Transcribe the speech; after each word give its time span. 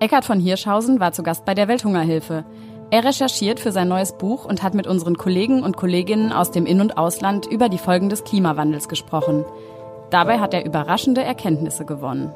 Eckhard 0.00 0.24
von 0.24 0.40
Hirschhausen 0.40 0.98
war 0.98 1.12
zu 1.12 1.22
Gast 1.22 1.44
bei 1.44 1.52
der 1.52 1.68
Welthungerhilfe. 1.68 2.44
Er 2.90 3.04
recherchiert 3.04 3.60
für 3.60 3.70
sein 3.70 3.88
neues 3.88 4.16
Buch 4.16 4.46
und 4.46 4.62
hat 4.62 4.72
mit 4.72 4.86
unseren 4.86 5.18
Kollegen 5.18 5.62
und 5.62 5.76
Kolleginnen 5.76 6.32
aus 6.32 6.50
dem 6.50 6.64
In- 6.64 6.80
und 6.80 6.96
Ausland 6.96 7.44
über 7.44 7.68
die 7.68 7.76
Folgen 7.76 8.08
des 8.08 8.24
Klimawandels 8.24 8.88
gesprochen. 8.88 9.44
Dabei 10.08 10.38
hat 10.38 10.54
er 10.54 10.64
überraschende 10.64 11.22
Erkenntnisse 11.22 11.84
gewonnen. 11.84 12.32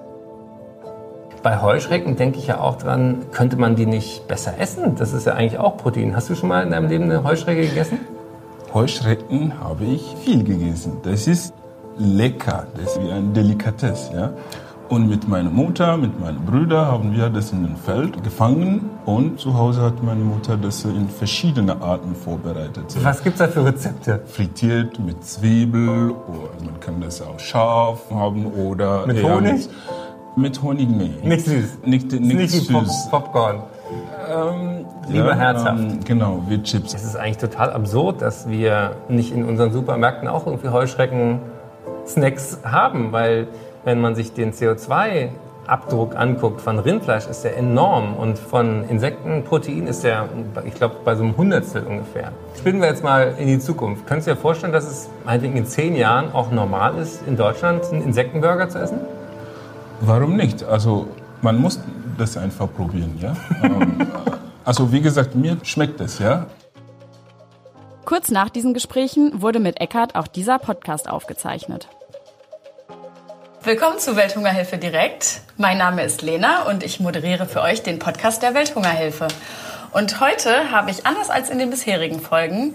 Bei 1.43 1.63
Heuschrecken 1.63 2.17
denke 2.17 2.39
ich 2.39 2.49
ja 2.49 2.61
auch 2.61 2.77
dran, 2.77 3.25
könnte 3.33 3.57
man 3.57 3.77
die 3.77 3.87
nicht 3.87 4.29
besser 4.29 4.59
essen? 4.59 4.97
Das 4.97 5.15
ist 5.15 5.27
ja 5.27 5.33
eigentlich 5.33 5.59
auch 5.59 5.79
Protein. 5.79 6.15
Hast 6.15 6.29
du 6.29 6.35
schon 6.35 6.51
mal 6.51 6.63
in 6.65 6.71
deinem 6.71 6.91
Leben 6.91 7.05
eine 7.05 7.25
Heuschrecke 7.25 7.63
gegessen? 7.63 7.99
Heuschrecken 8.75 9.59
habe 9.59 9.85
ich 9.87 10.15
viel 10.23 10.45
gegessen. 10.45 10.99
Das 11.03 11.27
ist 11.27 11.55
lecker, 11.97 12.67
das 12.77 12.97
ist 12.97 13.03
wie 13.03 13.11
ein 13.11 13.33
Delikatesse. 13.33 14.15
Ja? 14.15 14.33
Und 14.89 15.09
mit 15.09 15.27
meiner 15.29 15.51
Mutter, 15.51 15.97
mit 15.97 16.21
meinen 16.21 16.45
Brüdern 16.45 16.87
haben 16.87 17.15
wir 17.15 17.31
das 17.31 17.53
in 17.53 17.63
dem 17.63 17.77
Feld 17.77 18.23
gefangen 18.23 18.91
und 19.07 19.41
zu 19.41 19.55
Hause 19.55 19.83
hat 19.83 20.03
meine 20.03 20.23
Mutter 20.23 20.57
das 20.57 20.85
in 20.85 21.09
verschiedene 21.09 21.81
Arten 21.81 22.15
vorbereitet. 22.15 22.95
Was 23.03 23.23
gibt 23.23 23.35
es 23.35 23.39
da 23.39 23.49
für 23.49 23.65
Rezepte? 23.65 24.21
Frittiert 24.27 24.99
mit 24.99 25.25
Zwiebel 25.25 26.11
oder 26.11 26.65
man 26.65 26.79
kann 26.81 27.01
das 27.01 27.23
auch 27.23 27.41
scharf 27.41 28.11
haben 28.11 28.47
oder... 28.47 29.07
Mit 29.07 29.23
Honig? 29.23 29.69
Mit 30.37 30.63
Honig, 30.63 30.89
nee. 30.89 31.13
Nicht 31.23 31.47
süß? 31.47 31.79
Nicht, 31.85 32.13
nicht, 32.13 32.37
nicht 32.37 32.51
süß. 32.51 32.69
Pop 33.11 33.33
Popcorn? 33.33 33.63
Ähm, 34.29 34.85
Lieber 35.09 35.31
ja, 35.31 35.37
herzhaft. 35.37 35.81
Ähm, 35.81 36.01
genau, 36.05 36.43
wie 36.49 36.63
Chips. 36.63 36.95
Es 36.95 37.05
ist 37.05 37.17
eigentlich 37.17 37.39
total 37.39 37.73
absurd, 37.73 38.21
dass 38.23 38.49
wir 38.49 38.97
nicht 39.09 39.33
in 39.33 39.45
unseren 39.45 39.73
Supermärkten 39.73 40.29
auch 40.29 40.47
irgendwie 40.47 40.69
Heuschrecken-Snacks 40.69 42.61
haben, 42.65 43.13
weil 43.13 43.49
wenn 43.85 44.01
man 44.01 44.15
sich 44.15 44.33
den 44.33 44.53
CO2-Abdruck 44.53 46.17
anguckt 46.17 46.61
von 46.61 46.79
Rindfleisch, 46.79 47.27
ist 47.27 47.45
der 47.45 47.57
enorm 47.57 48.15
und 48.15 48.39
von 48.39 48.89
Insektenprotein 48.89 49.87
ist 49.87 50.05
der, 50.05 50.29
ich 50.65 50.75
glaube, 50.75 50.97
bei 51.05 51.15
so 51.15 51.25
einem 51.25 51.37
Hundertstel 51.37 51.85
ungefähr. 51.85 52.33
Spinnen 52.59 52.81
wir 52.81 52.89
jetzt 52.89 53.05
mal 53.05 53.35
in 53.39 53.47
die 53.47 53.59
Zukunft. 53.59 54.07
Könntest 54.07 54.29
du 54.29 54.35
dir 54.35 54.41
vorstellen, 54.41 54.73
dass 54.73 54.85
es 54.85 55.09
meinetwegen 55.25 55.57
in 55.57 55.67
zehn 55.67 55.95
Jahren 55.97 56.33
auch 56.33 56.51
normal 56.51 56.97
ist, 56.99 57.27
in 57.27 57.37
Deutschland 57.37 57.85
einen 57.93 58.03
Insektenburger 58.03 58.69
zu 58.69 58.79
essen? 58.79 59.01
Warum 60.01 60.37
nicht? 60.37 60.65
Also 60.65 61.07
man 61.43 61.59
muss 61.59 61.81
das 62.17 62.37
einfach 62.37 62.73
probieren, 62.73 63.19
ja. 63.21 63.37
ähm, 63.63 64.07
also 64.65 64.93
wie 64.93 65.01
gesagt, 65.01 65.35
mir 65.35 65.59
schmeckt 65.63 66.01
es, 66.01 66.19
ja. 66.19 66.47
Kurz 68.05 68.31
nach 68.31 68.51
diesen 68.51 68.75
Gesprächen 68.75 69.43
wurde 69.43 69.61
mit 69.61 69.81
Eckart 69.81 70.15
auch 70.15 70.27
dieser 70.27 70.59
Podcast 70.59 71.09
aufgezeichnet. 71.09 71.89
Willkommen 73.67 73.99
zu 73.99 74.15
Welthungerhilfe 74.15 74.77
direkt. 74.77 75.41
Mein 75.57 75.79
Name 75.79 76.05
ist 76.05 76.21
Lena 76.21 76.65
und 76.65 76.83
ich 76.83 77.01
moderiere 77.01 77.47
für 77.47 77.63
euch 77.63 77.83
den 77.83 77.99
Podcast 77.99 78.43
der 78.43 78.53
Welthungerhilfe. 78.53 79.27
Und 79.91 80.21
heute 80.21 80.71
habe 80.71 80.91
ich 80.91 81.07
anders 81.07 81.31
als 81.31 81.49
in 81.49 81.59
den 81.59 81.71
bisherigen 81.71 82.21
Folgen 82.21 82.75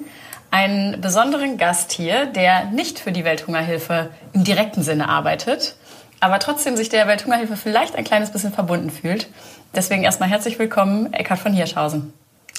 einen 0.49 0.99
besonderen 0.99 1.59
Gast 1.59 1.91
hier, 1.91 2.25
der 2.25 2.65
nicht 2.71 2.97
für 2.97 3.11
die 3.11 3.23
Welthungerhilfe 3.23 4.09
im 4.33 4.43
direkten 4.43 4.81
Sinne 4.81 5.09
arbeitet, 5.09 5.75
aber 6.21 6.39
trotzdem 6.39 6.75
sich 6.75 6.89
der 6.89 7.07
Welthungerhilfe 7.07 7.55
vielleicht 7.55 7.95
ein 7.95 8.03
kleines 8.03 8.31
bisschen 8.31 8.51
verbunden 8.51 8.89
fühlt. 8.89 9.27
Deswegen 9.75 10.01
erstmal 10.01 10.29
herzlich 10.29 10.57
willkommen, 10.57 11.13
Eckhard 11.13 11.39
von 11.39 11.53
Hirschhausen. 11.53 12.13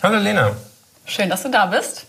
Hallo 0.05 0.19
Lena. 0.19 0.53
Schön, 1.05 1.31
dass 1.31 1.43
du 1.43 1.49
da 1.49 1.67
bist. 1.67 2.07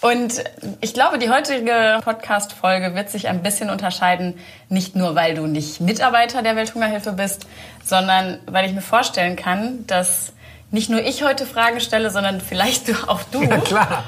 Und 0.00 0.44
ich 0.80 0.94
glaube, 0.94 1.18
die 1.18 1.30
heutige 1.30 2.00
Podcast-Folge 2.04 2.94
wird 2.94 3.10
sich 3.10 3.28
ein 3.28 3.42
bisschen 3.42 3.70
unterscheiden, 3.70 4.38
nicht 4.68 4.94
nur, 4.94 5.14
weil 5.14 5.34
du 5.34 5.46
nicht 5.46 5.80
Mitarbeiter 5.80 6.42
der 6.42 6.54
Welthungerhilfe 6.54 7.12
bist, 7.12 7.46
sondern 7.84 8.38
weil 8.46 8.66
ich 8.66 8.74
mir 8.74 8.82
vorstellen 8.82 9.36
kann, 9.36 9.86
dass 9.86 10.32
nicht 10.70 10.90
nur 10.90 11.00
ich 11.00 11.22
heute 11.22 11.46
Fragen 11.46 11.80
stelle, 11.80 12.10
sondern 12.10 12.40
vielleicht 12.40 12.90
auch 13.08 13.22
du. 13.30 13.42
Ja 13.42 13.58
klar, 13.58 14.04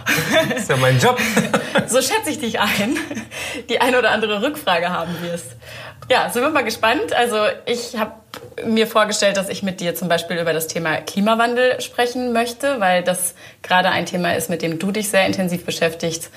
das 0.50 0.62
ist 0.62 0.70
ja 0.70 0.76
mein 0.76 0.98
Job. 0.98 1.18
so 1.86 2.02
schätze 2.02 2.30
ich 2.30 2.40
dich 2.40 2.60
ein, 2.60 2.96
die 3.68 3.80
eine 3.80 3.98
oder 3.98 4.10
andere 4.10 4.42
Rückfrage 4.42 4.90
haben 4.90 5.14
wirst. 5.22 5.56
Ja, 6.10 6.30
sind 6.30 6.42
wir 6.42 6.48
mal 6.48 6.64
gespannt. 6.64 7.12
Also 7.14 7.36
ich 7.66 7.98
habe 7.98 8.12
mir 8.64 8.86
vorgestellt, 8.86 9.36
dass 9.36 9.50
ich 9.50 9.62
mit 9.62 9.80
dir 9.80 9.94
zum 9.94 10.08
Beispiel 10.08 10.38
über 10.38 10.54
das 10.54 10.66
Thema 10.66 10.96
Klimawandel 11.02 11.80
sprechen 11.82 12.32
möchte, 12.32 12.80
weil 12.80 13.02
das 13.02 13.34
gerade 13.62 13.91
ein 13.91 14.06
Thema 14.06 14.34
ist, 14.34 14.48
mit 14.48 14.62
dem 14.62 14.78
du 14.78 14.91
dich 14.91 15.10
sehr 15.10 15.26
intensiv 15.26 15.66
beschäftigst 15.66 16.30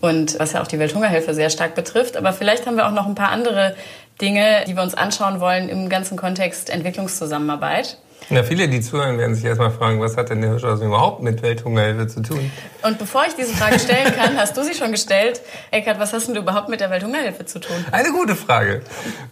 und 0.00 0.38
was 0.38 0.52
ja 0.52 0.62
auch 0.62 0.68
die 0.68 0.78
Welthungerhilfe 0.78 1.34
sehr 1.34 1.50
stark 1.50 1.74
betrifft. 1.74 2.16
Aber 2.16 2.32
vielleicht 2.32 2.66
haben 2.66 2.76
wir 2.76 2.86
auch 2.86 2.92
noch 2.92 3.06
ein 3.06 3.16
paar 3.16 3.30
andere 3.30 3.74
Dinge, 4.20 4.64
die 4.68 4.76
wir 4.76 4.82
uns 4.82 4.94
anschauen 4.94 5.40
wollen 5.40 5.68
im 5.68 5.88
ganzen 5.88 6.16
Kontext 6.16 6.70
Entwicklungszusammenarbeit. 6.70 7.98
Na, 8.28 8.42
viele, 8.42 8.68
die 8.68 8.80
zuhören, 8.80 9.18
werden 9.18 9.36
sich 9.36 9.44
erstmal 9.44 9.70
fragen, 9.70 10.00
was 10.00 10.16
hat 10.16 10.30
denn 10.30 10.40
der 10.40 10.50
Hirschhausen 10.50 10.88
überhaupt 10.88 11.22
mit 11.22 11.42
Welthungerhilfe 11.42 12.08
zu 12.08 12.22
tun? 12.22 12.50
Und 12.82 12.98
bevor 12.98 13.24
ich 13.26 13.34
diese 13.34 13.54
Frage 13.54 13.78
stellen 13.78 14.12
kann, 14.16 14.36
hast 14.36 14.56
du 14.56 14.64
sie 14.64 14.74
schon 14.74 14.90
gestellt. 14.90 15.40
Eckart, 15.70 16.00
was 16.00 16.12
hast 16.12 16.26
denn 16.26 16.34
du 16.34 16.40
überhaupt 16.40 16.68
mit 16.68 16.80
der 16.80 16.90
Welthungerhilfe 16.90 17.44
zu 17.46 17.60
tun? 17.60 17.76
Eine 17.92 18.10
gute 18.10 18.34
Frage, 18.34 18.82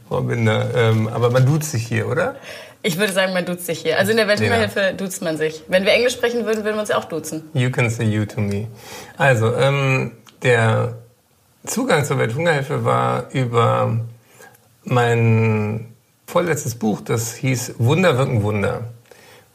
Frau 0.09 0.21
Binder. 0.21 0.71
Ähm, 0.77 1.09
aber 1.09 1.31
man 1.31 1.45
duzt 1.45 1.73
sich 1.73 1.85
hier, 1.87 2.07
oder? 2.07 2.37
Ich 2.83 2.99
würde 2.99 3.13
sagen, 3.13 3.33
man 3.33 3.45
duzt 3.45 3.67
sich 3.67 3.81
hier. 3.81 3.99
Also 3.99 4.13
in 4.13 4.17
der 4.17 4.29
Welthungerhilfe 4.29 4.81
ja. 4.81 4.93
duzt 4.93 5.23
man 5.23 5.39
sich. 5.39 5.65
Wenn 5.69 5.85
wir 5.85 5.93
Englisch 5.93 6.13
sprechen 6.13 6.45
würden, 6.45 6.65
würden 6.65 6.77
wir 6.77 6.81
uns 6.81 6.91
auch 6.93 7.07
duzen. 7.07 7.49
You 7.53 7.71
can 7.71 7.91
say 7.91 8.05
you 8.05 8.27
to 8.27 8.41
me. 8.41 8.69
Also, 9.17 9.57
ähm, 9.57 10.13
der 10.43 10.99
Zugang 11.67 12.05
zur 12.05 12.19
Welthungerhilfe 12.19 12.85
war 12.85 13.31
über 13.33 14.01
mein 14.85 15.94
vorletztes 16.27 16.75
Buch, 16.75 17.01
das 17.01 17.35
hieß 17.35 17.75
Wunder 17.79 18.19
wirken 18.19 18.43
Wunder. 18.43 18.83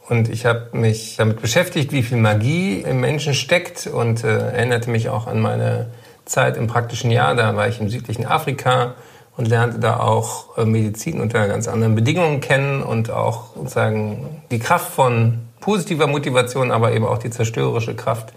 Und 0.08 0.30
ich 0.30 0.46
habe 0.46 0.70
mich 0.74 1.18
damit 1.18 1.42
beschäftigt, 1.42 1.92
wie 1.92 2.02
viel 2.02 2.18
Magie 2.18 2.82
im 2.82 3.00
Menschen 3.00 3.34
steckt 3.36 3.86
und 3.86 4.24
äh, 4.24 4.52
erinnerte 4.52 4.90
mich 4.90 5.10
auch 5.10 5.28
an 5.28 5.40
meine 5.40 5.92
Zeit 6.26 6.58
im 6.58 6.68
praktischen 6.68 7.12
Jahr. 7.12 7.36
Da 7.36 7.56
war 7.56 7.68
ich 7.68 7.80
im 7.80 7.90
südlichen 7.90 8.26
Afrika 8.26 8.96
und 9.38 9.48
lernte 9.48 9.80
da 9.80 10.00
auch 10.00 10.58
äh, 10.58 10.66
Medizin 10.66 11.22
unter 11.22 11.48
ganz 11.48 11.68
anderen 11.68 11.96
Bedingungen 11.96 12.42
kennen 12.42 12.82
und 12.82 13.12
auch 13.12 13.56
sozusagen 13.56 14.42
die 14.50 14.60
Kraft 14.60 14.92
von 14.92 15.40
positiver 15.60 16.08
Motivation, 16.08 16.72
aber 16.72 16.94
eben 16.94 17.06
auch 17.06 17.20
die 17.20 17.30
zerstörerische 17.30 17.96
Kraft 17.96 18.34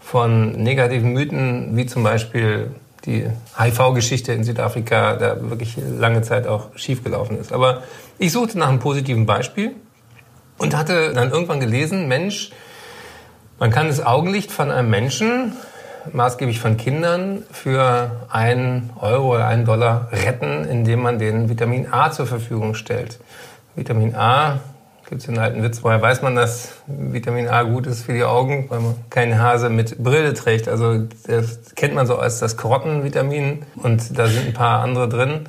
von 0.00 0.52
negativen 0.52 1.12
Mythen, 1.12 1.76
wie 1.76 1.86
zum 1.86 2.02
Beispiel 2.02 2.70
die 3.06 3.26
HIV-Geschichte 3.58 4.32
in 4.32 4.44
Südafrika 4.44 5.16
da 5.16 5.50
wirklich 5.50 5.76
lange 5.76 6.22
Zeit 6.22 6.46
auch 6.46 6.68
schiefgelaufen 6.76 7.38
ist. 7.38 7.52
Aber 7.52 7.82
ich 8.18 8.32
suchte 8.32 8.58
nach 8.58 8.68
einem 8.68 8.78
positiven 8.78 9.26
Beispiel 9.26 9.74
und 10.58 10.76
hatte 10.76 11.12
dann 11.12 11.30
irgendwann 11.30 11.60
gelesen, 11.60 12.08
Mensch, 12.08 12.50
man 13.58 13.70
kann 13.70 13.88
das 13.88 14.04
Augenlicht 14.04 14.50
von 14.50 14.70
einem 14.70 14.90
Menschen, 14.90 15.52
maßgeblich 16.12 16.58
von 16.58 16.76
Kindern, 16.76 17.44
für 17.50 18.10
einen 18.30 18.90
Euro 19.00 19.34
oder 19.34 19.46
einen 19.46 19.64
Dollar 19.64 20.08
retten, 20.12 20.64
indem 20.64 21.02
man 21.02 21.18
den 21.18 21.48
Vitamin 21.48 21.88
A 21.92 22.10
zur 22.10 22.26
Verfügung 22.26 22.74
stellt. 22.74 23.18
Vitamin 23.74 24.14
A 24.14 24.60
gibt 25.12 25.20
es 25.20 25.26
den 25.26 25.38
alten 25.38 25.62
Witz, 25.62 25.80
woher 25.82 26.00
weiß 26.00 26.22
man, 26.22 26.34
dass 26.34 26.72
Vitamin 26.86 27.46
A 27.46 27.64
gut 27.64 27.86
ist 27.86 28.04
für 28.04 28.14
die 28.14 28.24
Augen, 28.24 28.64
weil 28.70 28.80
man 28.80 28.94
keine 29.10 29.42
Hase 29.42 29.68
mit 29.68 30.02
Brille 30.02 30.32
trägt. 30.32 30.68
Also 30.68 31.02
das 31.26 31.74
kennt 31.74 31.94
man 31.94 32.06
so 32.06 32.16
als 32.16 32.38
das 32.38 32.56
Karottenvitamin 32.56 33.62
und 33.76 34.18
da 34.18 34.26
sind 34.26 34.46
ein 34.46 34.54
paar 34.54 34.80
andere 34.80 35.10
drin. 35.10 35.40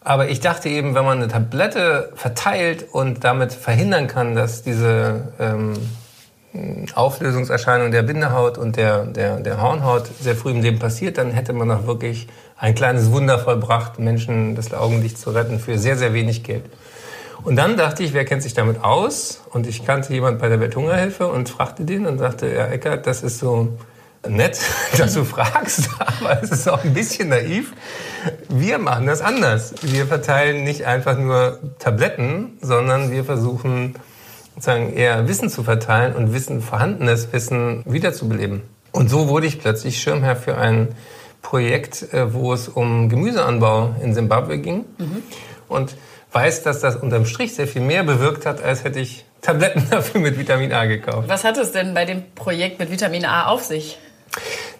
Aber 0.00 0.28
ich 0.28 0.40
dachte 0.40 0.68
eben, 0.68 0.96
wenn 0.96 1.04
man 1.04 1.18
eine 1.18 1.28
Tablette 1.28 2.10
verteilt 2.16 2.84
und 2.90 3.22
damit 3.22 3.52
verhindern 3.52 4.08
kann, 4.08 4.34
dass 4.34 4.64
diese 4.64 5.28
ähm, 5.38 5.74
Auflösungserscheinung 6.96 7.92
der 7.92 8.02
Bindehaut 8.02 8.58
und 8.58 8.74
der, 8.74 9.04
der, 9.04 9.38
der 9.38 9.62
Hornhaut 9.62 10.10
sehr 10.20 10.34
früh 10.34 10.50
im 10.50 10.62
Leben 10.62 10.80
passiert, 10.80 11.16
dann 11.16 11.30
hätte 11.30 11.52
man 11.52 11.70
auch 11.70 11.86
wirklich 11.86 12.26
ein 12.58 12.74
kleines 12.74 13.12
Wunder 13.12 13.38
vollbracht, 13.38 14.00
Menschen 14.00 14.56
das 14.56 14.74
Augenlicht 14.74 15.16
zu 15.16 15.30
retten 15.30 15.60
für 15.60 15.78
sehr, 15.78 15.96
sehr 15.96 16.12
wenig 16.12 16.42
Geld. 16.42 16.64
Und 17.42 17.56
dann 17.56 17.76
dachte 17.76 18.02
ich, 18.02 18.12
wer 18.12 18.24
kennt 18.24 18.42
sich 18.42 18.54
damit 18.54 18.82
aus? 18.82 19.42
Und 19.50 19.66
ich 19.66 19.84
kannte 19.84 20.12
jemand 20.12 20.38
bei 20.38 20.48
der 20.48 20.60
Welthungerhilfe 20.60 21.28
und 21.28 21.48
fragte 21.48 21.84
den 21.84 22.06
und 22.06 22.18
sagte, 22.18 22.52
ja, 22.52 22.66
Eckert, 22.66 23.06
das 23.06 23.22
ist 23.22 23.38
so 23.38 23.76
nett, 24.28 24.60
dass 24.98 25.14
du 25.14 25.24
fragst, 25.24 25.88
aber 25.98 26.42
es 26.42 26.50
ist 26.50 26.68
auch 26.68 26.82
ein 26.84 26.94
bisschen 26.94 27.28
naiv. 27.28 27.72
Wir 28.48 28.78
machen 28.78 29.06
das 29.06 29.20
anders. 29.20 29.74
Wir 29.82 30.06
verteilen 30.06 30.64
nicht 30.64 30.84
einfach 30.84 31.18
nur 31.18 31.58
Tabletten, 31.78 32.58
sondern 32.60 33.10
wir 33.10 33.24
versuchen 33.24 33.94
sozusagen 34.54 34.92
eher 34.92 35.28
Wissen 35.28 35.50
zu 35.50 35.62
verteilen 35.62 36.14
und 36.14 36.32
Wissen, 36.32 36.62
vorhandenes 36.62 37.32
Wissen 37.32 37.82
wiederzubeleben. 37.86 38.62
Und 38.90 39.10
so 39.10 39.28
wurde 39.28 39.46
ich 39.46 39.60
plötzlich 39.60 40.00
Schirmherr 40.00 40.36
für 40.36 40.56
ein 40.56 40.88
Projekt, 41.42 42.12
äh, 42.14 42.32
wo 42.32 42.52
es 42.52 42.68
um 42.68 43.08
Gemüseanbau 43.08 43.94
in 44.02 44.14
Simbabwe 44.14 44.58
ging. 44.58 44.86
Mhm. 44.98 45.22
Und 45.68 45.96
weiß, 46.36 46.62
dass 46.62 46.80
das 46.80 46.96
unterm 46.96 47.24
Strich 47.24 47.54
sehr 47.54 47.66
viel 47.66 47.80
mehr 47.80 48.04
bewirkt 48.04 48.44
hat, 48.44 48.62
als 48.62 48.84
hätte 48.84 49.00
ich 49.00 49.24
Tabletten 49.40 49.86
dafür 49.90 50.20
mit 50.20 50.38
Vitamin 50.38 50.70
A 50.70 50.84
gekauft. 50.84 51.28
Was 51.28 51.44
hat 51.44 51.56
es 51.56 51.72
denn 51.72 51.94
bei 51.94 52.04
dem 52.04 52.24
Projekt 52.34 52.78
mit 52.78 52.90
Vitamin 52.90 53.24
A 53.24 53.46
auf 53.46 53.64
sich? 53.64 53.98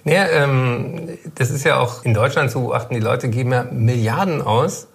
Naja, 0.04 0.26
ähm, 0.32 1.16
das 1.34 1.50
ist 1.50 1.64
ja 1.64 1.78
auch 1.78 2.04
in 2.04 2.12
Deutschland 2.12 2.50
zu 2.50 2.60
beobachten, 2.60 2.92
die 2.92 3.00
Leute 3.00 3.30
geben 3.30 3.52
ja 3.52 3.64
Milliarden 3.70 4.42
aus 4.42 4.88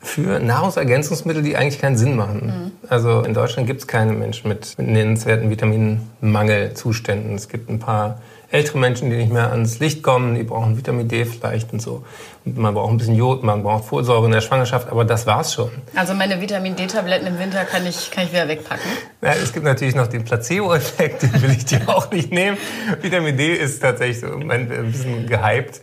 für 0.00 0.38
Nahrungsergänzungsmittel, 0.38 1.42
die 1.42 1.56
eigentlich 1.56 1.80
keinen 1.80 1.96
Sinn 1.96 2.14
machen. 2.14 2.46
Mhm. 2.46 2.88
Also 2.88 3.22
in 3.22 3.34
Deutschland 3.34 3.66
gibt 3.66 3.80
es 3.80 3.88
keine 3.88 4.12
Menschen 4.12 4.48
mit 4.48 4.74
nennenswerten 4.78 5.50
Vitaminmangelzuständen. 5.50 7.34
Es 7.34 7.48
gibt 7.48 7.68
ein 7.68 7.80
paar 7.80 8.20
ältere 8.50 8.78
Menschen, 8.78 9.10
die 9.10 9.16
nicht 9.16 9.32
mehr 9.32 9.50
ans 9.50 9.80
Licht 9.80 10.04
kommen, 10.04 10.36
die 10.36 10.44
brauchen 10.44 10.76
Vitamin 10.76 11.08
D 11.08 11.24
vielleicht 11.24 11.72
und 11.72 11.82
so. 11.82 12.04
Man 12.46 12.74
braucht 12.74 12.90
ein 12.90 12.98
bisschen 12.98 13.14
Jod, 13.16 13.42
man 13.42 13.62
braucht 13.62 13.86
Folsäure 13.86 14.26
in 14.26 14.32
der 14.32 14.42
Schwangerschaft, 14.42 14.90
aber 14.90 15.06
das 15.06 15.26
war's 15.26 15.54
schon. 15.54 15.70
Also 15.94 16.12
meine 16.12 16.42
Vitamin 16.42 16.76
D-Tabletten 16.76 17.26
im 17.26 17.38
Winter 17.38 17.64
kann 17.64 17.86
ich, 17.86 18.10
kann 18.10 18.24
ich 18.24 18.32
wieder 18.32 18.46
wegpacken? 18.46 18.84
Ja, 19.22 19.30
es 19.42 19.54
gibt 19.54 19.64
natürlich 19.64 19.94
noch 19.94 20.08
den 20.08 20.24
Placebo-Effekt, 20.24 21.22
den 21.22 21.40
will 21.40 21.52
ich 21.52 21.64
dir 21.64 21.80
auch 21.88 22.10
nicht 22.10 22.30
nehmen. 22.32 22.58
Vitamin 23.00 23.38
D 23.38 23.54
ist 23.54 23.80
tatsächlich 23.80 24.20
so 24.20 24.26
ein 24.26 24.68
bisschen 24.68 25.26
gehypt, 25.26 25.80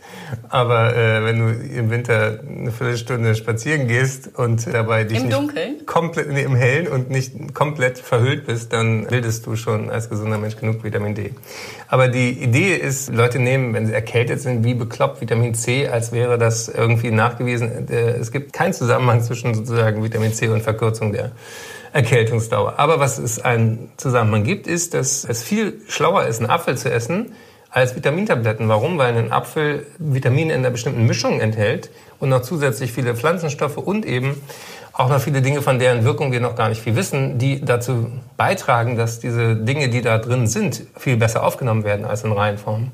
aber 0.50 0.94
äh, 0.94 1.24
wenn 1.24 1.38
du 1.40 1.48
im 1.48 1.90
Winter 1.90 2.38
eine 2.48 2.70
Viertelstunde 2.70 3.34
spazieren 3.34 3.88
gehst 3.88 4.30
und 4.38 4.72
dabei 4.72 5.02
dich 5.02 5.18
Im 5.18 5.24
nicht 5.24 5.36
Dunkeln? 5.36 5.84
komplett 5.84 6.30
nee, 6.30 6.42
im 6.44 6.54
Hellen 6.54 6.86
und 6.86 7.10
nicht 7.10 7.54
komplett 7.54 7.98
verhüllt 7.98 8.46
bist, 8.46 8.72
dann 8.72 9.08
bildest 9.08 9.46
du 9.46 9.56
schon 9.56 9.90
als 9.90 10.08
gesunder 10.08 10.38
Mensch 10.38 10.54
genug 10.56 10.84
Vitamin 10.84 11.16
D. 11.16 11.32
Aber 11.88 12.06
die 12.06 12.30
Idee 12.30 12.76
ist, 12.76 13.12
Leute 13.12 13.40
nehmen, 13.40 13.74
wenn 13.74 13.86
sie 13.86 13.92
erkältet 13.92 14.40
sind, 14.40 14.62
wie 14.62 14.74
bekloppt 14.74 15.20
Vitamin 15.20 15.54
C, 15.54 15.88
als 15.88 16.12
wäre 16.12 16.38
das 16.38 16.51
irgendwie 16.68 17.10
nachgewiesen. 17.10 17.88
Äh, 17.88 18.12
es 18.12 18.30
gibt 18.32 18.52
keinen 18.52 18.72
Zusammenhang 18.72 19.22
zwischen 19.22 19.54
sozusagen 19.54 20.02
Vitamin 20.02 20.32
C 20.32 20.48
und 20.48 20.62
Verkürzung 20.62 21.12
der 21.12 21.32
Erkältungsdauer. 21.92 22.78
Aber 22.78 23.00
was 23.00 23.18
es 23.18 23.38
einen 23.38 23.90
Zusammenhang 23.96 24.44
gibt, 24.44 24.66
ist, 24.66 24.94
dass 24.94 25.24
es 25.24 25.42
viel 25.42 25.80
schlauer 25.88 26.24
ist, 26.24 26.40
einen 26.40 26.50
Apfel 26.50 26.76
zu 26.76 26.90
essen, 26.90 27.32
als 27.70 27.96
Vitamintabletten. 27.96 28.68
Warum? 28.68 28.98
Weil 28.98 29.16
ein 29.16 29.32
Apfel 29.32 29.86
Vitamine 29.98 30.52
in 30.52 30.60
einer 30.60 30.70
bestimmten 30.70 31.06
Mischung 31.06 31.40
enthält 31.40 31.90
und 32.20 32.28
noch 32.28 32.42
zusätzlich 32.42 32.92
viele 32.92 33.16
Pflanzenstoffe 33.16 33.78
und 33.78 34.04
eben 34.04 34.40
auch 34.92 35.08
noch 35.08 35.20
viele 35.20 35.40
Dinge, 35.40 35.62
von 35.62 35.78
deren 35.78 36.04
Wirkung 36.04 36.32
wir 36.32 36.40
noch 36.40 36.54
gar 36.54 36.68
nicht 36.68 36.82
viel 36.82 36.94
wissen, 36.96 37.38
die 37.38 37.64
dazu 37.64 38.10
beitragen, 38.36 38.96
dass 38.96 39.20
diese 39.20 39.56
Dinge, 39.56 39.88
die 39.88 40.02
da 40.02 40.18
drin 40.18 40.46
sind, 40.46 40.82
viel 40.98 41.16
besser 41.16 41.44
aufgenommen 41.44 41.84
werden 41.84 42.04
als 42.04 42.24
in 42.24 42.32
Reihenform. 42.32 42.90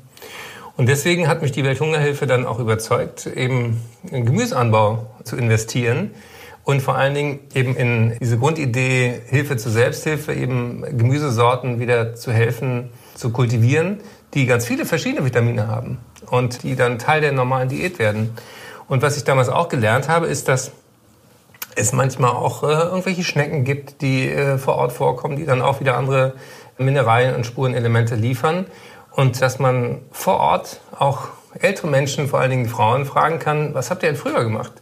Und 0.79 0.87
deswegen 0.87 1.27
hat 1.27 1.41
mich 1.41 1.51
die 1.51 1.65
Welthungerhilfe 1.65 2.25
dann 2.25 2.45
auch 2.45 2.57
überzeugt, 2.57 3.25
eben 3.25 3.81
in 4.11 4.25
Gemüseanbau 4.25 5.07
zu 5.25 5.35
investieren 5.35 6.11
und 6.63 6.81
vor 6.81 6.95
allen 6.95 7.13
Dingen 7.13 7.39
eben 7.53 7.75
in 7.75 8.17
diese 8.21 8.37
Grundidee 8.37 9.19
Hilfe 9.27 9.57
zur 9.57 9.73
Selbsthilfe, 9.73 10.31
eben 10.31 10.85
Gemüsesorten 10.97 11.81
wieder 11.81 12.15
zu 12.15 12.31
helfen, 12.31 12.91
zu 13.13 13.31
kultivieren, 13.31 13.99
die 14.33 14.45
ganz 14.45 14.65
viele 14.65 14.85
verschiedene 14.85 15.25
Vitamine 15.25 15.67
haben 15.67 15.97
und 16.31 16.63
die 16.63 16.77
dann 16.77 16.97
Teil 16.97 17.19
der 17.19 17.33
normalen 17.33 17.67
Diät 17.67 17.99
werden. 17.99 18.29
Und 18.87 19.01
was 19.01 19.17
ich 19.17 19.25
damals 19.25 19.49
auch 19.49 19.67
gelernt 19.67 20.07
habe, 20.07 20.27
ist, 20.27 20.47
dass 20.47 20.71
es 21.75 21.91
manchmal 21.91 22.31
auch 22.31 22.63
äh, 22.63 22.67
irgendwelche 22.67 23.25
Schnecken 23.25 23.65
gibt, 23.65 24.01
die 24.01 24.29
äh, 24.29 24.57
vor 24.57 24.75
Ort 24.75 24.93
vorkommen, 24.93 25.35
die 25.35 25.45
dann 25.45 25.61
auch 25.61 25.81
wieder 25.81 25.97
andere 25.97 26.35
Mineralien 26.77 27.35
und 27.35 27.45
Spurenelemente 27.45 28.15
liefern. 28.15 28.65
Und 29.11 29.41
dass 29.41 29.59
man 29.59 30.01
vor 30.11 30.37
Ort 30.37 30.81
auch 30.97 31.29
ältere 31.59 31.87
Menschen, 31.87 32.27
vor 32.27 32.39
allen 32.39 32.51
Dingen 32.51 32.67
Frauen, 32.67 33.05
fragen 33.05 33.39
kann, 33.39 33.73
was 33.73 33.89
habt 33.89 34.03
ihr 34.03 34.09
denn 34.09 34.15
früher 34.15 34.43
gemacht? 34.43 34.73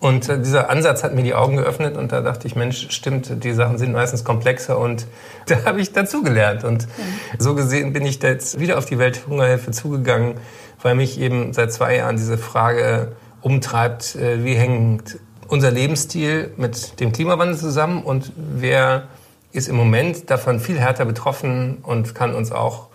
Und 0.00 0.28
äh, 0.28 0.38
dieser 0.38 0.70
Ansatz 0.70 1.02
hat 1.02 1.14
mir 1.14 1.24
die 1.24 1.34
Augen 1.34 1.56
geöffnet 1.56 1.96
und 1.96 2.12
da 2.12 2.20
dachte 2.20 2.46
ich, 2.46 2.54
Mensch, 2.54 2.86
stimmt, 2.90 3.42
die 3.42 3.52
Sachen 3.52 3.78
sind 3.78 3.92
meistens 3.92 4.24
komplexer 4.24 4.78
und 4.78 5.06
da 5.46 5.64
habe 5.64 5.80
ich 5.80 5.92
dazugelernt. 5.92 6.64
Und 6.64 6.86
mhm. 6.86 6.90
so 7.38 7.54
gesehen 7.54 7.92
bin 7.92 8.06
ich 8.06 8.18
da 8.18 8.28
jetzt 8.28 8.60
wieder 8.60 8.78
auf 8.78 8.86
die 8.86 8.98
Welthungerhilfe 8.98 9.70
zugegangen, 9.72 10.34
weil 10.82 10.94
mich 10.94 11.18
eben 11.20 11.52
seit 11.52 11.72
zwei 11.72 11.96
Jahren 11.96 12.16
diese 12.16 12.38
Frage 12.38 13.12
umtreibt, 13.40 14.14
äh, 14.14 14.44
wie 14.44 14.54
hängt 14.54 15.18
unser 15.48 15.70
Lebensstil 15.70 16.52
mit 16.56 17.00
dem 17.00 17.12
Klimawandel 17.12 17.56
zusammen 17.56 18.02
und 18.04 18.32
wer 18.36 19.08
ist 19.50 19.68
im 19.68 19.76
Moment 19.76 20.30
davon 20.30 20.60
viel 20.60 20.78
härter 20.78 21.06
betroffen 21.06 21.78
und 21.82 22.14
kann 22.14 22.34
uns 22.34 22.52
auch 22.52 22.88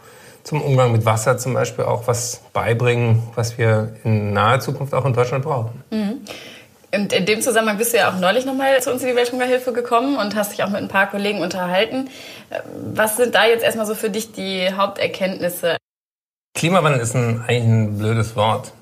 zum 0.44 0.62
Umgang 0.62 0.92
mit 0.92 1.06
Wasser 1.06 1.38
zum 1.38 1.54
Beispiel 1.54 1.86
auch 1.86 2.08
was 2.08 2.42
beibringen, 2.54 3.24
was 3.36 3.58
wir 3.58 3.96
in 4.04 4.34
naher 4.34 4.60
Zukunft 4.60 4.94
auch 4.94 5.06
in 5.06 5.14
Deutschland 5.14 5.44
brauchen. 5.44 5.84
Mhm. 5.90 6.22
Und 6.94 7.12
in 7.12 7.26
dem 7.26 7.42
Zusammenhang 7.42 7.78
bist 7.78 7.94
du 7.94 7.98
ja 7.98 8.12
auch 8.12 8.20
neulich 8.20 8.46
nochmal 8.46 8.80
zu 8.82 8.92
uns 8.92 9.02
in 9.02 9.10
die 9.10 9.16
Welthungerhilfe 9.16 9.74
gekommen 9.74 10.18
und 10.18 10.36
hast 10.36 10.52
dich 10.52 10.64
auch 10.64 10.70
mit 10.70 10.82
ein 10.82 10.90
paar 10.90 11.10
Kollegen 11.10 11.42
unterhalten. 11.42 12.10
Was 12.94 13.18
sind 13.18 13.34
da 13.34 13.48
jetzt 13.48 13.64
erstmal 13.64 13.88
so 13.88 13.96
für 13.96 14.12
dich 14.12 14.32
die 14.32 14.72
Haupterkenntnisse? 14.72 15.78
Klimawandel 16.54 17.02
ist 17.02 17.16
ein, 17.16 17.44
eigentlich 17.48 17.64
ein 17.64 17.98
blödes 17.98 18.36
Wort 18.36 18.74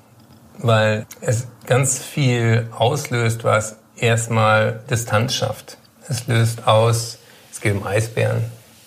weil 0.62 1.06
es 1.20 1.46
ganz 1.66 1.98
viel 1.98 2.68
auslöst, 2.76 3.44
was 3.44 3.76
erstmal 3.96 4.80
Distanz 4.90 5.34
schafft. 5.34 5.76
Es 6.08 6.26
löst 6.26 6.66
aus, 6.66 7.18
es 7.50 7.60
geht 7.60 7.74
um 7.74 7.86
Eisbären, 7.86 8.44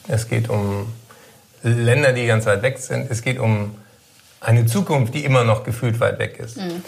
es 0.07 0.27
geht 0.27 0.49
um 0.49 0.91
Länder, 1.69 2.13
die 2.13 2.25
ganz 2.27 2.45
weit 2.45 2.61
weg 2.61 2.77
sind, 2.77 3.09
es 3.09 3.21
geht 3.21 3.39
um 3.39 3.75
eine 4.39 4.65
Zukunft, 4.65 5.13
die 5.13 5.25
immer 5.25 5.43
noch 5.43 5.63
gefühlt 5.63 5.99
weit 5.99 6.19
weg 6.19 6.39
ist. 6.39 6.57
Mhm. 6.57 6.83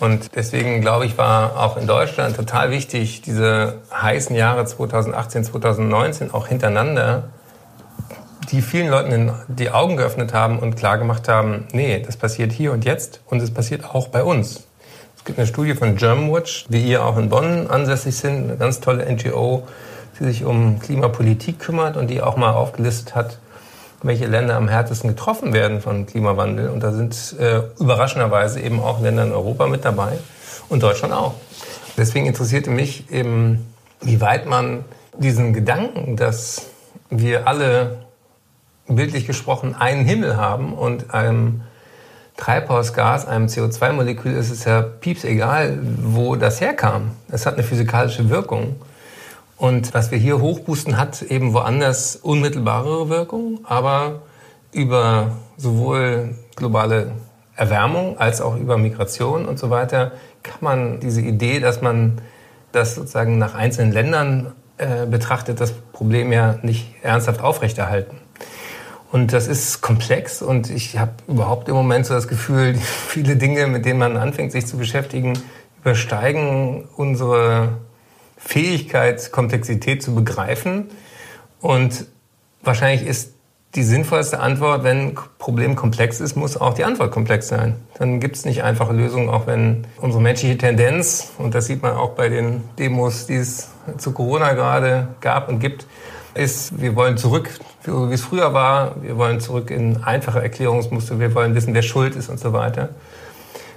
Und 0.00 0.34
deswegen, 0.34 0.80
glaube 0.80 1.06
ich, 1.06 1.18
war 1.18 1.58
auch 1.60 1.76
in 1.76 1.86
Deutschland 1.86 2.34
total 2.34 2.70
wichtig, 2.70 3.22
diese 3.22 3.82
heißen 3.92 4.34
Jahre 4.34 4.64
2018, 4.64 5.44
2019 5.44 6.32
auch 6.32 6.48
hintereinander 6.48 7.24
die 8.50 8.60
vielen 8.60 8.88
Leuten 8.88 9.32
die 9.48 9.70
Augen 9.70 9.96
geöffnet 9.96 10.34
haben 10.34 10.58
und 10.58 10.76
klar 10.76 10.98
gemacht 10.98 11.28
haben, 11.28 11.66
nee, 11.72 12.02
das 12.04 12.16
passiert 12.16 12.52
hier 12.52 12.72
und 12.72 12.84
jetzt 12.84 13.20
und 13.26 13.40
es 13.40 13.52
passiert 13.52 13.84
auch 13.94 14.08
bei 14.08 14.22
uns. 14.22 14.64
Es 15.16 15.24
gibt 15.24 15.38
eine 15.38 15.46
Studie 15.46 15.74
von 15.74 15.96
Germanwatch, 15.96 16.66
die 16.68 16.80
hier 16.80 17.04
auch 17.04 17.16
in 17.16 17.28
Bonn 17.28 17.68
ansässig 17.68 18.16
sind, 18.16 18.50
eine 18.50 18.56
ganz 18.56 18.80
tolle 18.80 19.10
NGO, 19.10 19.66
die 20.18 20.24
sich 20.24 20.44
um 20.44 20.80
Klimapolitik 20.80 21.60
kümmert 21.60 21.96
und 21.96 22.08
die 22.08 22.20
auch 22.20 22.36
mal 22.36 22.50
aufgelistet 22.50 23.14
hat, 23.14 23.38
welche 24.02 24.26
Länder 24.26 24.56
am 24.56 24.68
härtesten 24.68 25.10
getroffen 25.10 25.52
werden 25.52 25.80
von 25.80 26.06
Klimawandel. 26.06 26.68
Und 26.68 26.82
da 26.82 26.92
sind 26.92 27.36
äh, 27.38 27.62
überraschenderweise 27.78 28.60
eben 28.60 28.80
auch 28.80 29.00
Länder 29.00 29.24
in 29.24 29.32
Europa 29.32 29.66
mit 29.66 29.84
dabei 29.84 30.18
und 30.68 30.82
Deutschland 30.82 31.14
auch. 31.14 31.34
Deswegen 31.96 32.26
interessierte 32.26 32.70
mich 32.70 33.10
eben, 33.10 33.66
wie 34.00 34.20
weit 34.20 34.46
man 34.46 34.84
diesen 35.16 35.52
Gedanken, 35.52 36.16
dass 36.16 36.66
wir 37.10 37.46
alle 37.46 37.98
bildlich 38.88 39.26
gesprochen 39.26 39.74
einen 39.74 40.04
Himmel 40.04 40.36
haben 40.36 40.72
und 40.72 41.12
einem 41.12 41.62
Treibhausgas, 42.36 43.26
einem 43.26 43.46
CO2-Molekül 43.46 44.32
ist 44.32 44.50
es 44.50 44.64
ja 44.64 44.80
pieps 44.82 45.24
egal, 45.24 45.78
wo 46.02 46.34
das 46.34 46.60
herkam. 46.60 47.12
Es 47.30 47.46
hat 47.46 47.54
eine 47.54 47.62
physikalische 47.62 48.30
Wirkung. 48.30 48.76
Und 49.62 49.94
was 49.94 50.10
wir 50.10 50.18
hier 50.18 50.40
hochboosten, 50.40 50.96
hat 50.96 51.22
eben 51.22 51.52
woanders 51.54 52.16
unmittelbarere 52.16 53.08
Wirkung, 53.08 53.60
aber 53.62 54.22
über 54.72 55.36
sowohl 55.56 56.34
globale 56.56 57.12
Erwärmung 57.54 58.18
als 58.18 58.40
auch 58.40 58.56
über 58.56 58.76
Migration 58.76 59.46
und 59.46 59.60
so 59.60 59.70
weiter 59.70 60.10
kann 60.42 60.58
man 60.62 60.98
diese 60.98 61.20
Idee, 61.20 61.60
dass 61.60 61.80
man 61.80 62.20
das 62.72 62.96
sozusagen 62.96 63.38
nach 63.38 63.54
einzelnen 63.54 63.92
Ländern 63.92 64.52
äh, 64.78 65.06
betrachtet, 65.06 65.60
das 65.60 65.70
Problem 65.70 66.32
ja 66.32 66.58
nicht 66.62 66.96
ernsthaft 67.02 67.40
aufrechterhalten. 67.40 68.16
Und 69.12 69.32
das 69.32 69.46
ist 69.46 69.80
komplex 69.80 70.42
und 70.42 70.70
ich 70.70 70.98
habe 70.98 71.12
überhaupt 71.28 71.68
im 71.68 71.76
Moment 71.76 72.06
so 72.06 72.14
das 72.14 72.26
Gefühl, 72.26 72.74
viele 73.06 73.36
Dinge, 73.36 73.68
mit 73.68 73.84
denen 73.84 74.00
man 74.00 74.16
anfängt, 74.16 74.50
sich 74.50 74.66
zu 74.66 74.76
beschäftigen, 74.76 75.38
übersteigen 75.82 76.88
unsere 76.96 77.78
Fähigkeit, 78.44 79.32
Komplexität 79.32 80.02
zu 80.02 80.14
begreifen. 80.14 80.90
Und 81.60 82.06
wahrscheinlich 82.62 83.06
ist 83.06 83.32
die 83.74 83.82
sinnvollste 83.82 84.40
Antwort, 84.40 84.84
wenn 84.84 85.08
ein 85.08 85.18
Problem 85.38 85.76
komplex 85.76 86.20
ist, 86.20 86.36
muss 86.36 86.58
auch 86.58 86.74
die 86.74 86.84
Antwort 86.84 87.10
komplex 87.10 87.48
sein. 87.48 87.76
Dann 87.98 88.20
gibt 88.20 88.36
es 88.36 88.44
nicht 88.44 88.62
einfache 88.64 88.92
Lösungen, 88.92 89.30
auch 89.30 89.46
wenn 89.46 89.86
unsere 89.98 90.22
menschliche 90.22 90.58
Tendenz, 90.58 91.32
und 91.38 91.54
das 91.54 91.66
sieht 91.66 91.82
man 91.82 91.92
auch 91.92 92.10
bei 92.10 92.28
den 92.28 92.64
Demos, 92.78 93.26
die 93.26 93.36
es 93.36 93.68
zu 93.96 94.12
Corona 94.12 94.52
gerade 94.52 95.08
gab 95.20 95.48
und 95.48 95.58
gibt, 95.58 95.86
ist, 96.34 96.80
wir 96.80 96.96
wollen 96.96 97.16
zurück, 97.16 97.50
wie 97.84 98.14
es 98.14 98.22
früher 98.22 98.52
war. 98.54 98.96
Wir 99.02 99.16
wollen 99.16 99.40
zurück 99.40 99.70
in 99.70 100.02
einfache 100.02 100.42
Erklärungsmuster. 100.42 101.18
Wir 101.18 101.34
wollen 101.34 101.54
wissen, 101.54 101.74
wer 101.74 101.82
schuld 101.82 102.16
ist 102.16 102.28
und 102.28 102.40
so 102.40 102.52
weiter. 102.52 102.90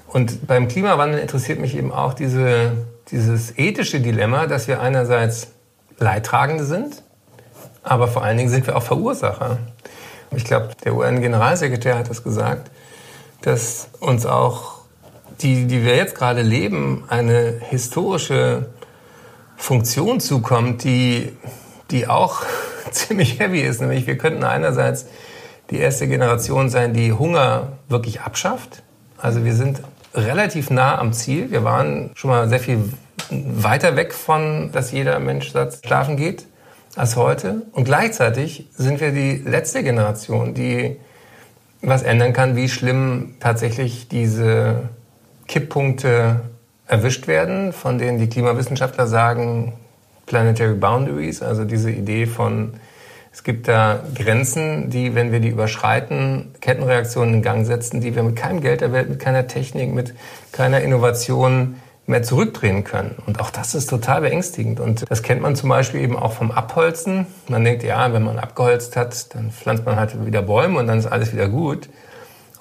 Und 0.08 0.48
beim 0.48 0.68
Klimawandel 0.68 1.20
interessiert 1.20 1.60
mich 1.60 1.76
eben 1.76 1.92
auch 1.92 2.14
diese, 2.14 2.74
dieses 3.12 3.58
ethische 3.58 4.00
Dilemma, 4.00 4.48
dass 4.48 4.68
wir 4.68 4.82
einerseits 4.82 5.48
Leidtragende 5.98 6.66
sind, 6.66 7.04
aber 7.84 8.08
vor 8.08 8.24
allen 8.24 8.38
Dingen 8.38 8.50
sind 8.50 8.68
wir 8.68 8.76
auch 8.76 8.84
Verursacher. 8.84 9.60
Ich 10.36 10.44
glaube, 10.44 10.70
der 10.84 10.96
UN-Generalsekretär 10.96 11.98
hat 11.98 12.10
das 12.10 12.24
gesagt, 12.24 12.72
dass 13.42 13.90
uns 14.00 14.26
auch 14.26 14.80
die, 15.42 15.66
die 15.66 15.84
wir 15.84 15.96
jetzt 15.96 16.16
gerade 16.16 16.42
leben, 16.42 17.04
eine 17.08 17.60
historische 17.70 18.68
Funktion 19.56 20.20
zukommt, 20.20 20.84
die 20.84 21.34
die 21.92 22.08
auch 22.08 22.42
ziemlich 22.92 23.40
heavy 23.40 23.62
ist. 23.62 23.82
Nämlich 23.82 24.08
wir 24.08 24.18
könnten 24.18 24.44
einerseits 24.44 25.06
die 25.70 25.78
erste 25.78 26.08
Generation 26.08 26.70
sein, 26.70 26.94
die 26.94 27.14
Hunger 27.14 27.74
wirklich 27.90 28.22
abschafft. 28.22 28.84
Also 29.18 29.46
wir 29.46 29.54
sind 29.54 29.82
relativ 30.16 30.70
nah 30.70 30.98
am 30.98 31.14
Ziel. 31.14 31.52
Wir 31.52 31.64
waren 31.64 32.12
schon 32.16 32.30
mal 32.30 32.50
sehr 32.50 32.60
viel 32.60 32.80
weiter 33.30 33.96
weg 33.96 34.14
von, 34.14 34.72
dass 34.72 34.92
jeder 34.92 35.20
Mensch 35.20 35.52
schlafen 35.86 36.18
geht 36.18 36.46
als 36.96 37.16
heute. 37.16 37.64
Und 37.72 37.86
gleichzeitig 37.86 38.68
sind 38.76 39.02
wir 39.02 39.12
die 39.12 39.38
letzte 39.38 39.84
Generation, 39.84 40.54
die 40.54 40.98
was 41.82 42.04
ändern 42.04 42.34
kann, 42.34 42.56
wie 42.56 42.70
schlimm 42.70 43.36
tatsächlich 43.40 44.08
diese 44.08 44.90
Kipppunkte 45.48 46.42
erwischt 46.88 47.28
werden, 47.28 47.74
von 47.74 47.98
denen 47.98 48.18
die 48.18 48.28
Klimawissenschaftler 48.28 49.08
sagen, 49.08 49.74
Planetary 50.26 50.76
Boundaries, 50.76 51.42
also 51.42 51.66
diese 51.66 51.92
Idee 51.92 52.26
von, 52.26 52.74
es 53.36 53.44
gibt 53.44 53.68
da 53.68 54.00
Grenzen, 54.16 54.90
die, 54.90 55.14
wenn 55.14 55.34
wir 55.34 55.42
die 55.42 55.50
überschreiten, 55.50 56.54
Kettenreaktionen 56.62 57.34
in 57.34 57.42
Gang 57.42 57.66
setzen, 57.66 58.00
die 58.00 58.16
wir 58.16 58.24
mit 58.24 58.38
keinem 58.38 58.62
Geld 58.62 58.80
der 58.80 58.94
Welt, 58.94 59.10
mit 59.10 59.20
keiner 59.20 59.46
Technik, 59.46 59.94
mit 59.94 60.14
keiner 60.54 60.80
Innovation 60.80 61.76
mehr 62.08 62.24
zurückdrehen 62.24 62.86
können. 62.86 63.16
Und 63.26 63.42
auch 63.42 63.50
das 63.50 63.76
ist 63.76 63.90
total 63.90 64.22
beängstigend. 64.22 64.80
Und 64.80 65.04
das 65.10 65.22
kennt 65.22 65.42
man 65.42 65.58
zum 65.58 65.68
Beispiel 65.68 66.00
eben 66.00 66.16
auch 66.16 66.32
vom 66.32 66.50
Abholzen. 66.50 67.28
Man 67.50 67.66
denkt, 67.66 67.84
ja, 67.84 68.14
wenn 68.14 68.24
man 68.24 68.40
abgeholzt 68.40 68.96
hat, 68.96 69.36
dann 69.36 69.52
pflanzt 69.52 69.86
man 69.86 69.98
halt 69.98 70.26
wieder 70.26 70.42
Bäume 70.42 70.80
und 70.80 70.88
dann 70.88 70.98
ist 70.98 71.08
alles 71.08 71.34
wieder 71.34 71.50
gut. 71.50 71.90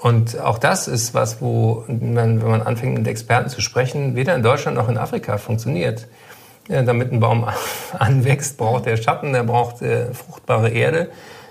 Und 0.01 0.41
auch 0.41 0.59
das 0.59 0.89
ist 0.89 1.15
was, 1.15 1.41
wo 1.41 1.85
man, 1.87 2.43
wenn 2.43 2.51
man 2.51 2.63
anfängt 2.63 2.99
mit 2.99 3.07
Experten 3.07 3.49
zu 3.49 3.61
sprechen, 3.61 4.17
weder 4.17 4.35
in 4.35 4.43
Deutschland 4.43 4.77
noch 4.77 4.89
in 4.89 4.99
Afrika 4.99 5.39
funktioniert. 5.39 6.09
Ja, 6.69 6.83
damit 6.83 7.13
ein 7.13 7.21
Baum 7.21 7.47
anwächst, 7.99 8.57
braucht 8.57 8.87
er 8.87 8.97
Schatten, 8.97 9.35
er 9.35 9.45
braucht 9.45 9.83
äh, 9.83 10.13
fruchtbare 10.15 10.71
Erde. 10.71 11.11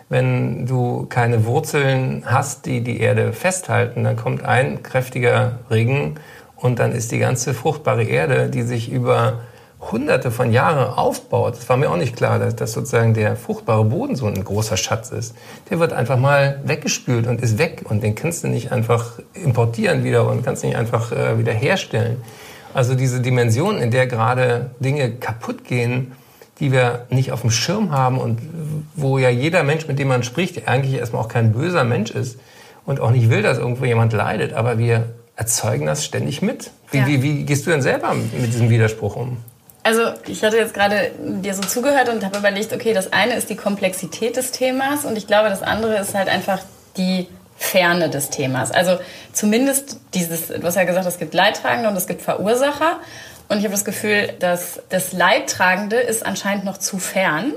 Wenn 0.09 0.65
du 0.65 1.05
keine 1.07 1.45
Wurzeln 1.45 2.23
hast, 2.25 2.65
die 2.65 2.81
die 2.81 2.99
Erde 2.99 3.33
festhalten, 3.33 4.03
dann 4.03 4.15
kommt 4.15 4.43
ein 4.43 4.83
kräftiger 4.83 5.59
Regen 5.69 6.15
und 6.55 6.79
dann 6.79 6.91
ist 6.91 7.11
die 7.11 7.19
ganze 7.19 7.53
fruchtbare 7.53 8.03
Erde, 8.03 8.49
die 8.49 8.63
sich 8.63 8.91
über 8.91 9.39
hunderte 9.91 10.31
von 10.31 10.51
Jahren 10.51 10.93
aufbaut, 10.93 11.57
das 11.57 11.67
war 11.67 11.77
mir 11.77 11.89
auch 11.89 11.97
nicht 11.97 12.15
klar, 12.15 12.39
dass, 12.39 12.55
dass 12.55 12.71
sozusagen 12.71 13.13
der 13.13 13.35
fruchtbare 13.35 13.83
Boden 13.83 14.15
so 14.15 14.27
ein 14.27 14.43
großer 14.43 14.77
Schatz 14.77 15.11
ist, 15.11 15.35
der 15.69 15.79
wird 15.79 15.93
einfach 15.93 16.17
mal 16.17 16.61
weggespült 16.63 17.27
und 17.27 17.41
ist 17.41 17.57
weg 17.57 17.83
und 17.89 18.01
den 18.01 18.15
kannst 18.15 18.43
du 18.43 18.47
nicht 18.47 18.71
einfach 18.71 19.19
importieren 19.33 20.03
wieder 20.03 20.27
und 20.27 20.43
kannst 20.43 20.63
nicht 20.63 20.75
einfach 20.75 21.11
äh, 21.11 21.37
wieder 21.37 21.51
herstellen. 21.51 22.21
Also 22.73 22.95
diese 22.95 23.21
Dimension, 23.21 23.77
in 23.77 23.91
der 23.91 24.07
gerade 24.07 24.71
Dinge 24.79 25.11
kaputt 25.11 25.63
gehen, 25.63 26.13
die 26.59 26.71
wir 26.71 27.05
nicht 27.09 27.31
auf 27.31 27.41
dem 27.41 27.51
Schirm 27.51 27.91
haben 27.91 28.17
und 28.19 28.39
wo 28.95 29.17
ja 29.17 29.29
jeder 29.29 29.63
Mensch, 29.63 29.87
mit 29.87 29.99
dem 29.99 30.07
man 30.07 30.23
spricht, 30.23 30.67
eigentlich 30.67 30.95
erstmal 30.95 31.23
auch 31.23 31.27
kein 31.27 31.51
böser 31.51 31.83
Mensch 31.83 32.11
ist 32.11 32.39
und 32.85 32.99
auch 32.99 33.11
nicht 33.11 33.29
will, 33.29 33.41
dass 33.41 33.57
irgendwo 33.57 33.85
jemand 33.85 34.13
leidet, 34.13 34.53
aber 34.53 34.77
wir 34.77 35.13
erzeugen 35.35 35.85
das 35.85 36.05
ständig 36.05 36.41
mit. 36.41 36.71
Wie, 36.91 36.99
ja. 36.99 37.07
wie, 37.07 37.23
wie 37.23 37.43
gehst 37.43 37.65
du 37.65 37.71
denn 37.71 37.81
selber 37.81 38.13
mit 38.13 38.53
diesem 38.53 38.69
Widerspruch 38.69 39.15
um? 39.15 39.37
Also 39.83 40.01
ich 40.27 40.43
hatte 40.43 40.57
jetzt 40.57 40.73
gerade 40.73 41.11
dir 41.17 41.53
so 41.53 41.61
zugehört 41.61 42.07
und 42.07 42.23
habe 42.23 42.37
überlegt, 42.37 42.71
okay, 42.71 42.93
das 42.93 43.11
eine 43.11 43.35
ist 43.35 43.49
die 43.49 43.57
Komplexität 43.57 44.37
des 44.37 44.51
Themas 44.51 45.03
und 45.03 45.17
ich 45.17 45.27
glaube, 45.27 45.49
das 45.49 45.61
andere 45.61 45.97
ist 45.97 46.15
halt 46.15 46.29
einfach 46.29 46.59
die 46.95 47.27
Ferne 47.63 48.09
des 48.09 48.29
Themas. 48.29 48.71
Also 48.71 48.99
zumindest 49.31 49.97
dieses, 50.13 50.47
du 50.47 50.61
hast 50.63 50.75
ja 50.75 50.83
gesagt, 50.83 51.07
es 51.07 51.17
gibt 51.17 51.33
Leidtragende 51.33 51.89
und 51.89 51.95
es 51.95 52.07
gibt 52.07 52.21
Verursacher. 52.21 52.99
Und 53.47 53.59
ich 53.59 53.63
habe 53.63 53.73
das 53.73 53.85
Gefühl, 53.85 54.33
dass 54.39 54.81
das 54.89 55.13
Leidtragende 55.13 55.95
ist 55.95 56.25
anscheinend 56.25 56.65
noch 56.65 56.77
zu 56.77 56.97
fern. 56.97 57.53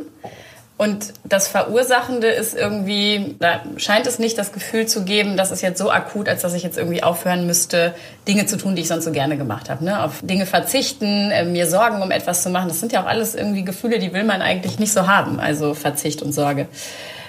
Und 0.79 1.15
das 1.25 1.49
Verursachende 1.49 2.29
ist 2.29 2.55
irgendwie, 2.55 3.35
da 3.39 3.63
scheint 3.79 4.07
es 4.07 4.19
nicht 4.19 4.37
das 4.39 4.53
Gefühl 4.53 4.87
zu 4.87 5.05
geben, 5.05 5.37
dass 5.37 5.51
es 5.51 5.63
jetzt 5.63 5.79
so 5.79 5.91
akut, 5.91 6.29
als 6.29 6.43
dass 6.43 6.55
ich 6.55 6.63
jetzt 6.63 6.77
irgendwie 6.77 7.03
aufhören 7.03 7.47
müsste, 7.47 7.95
Dinge 8.29 8.47
zu 8.47 8.59
tun, 8.59 8.77
die 8.77 8.83
ich 8.83 8.89
sonst 8.89 9.05
so 9.05 9.13
gerne 9.13 9.37
gemacht 9.37 9.71
habe. 9.71 9.85
Ne? 9.85 10.03
Auf 10.03 10.21
Dinge 10.23 10.47
verzichten, 10.47 11.31
äh, 11.31 11.45
mir 11.45 11.67
Sorgen 11.67 12.03
um 12.03 12.11
etwas 12.11 12.43
zu 12.43 12.51
machen. 12.51 12.69
Das 12.69 12.79
sind 12.79 12.93
ja 12.93 13.03
auch 13.03 13.07
alles 13.07 13.35
irgendwie 13.35 13.65
Gefühle, 13.65 13.99
die 13.99 14.13
will 14.13 14.25
man 14.25 14.43
eigentlich 14.43 14.79
nicht 14.79 14.93
so 14.93 15.07
haben. 15.07 15.41
Also 15.41 15.75
Verzicht 15.75 16.23
und 16.23 16.33
Sorge. 16.33 16.69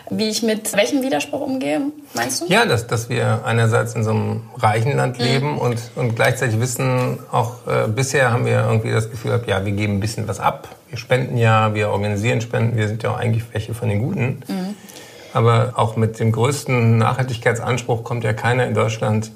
Wie 0.09 0.29
ich 0.29 0.41
mit 0.43 0.75
welchem 0.75 1.01
Widerspruch 1.01 1.41
umgehe, 1.41 1.81
meinst 2.13 2.41
du? 2.41 2.45
Ja, 2.47 2.65
dass, 2.65 2.87
dass 2.87 3.09
wir 3.09 3.41
einerseits 3.45 3.93
in 3.93 4.03
so 4.03 4.11
einem 4.11 4.43
reichen 4.57 4.95
Land 4.95 5.19
mhm. 5.19 5.25
leben 5.25 5.51
mhm. 5.53 5.57
und, 5.57 5.79
und 5.95 6.15
gleichzeitig 6.15 6.59
wissen, 6.59 7.19
auch 7.31 7.67
äh, 7.67 7.87
bisher 7.87 8.31
haben 8.31 8.45
wir 8.45 8.65
irgendwie 8.65 8.91
das 8.91 9.09
Gefühl 9.09 9.31
gehabt, 9.31 9.47
ja, 9.47 9.65
wir 9.65 9.73
geben 9.73 9.97
ein 9.97 9.99
bisschen 9.99 10.27
was 10.27 10.39
ab. 10.39 10.69
Wir 10.89 10.97
spenden 10.97 11.37
ja, 11.37 11.73
wir 11.73 11.89
organisieren 11.89 12.41
Spenden, 12.41 12.77
wir 12.77 12.87
sind 12.87 13.03
ja 13.03 13.11
auch 13.11 13.17
eigentlich 13.17 13.43
welche 13.51 13.73
von 13.73 13.89
den 13.89 13.99
Guten. 13.99 14.43
Mhm. 14.47 14.75
Aber 15.33 15.73
auch 15.75 15.97
mit 15.97 16.19
dem 16.19 16.31
größten 16.31 16.97
Nachhaltigkeitsanspruch 16.97 18.03
kommt 18.03 18.23
ja 18.23 18.33
keiner 18.33 18.65
in 18.65 18.73
Deutschland 18.73 19.31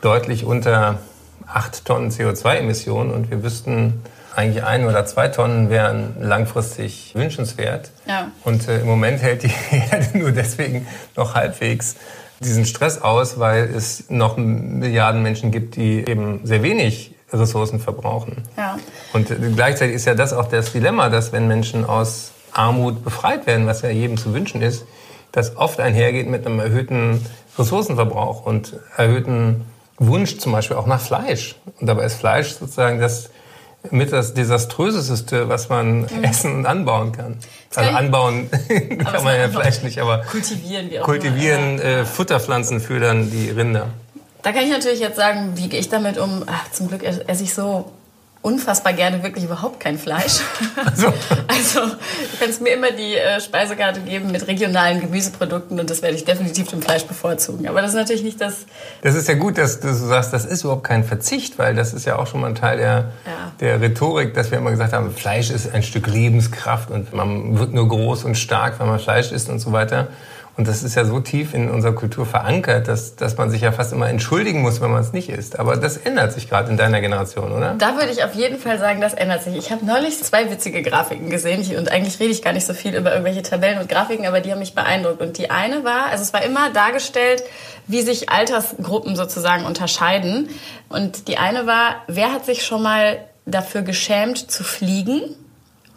deutlich 0.00 0.44
unter 0.44 1.00
8 1.46 1.84
Tonnen 1.84 2.10
CO2-Emissionen 2.10 3.12
und 3.12 3.30
wir 3.30 3.42
wüssten, 3.42 4.02
eigentlich 4.36 4.64
ein 4.64 4.86
oder 4.86 5.06
zwei 5.06 5.28
Tonnen 5.28 5.70
wären 5.70 6.16
langfristig 6.20 7.14
wünschenswert. 7.14 7.90
Ja. 8.06 8.30
Und 8.44 8.68
äh, 8.68 8.80
im 8.80 8.86
Moment 8.86 9.22
hält 9.22 9.42
die 9.42 9.50
Erde 9.90 10.18
nur 10.18 10.32
deswegen 10.32 10.86
noch 11.16 11.34
halbwegs 11.34 11.96
diesen 12.40 12.66
Stress 12.66 13.00
aus, 13.00 13.38
weil 13.38 13.64
es 13.64 14.10
noch 14.10 14.36
Milliarden 14.36 15.22
Menschen 15.22 15.50
gibt, 15.50 15.76
die 15.76 16.06
eben 16.06 16.40
sehr 16.44 16.62
wenig 16.62 17.14
Ressourcen 17.32 17.80
verbrauchen. 17.80 18.44
Ja. 18.56 18.78
Und 19.12 19.30
äh, 19.30 19.36
gleichzeitig 19.54 19.96
ist 19.96 20.04
ja 20.04 20.14
das 20.14 20.32
auch 20.32 20.48
das 20.48 20.72
Dilemma, 20.72 21.08
dass 21.08 21.32
wenn 21.32 21.48
Menschen 21.48 21.84
aus 21.84 22.32
Armut 22.52 23.04
befreit 23.04 23.46
werden, 23.46 23.66
was 23.66 23.82
ja 23.82 23.88
jedem 23.88 24.16
zu 24.16 24.34
wünschen 24.34 24.62
ist, 24.62 24.84
das 25.32 25.56
oft 25.56 25.80
einhergeht 25.80 26.28
mit 26.28 26.46
einem 26.46 26.60
erhöhten 26.60 27.24
Ressourcenverbrauch 27.58 28.44
und 28.44 28.74
erhöhten 28.96 29.64
Wunsch 29.98 30.38
zum 30.38 30.52
Beispiel 30.52 30.76
auch 30.76 30.86
nach 30.86 31.00
Fleisch. 31.00 31.56
Und 31.80 31.86
dabei 31.86 32.04
ist 32.04 32.14
Fleisch 32.14 32.52
sozusagen 32.52 33.00
das 33.00 33.30
mit 33.90 34.12
das 34.12 34.34
Desaströseste, 34.34 35.48
was 35.48 35.68
man 35.68 36.00
mhm. 36.00 36.24
essen 36.24 36.54
und 36.54 36.66
anbauen 36.66 37.12
kann. 37.12 37.36
Also 37.74 37.90
anbauen 37.90 38.48
kann 38.68 39.24
man 39.24 39.36
ja 39.36 39.48
vielleicht 39.48 39.84
nicht, 39.84 40.00
aber 40.00 40.22
kultivieren, 40.22 40.90
wie 40.90 41.00
auch 41.00 41.04
kultivieren 41.04 41.78
äh, 41.78 42.04
Futterpflanzen 42.04 42.80
für 42.80 43.00
dann 43.00 43.30
die 43.30 43.50
Rinder. 43.50 43.88
Da 44.42 44.52
kann 44.52 44.64
ich 44.64 44.70
natürlich 44.70 45.00
jetzt 45.00 45.16
sagen, 45.16 45.52
wie 45.56 45.68
gehe 45.68 45.80
ich 45.80 45.88
damit 45.88 46.18
um? 46.18 46.44
Ach, 46.46 46.70
zum 46.70 46.88
Glück 46.88 47.02
esse 47.02 47.42
ich 47.42 47.52
so 47.52 47.90
unfassbar 48.46 48.92
gerne 48.92 49.24
wirklich 49.24 49.44
überhaupt 49.44 49.80
kein 49.80 49.98
Fleisch. 49.98 50.40
Also, 50.84 51.06
also 51.48 51.80
du 51.80 52.38
kannst 52.38 52.62
mir 52.62 52.74
immer 52.74 52.92
die 52.92 53.16
äh, 53.16 53.40
Speisekarte 53.40 54.00
geben 54.00 54.30
mit 54.30 54.46
regionalen 54.46 55.00
Gemüseprodukten 55.00 55.80
und 55.80 55.90
das 55.90 56.00
werde 56.00 56.14
ich 56.14 56.24
definitiv 56.24 56.68
dem 56.68 56.80
Fleisch 56.80 57.04
bevorzugen. 57.04 57.66
Aber 57.66 57.82
das 57.82 57.90
ist 57.90 57.96
natürlich 57.96 58.22
nicht 58.22 58.40
das. 58.40 58.66
Das 59.02 59.16
ist 59.16 59.26
ja 59.26 59.34
gut, 59.34 59.58
dass 59.58 59.80
du 59.80 59.92
sagst, 59.92 60.32
das 60.32 60.44
ist 60.44 60.62
überhaupt 60.62 60.84
kein 60.84 61.02
Verzicht, 61.02 61.58
weil 61.58 61.74
das 61.74 61.92
ist 61.92 62.06
ja 62.06 62.20
auch 62.20 62.28
schon 62.28 62.40
mal 62.40 62.46
ein 62.46 62.54
Teil 62.54 62.78
der, 62.78 63.10
ja. 63.26 63.52
der 63.58 63.80
Rhetorik, 63.80 64.32
dass 64.34 64.52
wir 64.52 64.58
immer 64.58 64.70
gesagt 64.70 64.92
haben, 64.92 65.10
Fleisch 65.10 65.50
ist 65.50 65.74
ein 65.74 65.82
Stück 65.82 66.06
Lebenskraft 66.06 66.92
und 66.92 67.12
man 67.12 67.58
wird 67.58 67.74
nur 67.74 67.88
groß 67.88 68.22
und 68.22 68.36
stark, 68.36 68.78
wenn 68.78 68.86
man 68.86 69.00
Fleisch 69.00 69.32
isst 69.32 69.48
und 69.48 69.58
so 69.58 69.72
weiter. 69.72 70.06
Und 70.56 70.66
das 70.66 70.82
ist 70.82 70.94
ja 70.94 71.04
so 71.04 71.20
tief 71.20 71.52
in 71.52 71.68
unserer 71.68 71.94
Kultur 71.94 72.24
verankert, 72.24 72.88
dass, 72.88 73.14
dass 73.14 73.36
man 73.36 73.50
sich 73.50 73.60
ja 73.60 73.72
fast 73.72 73.92
immer 73.92 74.08
entschuldigen 74.08 74.62
muss, 74.62 74.80
wenn 74.80 74.90
man 74.90 75.02
es 75.02 75.12
nicht 75.12 75.28
isst. 75.28 75.58
Aber 75.58 75.76
das 75.76 75.98
ändert 75.98 76.32
sich 76.32 76.48
gerade 76.48 76.70
in 76.70 76.78
deiner 76.78 77.02
Generation, 77.02 77.52
oder? 77.52 77.74
Da 77.76 77.96
würde 77.96 78.10
ich 78.10 78.24
auf 78.24 78.34
jeden 78.34 78.58
Fall 78.58 78.78
sagen, 78.78 79.02
das 79.02 79.12
ändert 79.12 79.42
sich. 79.42 79.54
Ich 79.54 79.70
habe 79.70 79.84
neulich 79.84 80.22
zwei 80.22 80.50
witzige 80.50 80.82
Grafiken 80.82 81.28
gesehen 81.28 81.76
und 81.76 81.90
eigentlich 81.90 82.18
rede 82.20 82.30
ich 82.30 82.42
gar 82.42 82.54
nicht 82.54 82.64
so 82.64 82.72
viel 82.72 82.94
über 82.94 83.10
irgendwelche 83.10 83.42
Tabellen 83.42 83.78
und 83.78 83.88
Grafiken, 83.90 84.26
aber 84.26 84.40
die 84.40 84.50
haben 84.50 84.58
mich 84.58 84.74
beeindruckt. 84.74 85.20
Und 85.20 85.36
die 85.36 85.50
eine 85.50 85.84
war, 85.84 86.06
also 86.06 86.22
es 86.22 86.32
war 86.32 86.42
immer 86.42 86.70
dargestellt, 86.70 87.42
wie 87.86 88.00
sich 88.00 88.30
Altersgruppen 88.30 89.14
sozusagen 89.14 89.66
unterscheiden. 89.66 90.48
Und 90.88 91.28
die 91.28 91.36
eine 91.36 91.66
war, 91.66 91.96
wer 92.06 92.32
hat 92.32 92.46
sich 92.46 92.64
schon 92.64 92.82
mal 92.82 93.18
dafür 93.44 93.82
geschämt 93.82 94.50
zu 94.50 94.64
fliegen? 94.64 95.20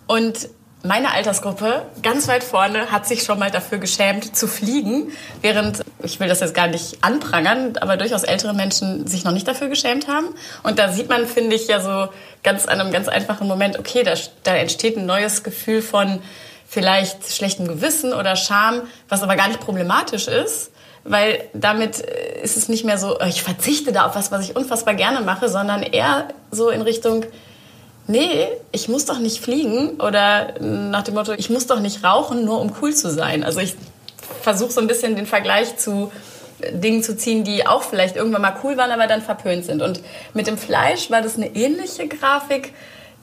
Und 0.05 0.49
meine 0.83 1.11
Altersgruppe 1.11 1.85
ganz 2.01 2.27
weit 2.27 2.43
vorne 2.43 2.91
hat 2.91 3.05
sich 3.05 3.23
schon 3.23 3.37
mal 3.37 3.51
dafür 3.51 3.79
geschämt 3.79 4.35
zu 4.35 4.47
fliegen, 4.47 5.11
während 5.41 5.81
ich 6.01 6.19
will 6.19 6.29
das 6.29 6.39
jetzt 6.39 6.53
gar 6.53 6.67
nicht 6.67 7.03
anprangern, 7.03 7.73
aber 7.81 7.97
durchaus 7.97 8.23
ältere 8.23 8.53
Menschen 8.53 9.05
sich 9.05 9.25
noch 9.25 9.33
nicht 9.33 9.47
dafür 9.47 9.67
geschämt 9.67 10.07
haben. 10.07 10.27
Und 10.63 10.79
da 10.79 10.91
sieht 10.91 11.09
man, 11.09 11.27
finde 11.27 11.55
ich, 11.55 11.67
ja 11.67 11.81
so 11.81 12.07
ganz 12.43 12.65
an 12.65 12.79
einem 12.79 12.91
ganz 12.93 13.09
einfachen 13.09 13.47
Moment, 13.47 13.77
okay, 13.77 14.03
da, 14.03 14.13
da 14.43 14.55
entsteht 14.55 14.97
ein 14.97 15.05
neues 15.05 15.43
Gefühl 15.43 15.81
von 15.81 16.21
vielleicht 16.65 17.29
schlechtem 17.29 17.67
Gewissen 17.67 18.13
oder 18.13 18.35
Scham, 18.35 18.83
was 19.09 19.21
aber 19.23 19.35
gar 19.35 19.49
nicht 19.49 19.59
problematisch 19.59 20.27
ist. 20.27 20.71
Weil 21.03 21.49
damit 21.53 21.99
ist 21.99 22.55
es 22.55 22.69
nicht 22.69 22.85
mehr 22.85 22.97
so, 22.97 23.19
ich 23.21 23.41
verzichte 23.41 23.91
da 23.91 24.05
auf 24.05 24.15
was, 24.15 24.31
was 24.31 24.43
ich 24.47 24.55
unfassbar 24.55 24.93
gerne 24.93 25.21
mache, 25.21 25.49
sondern 25.49 25.81
eher 25.81 26.27
so 26.51 26.69
in 26.69 26.81
Richtung, 26.81 27.25
nee, 28.09 28.47
ich 28.71 28.89
muss 28.89 29.05
doch 29.05 29.19
nicht 29.19 29.41
fliegen 29.41 29.91
oder 30.01 30.59
nach 30.59 31.03
dem 31.03 31.13
Motto, 31.13 31.33
ich 31.33 31.49
muss 31.49 31.67
doch 31.67 31.79
nicht 31.79 32.03
rauchen, 32.03 32.43
nur 32.43 32.59
um 32.59 32.73
cool 32.81 32.93
zu 32.93 33.11
sein. 33.11 33.43
Also 33.43 33.59
ich 33.59 33.75
versuche 34.41 34.71
so 34.71 34.81
ein 34.81 34.87
bisschen 34.87 35.15
den 35.15 35.27
Vergleich 35.27 35.77
zu 35.77 36.11
Dingen 36.71 37.03
zu 37.03 37.15
ziehen, 37.15 37.43
die 37.43 37.65
auch 37.65 37.83
vielleicht 37.83 38.15
irgendwann 38.15 38.41
mal 38.41 38.55
cool 38.63 38.75
waren, 38.77 38.91
aber 38.91 39.07
dann 39.07 39.21
verpönt 39.21 39.63
sind. 39.63 39.81
Und 39.81 40.01
mit 40.33 40.47
dem 40.47 40.57
Fleisch 40.57 41.09
war 41.09 41.21
das 41.21 41.37
eine 41.37 41.55
ähnliche 41.55 42.07
Grafik. 42.07 42.73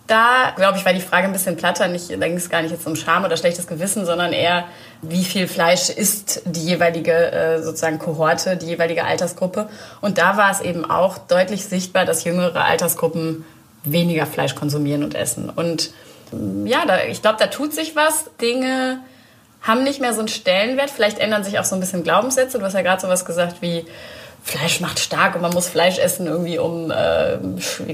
Da, 0.06 0.52
glaube 0.54 0.78
ich, 0.78 0.84
war 0.84 0.92
die 0.92 1.00
Frage 1.00 1.26
ein 1.26 1.32
bisschen 1.32 1.56
platter. 1.56 1.88
Nicht, 1.88 2.10
da 2.10 2.28
ging 2.28 2.36
es 2.36 2.48
gar 2.48 2.62
nicht 2.62 2.70
jetzt 2.70 2.86
um 2.86 2.94
Scham 2.94 3.24
oder 3.24 3.36
schlechtes 3.36 3.66
Gewissen, 3.66 4.06
sondern 4.06 4.32
eher, 4.32 4.64
wie 5.02 5.24
viel 5.24 5.48
Fleisch 5.48 5.90
isst 5.90 6.42
die 6.44 6.64
jeweilige 6.64 7.12
äh, 7.12 7.62
sozusagen 7.62 7.98
Kohorte, 7.98 8.56
die 8.56 8.66
jeweilige 8.66 9.04
Altersgruppe. 9.04 9.68
Und 10.00 10.16
da 10.16 10.36
war 10.36 10.52
es 10.52 10.60
eben 10.60 10.88
auch 10.88 11.18
deutlich 11.18 11.64
sichtbar, 11.66 12.04
dass 12.04 12.22
jüngere 12.22 12.64
Altersgruppen 12.64 13.44
weniger 13.90 14.26
Fleisch 14.26 14.54
konsumieren 14.54 15.04
und 15.04 15.14
essen. 15.14 15.50
Und 15.50 15.90
mm, 16.32 16.66
ja, 16.66 16.84
da, 16.86 17.04
ich 17.04 17.22
glaube, 17.22 17.38
da 17.38 17.46
tut 17.46 17.72
sich 17.72 17.96
was. 17.96 18.30
Dinge 18.40 19.00
haben 19.62 19.84
nicht 19.84 20.00
mehr 20.00 20.12
so 20.12 20.20
einen 20.20 20.28
Stellenwert. 20.28 20.90
Vielleicht 20.90 21.18
ändern 21.18 21.44
sich 21.44 21.58
auch 21.58 21.64
so 21.64 21.74
ein 21.74 21.80
bisschen 21.80 22.02
Glaubenssätze. 22.02 22.58
Du 22.58 22.64
hast 22.64 22.74
ja 22.74 22.82
gerade 22.82 23.02
sowas 23.02 23.24
gesagt 23.24 23.62
wie, 23.62 23.84
Fleisch 24.46 24.80
macht 24.80 25.00
stark 25.00 25.34
und 25.34 25.42
man 25.42 25.52
muss 25.52 25.66
Fleisch 25.66 25.98
essen, 25.98 26.28
irgendwie, 26.28 26.58
um 26.58 26.92
äh, 26.92 27.36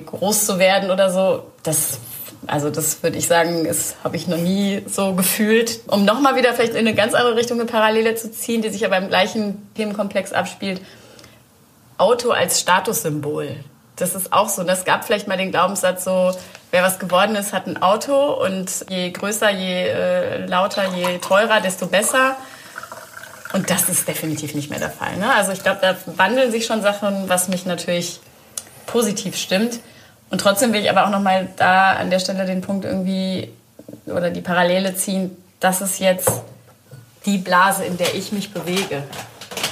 groß 0.01 0.45
zu 0.45 0.59
werden 0.59 0.91
oder 0.91 1.11
so. 1.11 1.45
Das, 1.63 1.99
also 2.47 2.69
das 2.69 3.03
würde 3.03 3.17
ich 3.17 3.27
sagen, 3.27 3.65
das 3.65 3.95
habe 4.05 4.17
ich 4.17 4.29
noch 4.29 4.37
nie 4.37 4.83
so 4.87 5.15
gefühlt. 5.15 5.81
Um 5.87 6.05
nochmal 6.05 6.37
wieder 6.37 6.53
vielleicht 6.53 6.75
in 6.75 6.81
eine 6.81 6.95
ganz 6.95 7.15
andere 7.15 7.37
Richtung 7.37 7.59
eine 7.59 7.67
Parallele 7.67 8.17
zu 8.17 8.31
ziehen, 8.31 8.61
die 8.61 8.69
sich 8.69 8.85
aber 8.85 8.99
im 8.99 9.09
gleichen 9.09 9.67
Themenkomplex 9.77 10.35
abspielt. 10.35 10.83
Auto 11.97 12.33
als 12.33 12.61
Statussymbol. 12.61 13.57
Das 13.97 14.15
ist 14.15 14.33
auch 14.33 14.49
so. 14.49 14.63
Es 14.63 14.85
gab 14.85 15.05
vielleicht 15.05 15.29
mal 15.29 15.37
den 15.37 15.51
Glaubenssatz 15.51 16.05
so, 16.05 16.33
wer 16.71 16.83
was 16.83 16.99
geworden 16.99 17.37
ist, 17.37 17.53
hat 17.53 17.67
ein 17.67 17.83
Auto 17.83 18.33
und 18.45 18.87
je 18.89 19.11
größer, 19.11 19.51
je 19.51 19.89
äh, 19.89 20.47
lauter, 20.47 20.87
je 20.95 21.19
teurer, 21.19 21.61
desto 21.61 21.87
besser. 21.87 22.37
Und 23.53 23.69
das 23.69 23.89
ist 23.89 24.09
definitiv 24.09 24.55
nicht 24.55 24.71
mehr 24.71 24.79
der 24.79 24.91
Fall. 24.91 25.17
Ne? 25.19 25.33
Also 25.35 25.53
ich 25.53 25.63
glaube, 25.63 25.79
da 25.83 25.95
wandeln 26.17 26.51
sich 26.51 26.65
schon 26.65 26.81
Sachen, 26.81 27.29
was 27.29 27.49
mich 27.49 27.67
natürlich 27.67 28.21
positiv 28.87 29.37
stimmt. 29.37 29.81
Und 30.31 30.41
trotzdem 30.41 30.73
will 30.73 30.81
ich 30.81 30.89
aber 30.89 31.05
auch 31.05 31.11
nochmal 31.11 31.49
da 31.57 31.93
an 31.93 32.09
der 32.09 32.19
Stelle 32.19 32.47
den 32.47 32.63
Punkt 32.63 32.87
irgendwie 32.87 33.53
oder 34.07 34.31
die 34.31 34.41
Parallele 34.41 34.95
ziehen, 34.95 35.37
das 35.61 35.83
ist 35.83 36.01
jetzt 36.01 36.31
die 37.27 37.39
Blase, 37.39 37.85
in 37.85 37.99
der 37.99 38.15
ich 38.15 38.33
mich 38.33 38.53
bewege. 38.53 39.03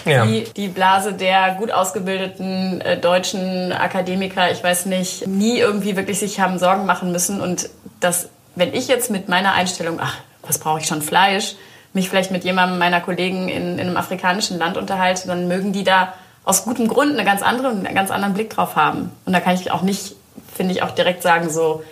Ja. 0.05 0.25
Die, 0.25 0.45
die 0.57 0.69
Blase 0.69 1.13
der 1.13 1.55
gut 1.59 1.71
ausgebildeten 1.71 2.81
äh, 2.81 2.99
deutschen 2.99 3.73
Akademiker, 3.73 4.51
ich 4.51 4.63
weiß 4.63 4.87
nicht, 4.87 5.27
nie 5.27 5.59
irgendwie 5.59 5.97
wirklich 5.97 6.19
sich 6.19 6.41
haben 6.41 6.59
Sorgen 6.59 6.87
machen 6.87 7.13
müssen. 7.13 7.41
Und 7.41 7.71
das, 8.01 8.29
wenn 8.55 8.75
ich 8.75 8.89
jetzt 8.89 9.11
mit 9.11 9.29
meiner 9.29 9.53
Einstellung, 9.53 9.99
ach, 10.01 10.17
was 10.43 10.59
brauche 10.59 10.81
ich 10.81 10.87
schon 10.87 11.03
Fleisch, 11.03 11.55
mich 11.93 12.09
vielleicht 12.09 12.31
mit 12.31 12.45
jemandem 12.45 12.79
meiner 12.79 13.01
Kollegen 13.01 13.49
in, 13.49 13.79
in 13.79 13.81
einem 13.81 13.97
afrikanischen 13.97 14.59
Land 14.59 14.77
unterhalte, 14.77 15.27
dann 15.27 15.49
mögen 15.49 15.73
die 15.73 15.85
da 15.85 16.15
aus 16.45 16.65
gutem 16.65 16.89
Grund 16.89 17.13
eine 17.13 17.25
ganz 17.25 17.43
andere, 17.43 17.69
einen 17.69 17.95
ganz 17.95 18.11
anderen 18.11 18.35
Blick 18.35 18.51
drauf 18.51 18.77
haben. 18.77 19.11
Und 19.25 19.33
da 19.33 19.41
kann 19.41 19.55
ich 19.55 19.71
auch 19.71 19.83
nicht, 19.83 20.15
finde 20.55 20.73
ich, 20.73 20.83
auch 20.83 20.93
direkt 20.93 21.23
sagen, 21.23 21.51
so, 21.51 21.83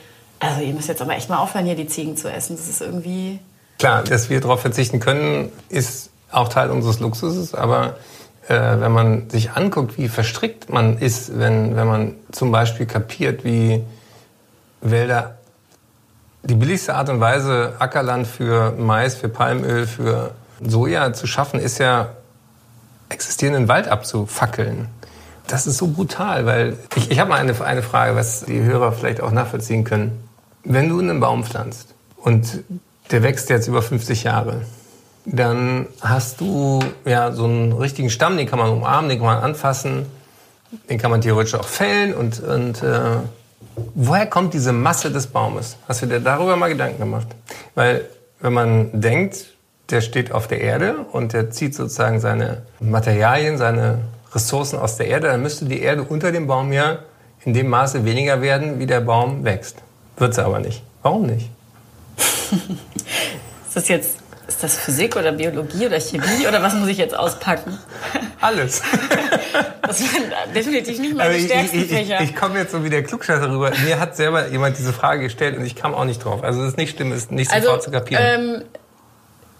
also 0.40 0.60
ihr 0.60 0.72
müsst 0.72 0.88
jetzt 0.88 1.02
aber 1.02 1.16
echt 1.16 1.28
mal 1.28 1.38
aufhören, 1.38 1.66
hier 1.66 1.74
die 1.74 1.86
Ziegen 1.86 2.16
zu 2.16 2.30
essen. 2.30 2.56
Das 2.56 2.68
ist 2.68 2.80
irgendwie. 2.80 3.40
Klar, 3.78 4.02
dass 4.04 4.30
wir 4.30 4.40
darauf 4.40 4.60
verzichten 4.60 5.00
können, 5.00 5.52
ist 5.68 6.10
auch 6.30 6.48
Teil 6.48 6.70
unseres 6.70 7.00
Luxuses, 7.00 7.54
aber 7.54 7.96
äh, 8.48 8.80
wenn 8.80 8.92
man 8.92 9.30
sich 9.30 9.52
anguckt, 9.52 9.98
wie 9.98 10.08
verstrickt 10.08 10.70
man 10.70 10.98
ist, 10.98 11.38
wenn, 11.38 11.76
wenn 11.76 11.86
man 11.86 12.14
zum 12.32 12.50
Beispiel 12.50 12.86
kapiert, 12.86 13.44
wie 13.44 13.82
Wälder 14.80 15.38
die 16.42 16.54
billigste 16.54 16.94
Art 16.94 17.08
und 17.08 17.20
Weise, 17.20 17.74
Ackerland 17.78 18.26
für 18.26 18.72
Mais, 18.78 19.14
für 19.14 19.28
Palmöl, 19.28 19.86
für 19.86 20.32
Soja 20.60 21.12
zu 21.12 21.26
schaffen, 21.26 21.60
ist 21.60 21.78
ja, 21.78 22.10
existierenden 23.08 23.68
Wald 23.68 23.88
abzufackeln. 23.88 24.88
Das 25.46 25.66
ist 25.66 25.78
so 25.78 25.88
brutal, 25.88 26.46
weil 26.46 26.76
ich, 26.94 27.10
ich 27.10 27.18
habe 27.18 27.30
mal 27.30 27.40
eine, 27.40 27.58
eine 27.64 27.82
Frage, 27.82 28.14
was 28.14 28.44
die 28.44 28.60
Hörer 28.60 28.92
vielleicht 28.92 29.20
auch 29.20 29.30
nachvollziehen 29.30 29.84
können. 29.84 30.28
Wenn 30.64 30.88
du 30.88 31.00
einen 31.00 31.20
Baum 31.20 31.44
pflanzt 31.44 31.94
und 32.16 32.62
der 33.10 33.22
wächst 33.22 33.48
jetzt 33.48 33.66
über 33.66 33.80
50 33.80 34.24
Jahre, 34.24 34.62
dann 35.30 35.86
hast 36.00 36.40
du 36.40 36.80
ja 37.04 37.32
so 37.32 37.44
einen 37.44 37.72
richtigen 37.72 38.10
Stamm, 38.10 38.36
den 38.36 38.48
kann 38.48 38.58
man 38.58 38.70
umarmen, 38.70 39.08
den 39.08 39.18
kann 39.18 39.26
man 39.26 39.42
anfassen, 39.42 40.06
den 40.88 40.98
kann 40.98 41.10
man 41.10 41.20
theoretisch 41.20 41.54
auch 41.54 41.68
fällen 41.68 42.14
und, 42.14 42.40
und 42.40 42.82
äh, 42.82 43.18
Woher 43.94 44.26
kommt 44.26 44.54
diese 44.54 44.72
Masse 44.72 45.10
des 45.10 45.26
Baumes? 45.26 45.76
Hast 45.88 46.02
du 46.02 46.06
dir 46.06 46.20
darüber 46.20 46.56
mal 46.56 46.68
Gedanken 46.68 46.98
gemacht? 46.98 47.28
Weil 47.74 48.08
wenn 48.40 48.52
man 48.52 49.00
denkt, 49.00 49.46
der 49.90 50.00
steht 50.00 50.32
auf 50.32 50.48
der 50.48 50.60
Erde 50.60 51.06
und 51.12 51.32
der 51.32 51.50
zieht 51.50 51.74
sozusagen 51.74 52.20
seine 52.20 52.62
Materialien, 52.80 53.58
seine 53.58 54.00
Ressourcen 54.32 54.78
aus 54.78 54.96
der 54.96 55.08
Erde, 55.08 55.28
dann 55.28 55.42
müsste 55.42 55.64
die 55.64 55.80
Erde 55.80 56.02
unter 56.02 56.32
dem 56.32 56.46
Baum 56.46 56.72
ja 56.72 57.00
in 57.44 57.54
dem 57.54 57.68
Maße 57.68 58.04
weniger 58.04 58.42
werden, 58.42 58.78
wie 58.78 58.86
der 58.86 59.00
Baum 59.00 59.44
wächst. 59.44 59.76
Wird 60.16 60.34
sie 60.34 60.44
aber 60.44 60.58
nicht. 60.58 60.82
Warum 61.02 61.26
nicht? 61.26 61.50
ist 62.16 63.76
das 63.76 63.88
jetzt 63.88 64.18
ist 64.48 64.62
das 64.62 64.76
Physik 64.76 65.14
oder 65.14 65.32
Biologie 65.32 65.86
oder 65.86 66.00
Chemie 66.00 66.46
oder 66.48 66.62
was 66.62 66.74
muss 66.74 66.88
ich 66.88 66.96
jetzt 66.96 67.16
auspacken? 67.16 67.78
Alles. 68.40 68.82
Das 69.82 70.02
waren 70.02 70.52
definitiv 70.54 70.98
nicht 70.98 71.16
meine 71.16 71.40
stärksten 71.40 71.80
ich, 71.80 71.86
Fächer. 71.86 72.20
Ich, 72.20 72.30
ich 72.30 72.36
komme 72.36 72.58
jetzt 72.58 72.72
so 72.72 72.84
wie 72.84 72.90
der 72.90 73.02
Klugscheißer 73.02 73.50
rüber. 73.50 73.72
Mir 73.86 73.98
hat 73.98 74.16
selber 74.16 74.46
jemand 74.48 74.76
diese 74.76 74.92
Frage 74.92 75.22
gestellt 75.22 75.56
und 75.56 75.64
ich 75.64 75.76
kam 75.76 75.94
auch 75.94 76.04
nicht 76.04 76.22
drauf. 76.22 76.44
Also 76.44 76.60
es 76.60 76.72
ist 76.72 76.76
nicht 76.76 76.94
schlimm, 76.94 77.10
es 77.10 77.20
ist 77.20 77.32
nicht 77.32 77.50
also, 77.50 77.68
sofort 77.68 77.84
zu 77.84 77.90
kapieren. 77.90 78.66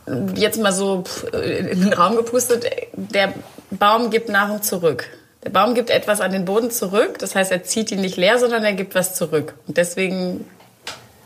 Ähm, 0.06 0.34
jetzt 0.34 0.60
mal 0.60 0.72
so 0.72 1.04
in 1.32 1.80
den 1.80 1.92
Raum 1.94 2.16
gepustet, 2.16 2.66
der 2.92 3.32
Baum 3.70 4.10
gibt 4.10 4.28
Nahrung 4.28 4.62
zurück. 4.62 5.06
Der 5.44 5.50
Baum 5.50 5.74
gibt 5.74 5.88
etwas 5.88 6.20
an 6.20 6.32
den 6.32 6.44
Boden 6.44 6.70
zurück. 6.70 7.18
Das 7.18 7.34
heißt, 7.34 7.50
er 7.50 7.64
zieht 7.64 7.90
ihn 7.90 8.02
nicht 8.02 8.18
leer, 8.18 8.38
sondern 8.38 8.64
er 8.64 8.74
gibt 8.74 8.94
was 8.94 9.14
zurück. 9.14 9.54
Und 9.66 9.78
deswegen 9.78 10.44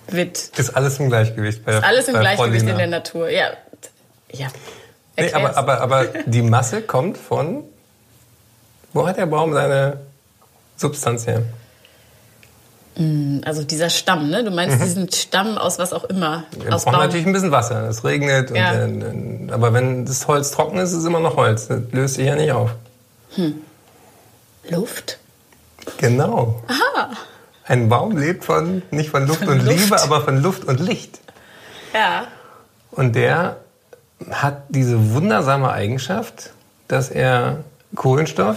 wird. 0.08 0.58
Ist 0.58 0.76
alles 0.76 0.98
im 0.98 1.08
Gleichgewicht 1.08 1.64
bei 1.64 1.72
Ist 1.72 1.84
alles 1.84 2.08
im 2.08 2.18
Gleichgewicht 2.18 2.66
in 2.66 2.76
der 2.76 2.86
Natur, 2.86 3.28
ja. 3.28 3.50
Ja. 4.32 4.48
Nee, 5.16 5.32
aber, 5.32 5.56
aber, 5.56 5.80
aber 5.80 6.04
die 6.26 6.42
Masse 6.42 6.82
kommt 6.82 7.18
von. 7.18 7.64
Wo 8.92 9.06
hat 9.06 9.16
der 9.16 9.26
Baum 9.26 9.52
seine 9.52 10.00
Substanz 10.76 11.26
her? 11.26 11.42
Mm, 12.96 13.40
also 13.44 13.62
dieser 13.62 13.88
Stamm, 13.88 14.28
ne? 14.28 14.44
Du 14.44 14.50
meinst 14.50 14.78
mhm. 14.78 14.82
diesen 14.82 15.12
Stamm 15.12 15.56
aus 15.56 15.78
was 15.78 15.92
auch 15.92 16.04
immer. 16.04 16.44
Er 16.64 16.70
braucht 16.70 16.86
natürlich 16.86 17.26
ein 17.26 17.32
bisschen 17.32 17.52
Wasser. 17.52 17.88
Es 17.88 18.04
regnet. 18.04 18.54
Ja. 18.54 18.84
Und, 18.84 19.50
aber 19.50 19.72
wenn 19.72 20.04
das 20.04 20.28
Holz 20.28 20.50
trocken 20.50 20.78
ist, 20.78 20.92
ist 20.92 20.98
es 20.98 21.04
immer 21.04 21.20
noch 21.20 21.36
Holz. 21.36 21.68
Das 21.68 21.80
löst 21.92 22.14
sich 22.14 22.26
ja 22.26 22.36
nicht 22.36 22.52
auf. 22.52 22.74
Hm. 23.36 23.62
Luft? 24.68 25.18
Genau. 25.96 26.62
Aha. 26.68 27.10
Ein 27.64 27.88
Baum 27.88 28.16
lebt 28.16 28.44
von, 28.44 28.82
nicht 28.90 29.10
von 29.10 29.26
Luft 29.26 29.44
von 29.44 29.48
und 29.48 29.64
Luft. 29.64 29.78
Liebe, 29.78 30.02
aber 30.02 30.22
von 30.22 30.42
Luft 30.42 30.64
und 30.64 30.80
Licht. 30.80 31.20
Ja. 31.94 32.26
Und 32.90 33.14
der 33.14 33.56
hat 34.30 34.64
diese 34.68 35.12
wundersame 35.12 35.70
Eigenschaft, 35.70 36.50
dass 36.88 37.08
er 37.08 37.64
Kohlenstoff, 37.94 38.56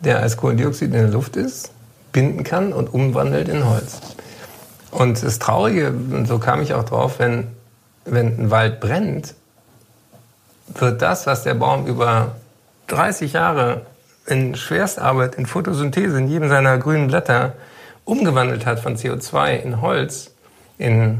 der 0.00 0.20
als 0.20 0.36
Kohlendioxid 0.36 0.88
in 0.88 0.92
der 0.92 1.08
Luft 1.08 1.36
ist, 1.36 1.72
binden 2.12 2.44
kann 2.44 2.72
und 2.72 2.92
umwandelt 2.92 3.48
in 3.48 3.68
Holz. 3.68 4.00
Und 4.90 5.22
das 5.22 5.38
Traurige, 5.38 5.88
und 5.88 6.26
so 6.26 6.38
kam 6.38 6.62
ich 6.62 6.74
auch 6.74 6.84
drauf, 6.84 7.18
wenn, 7.18 7.48
wenn 8.04 8.38
ein 8.38 8.50
Wald 8.50 8.80
brennt, 8.80 9.34
wird 10.68 11.02
das, 11.02 11.26
was 11.26 11.42
der 11.42 11.54
Baum 11.54 11.86
über 11.86 12.36
30 12.88 13.32
Jahre 13.32 13.82
in 14.26 14.54
Schwerstarbeit, 14.54 15.34
in 15.34 15.46
Photosynthese, 15.46 16.18
in 16.18 16.28
jedem 16.28 16.48
seiner 16.48 16.78
grünen 16.78 17.08
Blätter 17.08 17.54
umgewandelt 18.04 18.66
hat 18.66 18.80
von 18.80 18.96
CO2 18.96 19.56
in 19.56 19.80
Holz, 19.80 20.32
in 20.78 21.18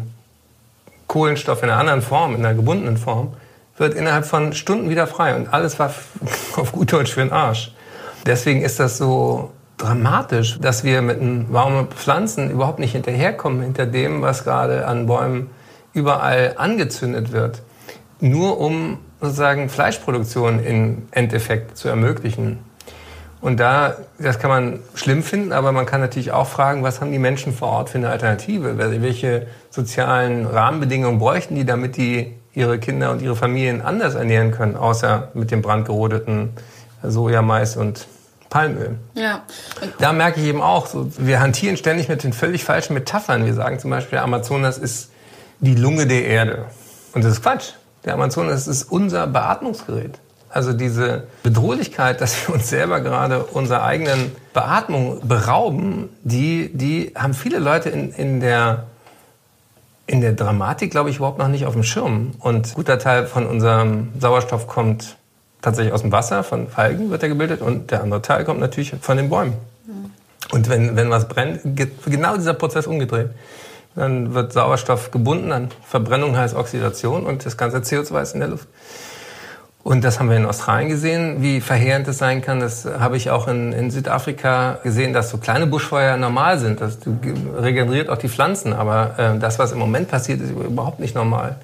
Kohlenstoff 1.07 1.62
in 1.62 1.70
einer 1.70 1.79
anderen 1.79 2.03
Form, 2.03 2.35
in 2.35 2.44
einer 2.44 2.55
gebundenen 2.55 2.97
Form, 2.97 3.35
wird 3.77 3.94
innerhalb 3.94 4.25
von 4.25 4.53
Stunden 4.53 4.90
wieder 4.90 5.07
frei. 5.07 5.35
Und 5.35 5.53
alles 5.53 5.79
war 5.79 5.92
auf 6.57 6.73
gut 6.73 6.92
Deutsch 6.92 7.12
für 7.12 7.20
den 7.20 7.33
Arsch. 7.33 7.73
Deswegen 8.27 8.62
ist 8.62 8.81
das 8.81 8.99
so 8.99 9.51
dramatisch, 9.77 10.59
dass 10.61 10.85
wir 10.85 11.03
mit 11.03 11.20
einem 11.20 11.53
warmen 11.53 11.88
Pflanzen 11.88 12.51
überhaupt 12.51 12.79
nicht 12.79 12.92
hinterherkommen 12.92 13.62
hinter 13.62 13.87
dem, 13.87 14.23
was 14.23 14.44
gerade 14.44 14.87
an 14.87 15.07
Bäumen 15.07 15.51
überall 15.92 16.55
angezündet 16.57 17.33
wird. 17.33 17.62
Nur 18.20 18.59
um 18.61 18.99
sozusagen 19.20 19.68
Fleischproduktion 19.68 20.62
im 20.62 21.09
Endeffekt 21.11 21.77
zu 21.77 21.88
ermöglichen. 21.88 22.59
Und 23.45 23.61
da, 23.61 23.97
das 24.19 24.39
kann 24.39 24.49
man 24.49 24.79
schlimm 24.95 25.23
finden, 25.23 25.53
aber 25.53 25.71
man 25.71 25.85
kann 25.85 26.01
natürlich 26.01 26.33
auch 26.33 26.49
fragen, 26.49 26.83
was 26.83 27.03
haben 27.03 27.13
die 27.13 27.19
Menschen 27.19 27.53
vor 27.53 27.69
Ort 27.69 27.91
für 27.91 27.99
eine 27.99 28.09
Alternative? 28.09 28.79
Welche 28.79 29.47
sozialen 29.69 30.47
Rahmenbedingungen 30.47 31.19
bräuchten 31.19 31.55
die, 31.55 31.67
damit 31.67 31.99
die 31.99 32.33
ihre 32.55 32.79
Kinder 32.79 33.11
und 33.11 33.21
ihre 33.21 33.37
Familien 33.37 33.83
anders 33.83 34.15
ernähren 34.15 34.51
können, 34.51 34.77
außer 34.77 35.29
mit 35.35 35.51
dem 35.51 35.61
brandgerodeten 35.61 36.55
Soja, 37.03 37.43
Mais 37.43 37.77
und 37.77 38.07
Palmöl. 38.49 38.97
Ja. 39.13 39.43
da 39.99 40.15
merke 40.15 40.41
ich 40.41 40.47
eben 40.47 40.63
auch, 40.63 40.87
so, 40.87 41.11
wir 41.19 41.41
hantieren 41.41 41.77
ständig 41.77 42.09
mit 42.09 42.25
den 42.25 42.33
völlig 42.33 42.65
falschen 42.65 42.95
Metaphern. 42.95 43.45
Wir 43.45 43.53
sagen 43.53 43.79
zum 43.79 43.91
Beispiel, 43.91 44.17
der 44.17 44.23
Amazonas 44.23 44.79
ist 44.79 45.11
die 45.61 45.75
Lunge 45.75 46.07
der 46.07 46.25
Erde. 46.25 46.65
Und 47.13 47.23
das 47.23 47.33
ist 47.33 47.43
Quatsch. 47.43 47.73
Der 48.07 48.15
Amazonas 48.15 48.67
ist 48.67 48.85
unser 48.85 49.27
Beatmungsgerät. 49.27 50.19
Also 50.55 50.73
diese 50.73 51.25
Bedrohlichkeit, 51.43 52.21
dass 52.21 52.47
wir 52.47 52.55
uns 52.55 52.69
selber 52.69 53.01
gerade 53.01 53.43
unserer 53.43 53.83
eigenen 53.83 54.31
Beatmung 54.53 55.27
berauben, 55.27 56.11
die, 56.23 56.71
die 56.73 57.12
haben 57.17 57.35
viele 57.35 57.59
Leute 57.59 57.88
in, 57.88 58.12
in, 58.12 58.38
der, 58.38 58.85
in 60.07 60.21
der 60.21 60.33
Dramatik, 60.33 60.93
glaube 60.93 61.11
ich, 61.11 61.17
überhaupt 61.17 61.40
noch 61.40 61.49
nicht 61.49 61.67
auf 61.67 61.73
dem 61.73 61.83
Schirm. 61.83 62.35
Und 62.38 62.69
ein 62.69 62.75
guter 62.75 63.01
Teil 63.01 63.27
von 63.27 63.47
unserem 63.47 64.12
Sauerstoff 64.21 64.69
kommt 64.69 65.17
tatsächlich 65.61 65.93
aus 65.93 66.03
dem 66.03 66.12
Wasser, 66.12 66.45
von 66.45 66.69
Algen 66.77 67.11
wird 67.11 67.25
er 67.25 67.31
gebildet 67.31 67.61
und 67.61 67.90
der 67.90 68.05
andere 68.05 68.23
Teil 68.23 68.45
kommt 68.45 68.61
natürlich 68.61 68.95
von 69.01 69.17
den 69.17 69.31
Bäumen. 69.31 69.55
Und 70.53 70.69
wenn, 70.69 70.95
wenn 70.95 71.11
was 71.11 71.27
brennt, 71.27 71.62
genau 72.07 72.37
dieser 72.37 72.55
Prozess 72.55 72.87
umgedreht. 72.87 73.31
Dann 73.97 74.35
wird 74.35 74.53
Sauerstoff 74.53 75.11
gebunden 75.11 75.51
an 75.51 75.71
Verbrennung 75.85 76.37
heißt 76.37 76.55
Oxidation 76.55 77.27
und 77.27 77.45
das 77.45 77.57
ganze 77.57 77.79
CO2 77.79 78.23
ist 78.23 78.35
in 78.35 78.40
der 78.40 78.51
Luft. 78.51 78.69
Und 79.85 80.03
das 80.03 80.18
haben 80.18 80.31
wir 80.31 80.38
in 80.38 80.47
Australien 80.47 80.88
gesehen, 80.88 81.42
wie 81.42 81.61
verheerend 81.61 82.09
es 82.09 82.16
sein 82.16 82.40
kann. 82.40 82.59
Das 82.59 82.87
habe 82.87 83.18
ich 83.18 83.31
auch 83.31 83.49
in, 83.49 83.75
in 83.75 83.90
Südafrika 83.90 84.79
gesehen, 84.83 85.12
dass 85.12 85.29
so 85.29 85.37
kleine 85.37 85.66
Buschfeuer 85.66 86.16
normal 86.16 86.59
sind. 86.59 86.81
Das 86.81 86.99
regeneriert 87.55 88.09
auch 88.09 88.16
die 88.16 88.31
Pflanzen. 88.31 88.73
Aber 88.73 89.18
äh, 89.18 89.38
das, 89.38 89.59
was 89.59 89.73
im 89.73 89.79
Moment 89.79 90.09
passiert, 90.09 90.40
ist 90.40 90.53
überhaupt 90.53 91.01
nicht 91.01 91.14
normal. 91.14 91.57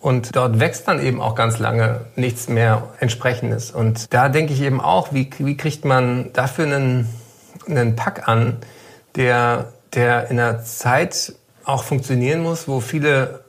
Und 0.00 0.36
dort 0.36 0.60
wächst 0.60 0.86
dann 0.86 1.04
eben 1.04 1.20
auch 1.20 1.34
ganz 1.34 1.58
lange 1.58 2.02
nichts 2.14 2.48
mehr 2.48 2.84
entsprechendes. 3.00 3.72
Und 3.72 4.14
da 4.14 4.28
denke 4.28 4.52
ich 4.52 4.62
eben 4.62 4.80
auch, 4.80 5.12
wie, 5.12 5.28
wie 5.38 5.56
kriegt 5.56 5.84
man 5.84 6.32
dafür 6.34 6.66
einen, 6.66 7.08
einen 7.68 7.96
Pack 7.96 8.28
an, 8.28 8.58
der, 9.16 9.72
der 9.92 10.30
in 10.30 10.38
einer 10.38 10.62
Zeit 10.62 11.34
auch 11.64 11.82
funktionieren 11.82 12.44
muss, 12.44 12.68
wo 12.68 12.78
viele 12.78 13.40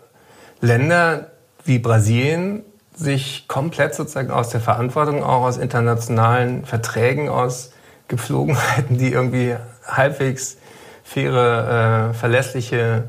Länder 0.60 1.28
wie 1.66 1.78
Brasilien 1.78 2.64
sich 2.98 3.48
komplett 3.48 3.96
sozusagen 3.96 4.32
aus 4.32 4.50
der 4.50 4.60
Verantwortung, 4.60 5.24
auch 5.24 5.44
aus 5.44 5.58
internationalen 5.58 6.66
Verträgen, 6.66 7.30
aus 7.30 7.72
Gepflogenheiten, 8.08 8.98
die 8.98 9.12
irgendwie 9.12 9.56
halbwegs 9.86 10.58
faire, 11.04 12.10
äh, 12.10 12.14
verlässliche 12.14 13.06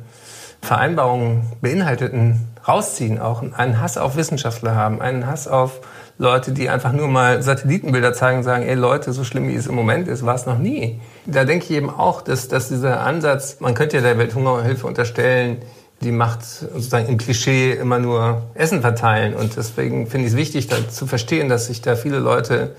Vereinbarungen 0.61 1.43
beinhalteten, 1.61 2.49
rausziehen. 2.67 3.19
Auch 3.19 3.43
einen 3.43 3.81
Hass 3.81 3.97
auf 3.97 4.17
Wissenschaftler 4.17 4.75
haben, 4.75 5.01
einen 5.01 5.27
Hass 5.27 5.49
auf 5.49 5.81
Leute, 6.19 6.53
die 6.53 6.69
einfach 6.69 6.93
nur 6.93 7.09
mal 7.09 7.43
Satellitenbilder 7.43 8.13
zeigen 8.13 8.39
und 8.39 8.45
sagen, 8.45 8.65
ey 8.65 8.75
Leute, 8.75 9.13
so 9.13 9.25
schlimm 9.25 9.49
wie 9.49 9.55
es 9.55 9.69
im 9.69 9.77
Moment 9.77 10.09
ist, 10.09 10.27
war 10.27 10.35
es 10.35 10.47
noch 10.47 10.59
nie. 10.59 11.01
Da 11.27 11.45
denke 11.45 11.65
ich 11.65 11.71
eben 11.71 11.91
auch, 11.91 12.23
dass, 12.23 12.49
dass 12.49 12.69
dieser 12.69 13.01
Ansatz, 13.01 13.61
man 13.61 13.75
könnte 13.75 13.97
ja 13.97 14.03
der 14.03 14.19
Welthungerhilfe 14.19 14.87
unterstellen, 14.87 15.63
die 16.01 16.13
macht 16.13 16.45
sozusagen 16.45 17.09
im 17.09 17.19
Klischee 17.19 17.73
immer 17.73 17.99
nur 17.99 18.43
Essen 18.55 18.81
verteilen. 18.83 19.35
Und 19.35 19.57
deswegen 19.57 20.07
finde 20.07 20.27
ich 20.27 20.33
es 20.33 20.39
wichtig, 20.39 20.69
da 20.69 20.89
zu 20.89 21.07
verstehen, 21.07 21.49
dass 21.49 21.67
sich 21.67 21.81
da 21.83 21.97
viele 21.97 22.19
Leute 22.19 22.77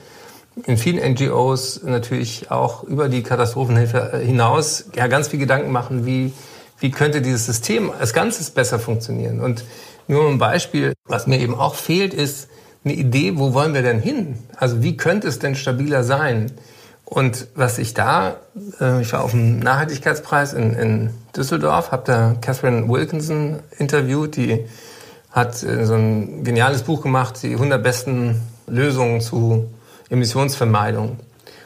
in 0.65 0.77
vielen 0.77 1.13
NGOs 1.13 1.83
natürlich 1.83 2.51
auch 2.51 2.83
über 2.83 3.09
die 3.09 3.23
Katastrophenhilfe 3.23 4.19
hinaus 4.23 4.85
ja 4.95 5.07
ganz 5.07 5.29
viel 5.29 5.39
Gedanken 5.39 5.71
machen, 5.71 6.05
wie, 6.05 6.33
wie 6.79 6.91
könnte 6.91 7.21
dieses 7.21 7.45
System 7.45 7.91
als 7.91 8.13
Ganzes 8.13 8.49
besser 8.51 8.79
funktionieren. 8.79 9.39
Und 9.41 9.63
nur 10.07 10.27
ein 10.27 10.37
Beispiel, 10.37 10.93
was 11.05 11.27
mir 11.27 11.39
eben 11.39 11.55
auch 11.55 11.75
fehlt, 11.75 12.13
ist 12.13 12.49
eine 12.83 12.93
Idee, 12.93 13.33
wo 13.35 13.53
wollen 13.53 13.73
wir 13.73 13.81
denn 13.81 13.99
hin? 13.99 14.39
Also 14.55 14.81
wie 14.81 14.97
könnte 14.97 15.27
es 15.27 15.39
denn 15.39 15.55
stabiler 15.55 16.03
sein? 16.03 16.51
Und 17.09 17.47
was 17.55 17.79
ich 17.79 17.95
da, 17.95 18.35
äh, 18.79 19.01
ich 19.01 19.11
war 19.13 19.23
auf 19.23 19.31
dem 19.31 19.59
Nachhaltigkeitspreis 19.59 20.53
in, 20.53 20.73
in 20.75 21.09
Düsseldorf, 21.35 21.91
habe 21.91 22.03
da 22.05 22.35
Catherine 22.39 22.87
Wilkinson 22.87 23.59
interviewt, 23.79 24.35
die 24.35 24.65
hat 25.31 25.63
äh, 25.63 25.85
so 25.85 25.95
ein 25.95 26.43
geniales 26.43 26.83
Buch 26.83 27.01
gemacht, 27.01 27.41
die 27.41 27.53
100 27.53 27.81
besten 27.81 28.39
Lösungen 28.67 29.21
zu 29.21 29.71
Emissionsvermeidung. 30.09 31.17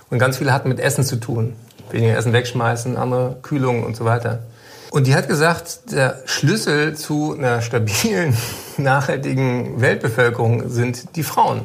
Und 0.09 0.17
ganz 0.17 0.37
viele 0.37 0.53
hatten 0.53 0.69
mit 0.69 0.79
Essen 0.79 1.03
zu 1.03 1.17
tun. 1.17 1.55
Weniger 1.91 2.15
Essen 2.15 2.31
wegschmeißen, 2.31 2.95
andere 2.95 3.37
Kühlung 3.41 3.83
und 3.83 3.97
so 3.97 4.05
weiter. 4.05 4.43
Und 4.91 5.07
die 5.07 5.15
hat 5.15 5.27
gesagt, 5.27 5.91
der 5.91 6.21
Schlüssel 6.25 6.95
zu 6.95 7.35
einer 7.37 7.61
stabilen, 7.61 8.37
nachhaltigen 8.77 9.81
Weltbevölkerung 9.81 10.69
sind 10.69 11.17
die 11.17 11.23
Frauen. 11.23 11.61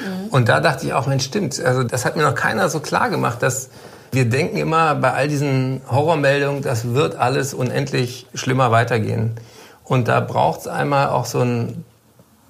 Mhm. 0.00 0.28
Und 0.30 0.48
da 0.48 0.60
dachte 0.60 0.86
ich 0.86 0.92
auch, 0.92 1.06
Mensch, 1.06 1.24
stimmt. 1.24 1.60
Also 1.60 1.84
das 1.84 2.04
hat 2.04 2.16
mir 2.16 2.22
noch 2.22 2.34
keiner 2.34 2.68
so 2.68 2.80
klar 2.80 3.10
gemacht, 3.10 3.42
dass 3.42 3.70
wir 4.12 4.24
denken 4.24 4.56
immer 4.56 4.94
bei 4.96 5.12
all 5.12 5.28
diesen 5.28 5.82
Horrormeldungen, 5.88 6.62
das 6.62 6.94
wird 6.94 7.16
alles 7.16 7.54
unendlich 7.54 8.26
schlimmer 8.34 8.72
weitergehen. 8.72 9.36
Und 9.84 10.08
da 10.08 10.20
braucht 10.20 10.60
es 10.60 10.66
einmal 10.66 11.08
auch 11.08 11.26
so 11.26 11.40
einen 11.40 11.84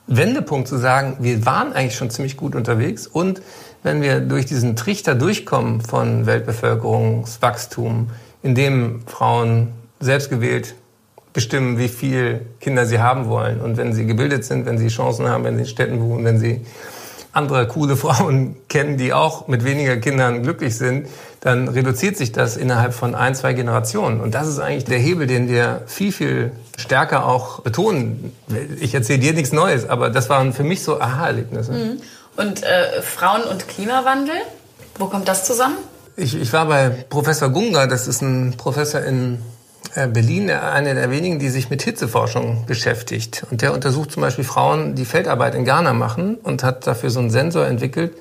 Wendepunkt 0.06 0.68
zu 0.68 0.76
sagen, 0.76 1.18
wir 1.20 1.46
waren 1.46 1.72
eigentlich 1.72 1.96
schon 1.96 2.10
ziemlich 2.10 2.36
gut 2.36 2.54
unterwegs. 2.54 3.06
Und 3.06 3.42
wenn 3.82 4.02
wir 4.02 4.20
durch 4.20 4.46
diesen 4.46 4.76
Trichter 4.76 5.14
durchkommen 5.14 5.80
von 5.80 6.26
Weltbevölkerungswachstum, 6.26 8.10
in 8.42 8.54
dem 8.54 9.02
Frauen 9.06 9.72
selbstgewählt 10.00 10.74
bestimmen, 11.32 11.78
wie 11.78 11.88
viel 11.88 12.46
Kinder 12.60 12.86
sie 12.86 13.00
haben 13.00 13.28
wollen. 13.28 13.60
Und 13.60 13.76
wenn 13.76 13.92
sie 13.92 14.06
gebildet 14.06 14.44
sind, 14.44 14.66
wenn 14.66 14.78
sie 14.78 14.88
Chancen 14.88 15.28
haben, 15.28 15.44
wenn 15.44 15.54
sie 15.56 15.62
in 15.62 15.68
Städten 15.68 16.00
wohnen, 16.00 16.24
wenn 16.24 16.40
sie 16.40 16.64
andere 17.32 17.66
coole 17.68 17.96
Frauen 17.96 18.56
kennen, 18.68 18.96
die 18.96 19.12
auch 19.12 19.48
mit 19.48 19.64
weniger 19.64 19.96
Kindern 19.96 20.42
glücklich 20.42 20.76
sind, 20.76 21.08
dann 21.40 21.68
reduziert 21.68 22.16
sich 22.16 22.32
das 22.32 22.56
innerhalb 22.56 22.92
von 22.92 23.14
ein, 23.14 23.34
zwei 23.34 23.54
Generationen. 23.54 24.20
Und 24.20 24.34
das 24.34 24.46
ist 24.46 24.58
eigentlich 24.58 24.84
der 24.84 24.98
Hebel, 24.98 25.26
den 25.26 25.48
wir 25.48 25.82
viel, 25.86 26.12
viel 26.12 26.52
stärker 26.76 27.26
auch 27.26 27.60
betonen. 27.60 28.32
Ich 28.80 28.94
erzähle 28.94 29.20
dir 29.20 29.32
nichts 29.32 29.52
Neues, 29.52 29.88
aber 29.88 30.10
das 30.10 30.28
waren 30.28 30.52
für 30.52 30.64
mich 30.64 30.82
so 30.82 31.00
Aha-Erlebnisse. 31.00 31.72
Mhm. 31.72 32.00
Und 32.36 32.62
äh, 32.62 33.02
Frauen 33.02 33.42
und 33.42 33.68
Klimawandel, 33.68 34.36
wo 34.98 35.06
kommt 35.06 35.28
das 35.28 35.44
zusammen? 35.44 35.76
Ich, 36.16 36.34
ich 36.34 36.52
war 36.52 36.66
bei 36.66 36.90
Professor 37.08 37.48
Gunga, 37.48 37.86
das 37.86 38.06
ist 38.06 38.20
ein 38.20 38.54
Professor 38.56 39.00
in 39.00 39.38
Berlin 39.94 40.50
einer 40.50 40.94
der 40.94 41.10
wenigen, 41.10 41.38
die 41.38 41.48
sich 41.48 41.68
mit 41.68 41.82
Hitzeforschung 41.82 42.64
beschäftigt. 42.66 43.44
Und 43.50 43.62
der 43.62 43.72
untersucht 43.72 44.12
zum 44.12 44.22
Beispiel 44.22 44.44
Frauen, 44.44 44.94
die 44.94 45.04
Feldarbeit 45.04 45.54
in 45.54 45.64
Ghana 45.64 45.92
machen 45.92 46.36
und 46.36 46.62
hat 46.62 46.86
dafür 46.86 47.10
so 47.10 47.18
einen 47.18 47.30
Sensor 47.30 47.66
entwickelt, 47.66 48.12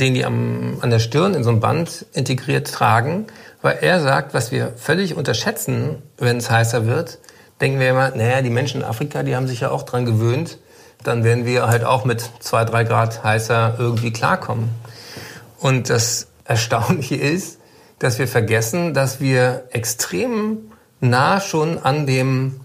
den 0.00 0.14
die 0.14 0.24
am, 0.24 0.78
an 0.80 0.90
der 0.90 0.98
Stirn 0.98 1.34
in 1.34 1.44
so 1.44 1.50
einem 1.50 1.60
Band 1.60 2.06
integriert 2.14 2.66
tragen. 2.66 3.26
Weil 3.62 3.78
er 3.80 4.00
sagt, 4.00 4.34
was 4.34 4.50
wir 4.50 4.72
völlig 4.76 5.14
unterschätzen, 5.14 6.02
wenn 6.18 6.38
es 6.38 6.50
heißer 6.50 6.86
wird, 6.86 7.18
denken 7.60 7.78
wir 7.78 7.90
immer, 7.90 8.10
naja, 8.10 8.42
die 8.42 8.50
Menschen 8.50 8.80
in 8.80 8.86
Afrika, 8.86 9.22
die 9.22 9.36
haben 9.36 9.46
sich 9.46 9.60
ja 9.60 9.70
auch 9.70 9.84
dran 9.84 10.04
gewöhnt. 10.04 10.58
Dann 11.04 11.22
werden 11.22 11.46
wir 11.46 11.68
halt 11.68 11.84
auch 11.84 12.04
mit 12.04 12.28
zwei, 12.40 12.64
drei 12.64 12.82
Grad 12.82 13.22
heißer 13.22 13.76
irgendwie 13.78 14.12
klarkommen. 14.12 14.70
Und 15.60 15.90
das 15.90 16.26
Erstaunliche 16.44 17.14
ist, 17.14 17.58
dass 18.00 18.18
wir 18.18 18.26
vergessen, 18.26 18.94
dass 18.94 19.20
wir 19.20 19.64
extrem 19.70 20.72
nah 21.04 21.40
schon 21.40 21.78
an 21.78 22.06
dem 22.06 22.60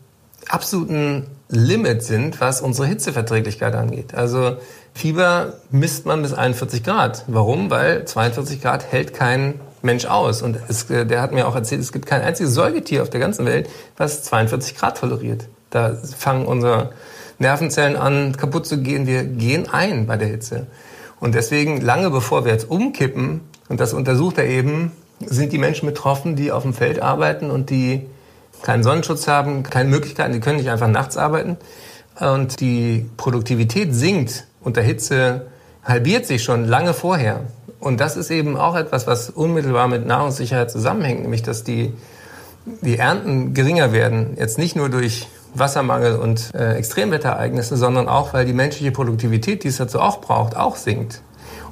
absoluten 0.47 1.28
Limit 1.49 2.04
sind, 2.04 2.39
was 2.41 2.62
unsere 2.62 2.88
Hitzeverträglichkeit 2.88 3.75
angeht. 3.75 4.13
Also 4.13 4.58
Fieber 4.93 5.54
misst 5.71 6.06
man 6.06 6.21
bis 6.21 6.34
41 6.34 6.84
Grad. 6.84 7.23
Warum? 7.28 7.69
Weil 7.69 8.06
42 8.06 8.62
Grad 8.62 8.91
hält 8.91 9.13
kein 9.13 9.60
Mensch 9.82 10.06
aus. 10.06 10.41
Und 10.41 10.58
es, 10.67 10.89
äh, 10.89 11.06
der 11.06 11.21
hat 11.21 11.32
mir 11.32 11.47
auch 11.47 11.56
erzählt, 11.56 11.82
es 11.82 11.91
gibt 11.91 12.06
kein 12.06 12.21
einziges 12.21 12.54
Säugetier 12.54 13.02
auf 13.02 13.10
der 13.10 13.19
ganzen 13.19 13.45
Welt, 13.45 13.69
was 13.97 14.23
42 14.23 14.75
Grad 14.75 14.97
toleriert. 14.97 15.47
Da 15.69 15.95
fangen 15.95 16.45
unsere 16.45 16.91
Nervenzellen 17.38 17.95
an, 17.95 18.36
kaputt 18.36 18.65
zu 18.65 18.82
gehen. 18.82 19.08
Wir 19.08 19.23
gehen 19.23 19.69
ein 19.71 20.06
bei 20.06 20.17
der 20.17 20.28
Hitze. 20.28 20.67
Und 21.19 21.36
deswegen, 21.36 21.82
lange 21.82 22.10
bevor 22.10 22.45
wir 22.45 22.52
jetzt 22.52 22.69
umkippen, 22.69 23.41
und 23.69 23.80
das 23.80 23.93
untersucht 23.93 24.38
er 24.38 24.47
eben, 24.47 24.91
sind 25.25 25.54
die 25.54 25.58
Menschen 25.58 25.86
betroffen, 25.86 26.36
die 26.36 26.52
auf 26.52 26.63
dem 26.63 26.73
Feld 26.73 27.02
arbeiten 27.02 27.52
und 27.52 27.69
die 27.69 28.08
keinen 28.62 28.84
Sonnenschutz 28.84 29.28
haben, 29.28 29.63
keine 29.63 29.89
Möglichkeiten, 29.89 30.34
die 30.34 30.39
können 30.39 30.58
nicht 30.58 30.69
einfach 30.69 30.88
nachts 30.88 31.17
arbeiten. 31.17 31.58
Und 32.19 32.60
die 32.60 33.10
Produktivität 33.17 33.93
sinkt 33.95 34.45
unter 34.62 34.82
Hitze, 34.82 35.48
halbiert 35.84 36.26
sich 36.26 36.43
schon 36.43 36.65
lange 36.65 36.93
vorher. 36.93 37.41
Und 37.80 38.02
das 38.02 38.17
ist 38.17 38.30
eben 38.30 38.58
auch 38.58 38.76
etwas, 38.76 39.08
was 39.08 39.30
unmittelbar 39.30 39.88
mit 39.88 40.06
Nahrungssicherheit 40.06 40.69
zusammenhängt, 40.69 41.22
nämlich 41.22 41.43
dass 41.43 41.63
die, 41.63 41.93
die 42.82 42.98
Ernten 42.98 43.54
geringer 43.54 43.93
werden. 43.93 44.36
Jetzt 44.38 44.58
nicht 44.58 44.76
nur 44.76 44.89
durch 44.89 45.28
Wassermangel 45.54 46.17
und 46.17 46.54
äh, 46.54 46.76
Extremwetterereignisse, 46.76 47.78
sondern 47.78 48.10
auch, 48.10 48.34
weil 48.34 48.45
die 48.45 48.54
menschliche 48.54 48.91
Produktivität, 48.91 49.63
die 49.63 49.69
es 49.69 49.78
dazu 49.78 50.00
auch 50.00 50.19
braucht, 50.19 50.58
auch 50.58 50.76
sinkt. 50.76 51.22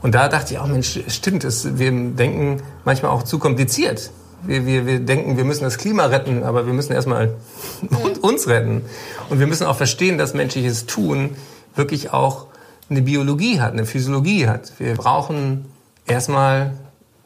Und 0.01 0.15
da 0.15 0.29
dachte 0.29 0.53
ich 0.53 0.59
auch, 0.59 0.67
Mensch, 0.67 0.99
stimmt, 1.07 1.43
es, 1.43 1.77
wir 1.77 1.91
denken 1.91 2.61
manchmal 2.85 3.11
auch 3.11 3.23
zu 3.23 3.37
kompliziert 3.37 4.11
wir, 4.43 4.65
wir, 4.65 4.85
wir 4.85 4.99
denken, 4.99 5.37
wir 5.37 5.45
müssen 5.45 5.63
das 5.63 5.77
Klima 5.77 6.05
retten, 6.05 6.43
aber 6.43 6.65
wir 6.65 6.73
müssen 6.73 6.93
erstmal 6.93 7.35
uns 8.21 8.47
retten. 8.47 8.83
Und 9.29 9.39
wir 9.39 9.47
müssen 9.47 9.65
auch 9.65 9.75
verstehen, 9.75 10.17
dass 10.17 10.33
menschliches 10.33 10.85
Tun 10.85 11.31
wirklich 11.75 12.13
auch 12.13 12.47
eine 12.89 13.01
Biologie 13.01 13.59
hat, 13.59 13.73
eine 13.73 13.85
Physiologie 13.85 14.47
hat. 14.47 14.71
Wir 14.79 14.95
brauchen 14.95 15.65
erstmal 16.05 16.73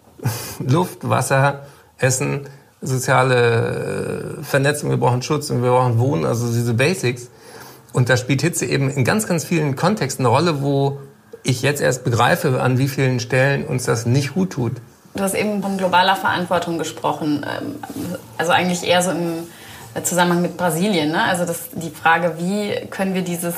Luft, 0.59 1.07
Wasser, 1.07 1.65
Essen, 1.97 2.41
soziale 2.81 4.37
äh, 4.39 4.43
Vernetzung, 4.43 4.89
wir 4.89 4.97
brauchen 4.97 5.21
Schutz 5.21 5.49
und 5.49 5.61
wir 5.61 5.69
brauchen 5.69 5.99
Wohnen, 5.99 6.25
also 6.25 6.47
diese 6.51 6.73
Basics. 6.73 7.29
Und 7.93 8.09
da 8.09 8.17
spielt 8.17 8.41
Hitze 8.41 8.65
eben 8.65 8.89
in 8.89 9.03
ganz, 9.03 9.27
ganz 9.27 9.43
vielen 9.43 9.75
Kontexten 9.75 10.25
eine 10.25 10.33
Rolle, 10.33 10.61
wo 10.61 10.99
ich 11.43 11.61
jetzt 11.61 11.81
erst 11.81 12.03
begreife, 12.03 12.61
an 12.61 12.77
wie 12.77 12.87
vielen 12.87 13.19
Stellen 13.19 13.65
uns 13.65 13.85
das 13.85 14.05
nicht 14.05 14.33
gut 14.33 14.51
tut. 14.51 14.73
Du 15.13 15.23
hast 15.23 15.33
eben 15.33 15.61
von 15.61 15.77
globaler 15.77 16.15
Verantwortung 16.15 16.77
gesprochen, 16.77 17.45
ähm, 17.45 17.75
also 18.37 18.51
eigentlich 18.51 18.83
eher 18.83 19.01
so 19.01 19.11
im 19.11 19.47
Zusammenhang 20.03 20.41
mit 20.41 20.57
Brasilien. 20.57 21.11
Ne? 21.11 21.21
Also 21.23 21.45
das, 21.45 21.69
die 21.73 21.89
Frage, 21.89 22.35
wie 22.37 22.87
können 22.87 23.13
wir 23.13 23.23
dieses 23.23 23.55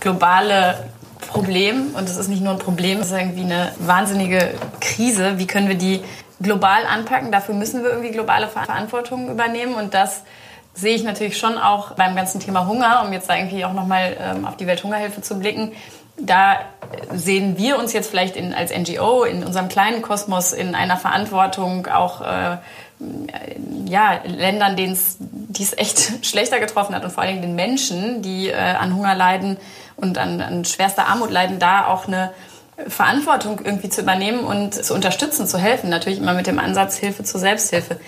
globale 0.00 0.90
Problem, 1.28 1.94
und 1.96 2.08
es 2.08 2.16
ist 2.16 2.28
nicht 2.28 2.42
nur 2.42 2.52
ein 2.52 2.58
Problem, 2.58 3.00
es 3.00 3.06
ist 3.06 3.18
irgendwie 3.18 3.44
eine 3.44 3.72
wahnsinnige 3.78 4.54
Krise, 4.80 5.38
wie 5.38 5.46
können 5.46 5.68
wir 5.68 5.76
die 5.76 6.02
global 6.40 6.84
anpacken. 6.86 7.32
Dafür 7.32 7.54
müssen 7.54 7.82
wir 7.82 7.90
irgendwie 7.90 8.10
globale 8.10 8.48
Verantwortung 8.48 9.30
übernehmen 9.30 9.74
und 9.74 9.94
das 9.94 10.22
sehe 10.74 10.94
ich 10.94 11.04
natürlich 11.04 11.38
schon 11.38 11.56
auch 11.56 11.92
beim 11.92 12.14
ganzen 12.14 12.38
Thema 12.38 12.66
Hunger, 12.66 13.02
um 13.06 13.12
jetzt 13.12 13.30
eigentlich 13.30 13.64
auch 13.64 13.72
nochmal 13.72 14.16
ähm, 14.20 14.44
auf 14.44 14.56
die 14.56 14.66
Welthungerhilfe 14.66 15.22
zu 15.22 15.38
blicken. 15.38 15.72
Da 16.18 16.60
sehen 17.12 17.58
wir 17.58 17.78
uns 17.78 17.92
jetzt 17.92 18.08
vielleicht 18.08 18.36
in, 18.36 18.54
als 18.54 18.72
NGO 18.76 19.24
in 19.24 19.44
unserem 19.44 19.68
kleinen 19.68 20.02
Kosmos 20.02 20.52
in 20.52 20.74
einer 20.74 20.96
Verantwortung, 20.96 21.86
auch 21.86 22.22
äh, 22.22 22.56
ja, 23.84 24.20
Ländern, 24.24 24.76
denen 24.76 24.94
es 24.94 25.18
echt 25.76 26.12
schlechter 26.26 26.58
getroffen 26.58 26.94
hat 26.94 27.04
und 27.04 27.10
vor 27.10 27.22
allem 27.22 27.42
den 27.42 27.54
Menschen, 27.54 28.22
die 28.22 28.48
äh, 28.48 28.54
an 28.54 28.94
Hunger 28.94 29.14
leiden 29.14 29.58
und 29.96 30.18
an, 30.18 30.40
an 30.40 30.64
schwerster 30.64 31.06
Armut 31.06 31.30
leiden, 31.30 31.58
da 31.58 31.86
auch 31.86 32.06
eine 32.06 32.32
Verantwortung 32.88 33.60
irgendwie 33.64 33.88
zu 33.88 34.02
übernehmen 34.02 34.40
und 34.40 34.74
zu 34.74 34.94
unterstützen, 34.94 35.46
zu 35.46 35.58
helfen. 35.58 35.88
Natürlich 35.88 36.18
immer 36.18 36.34
mit 36.34 36.46
dem 36.46 36.58
Ansatz 36.58 36.96
Hilfe 36.96 37.24
zur 37.24 37.40
Selbsthilfe. 37.40 37.98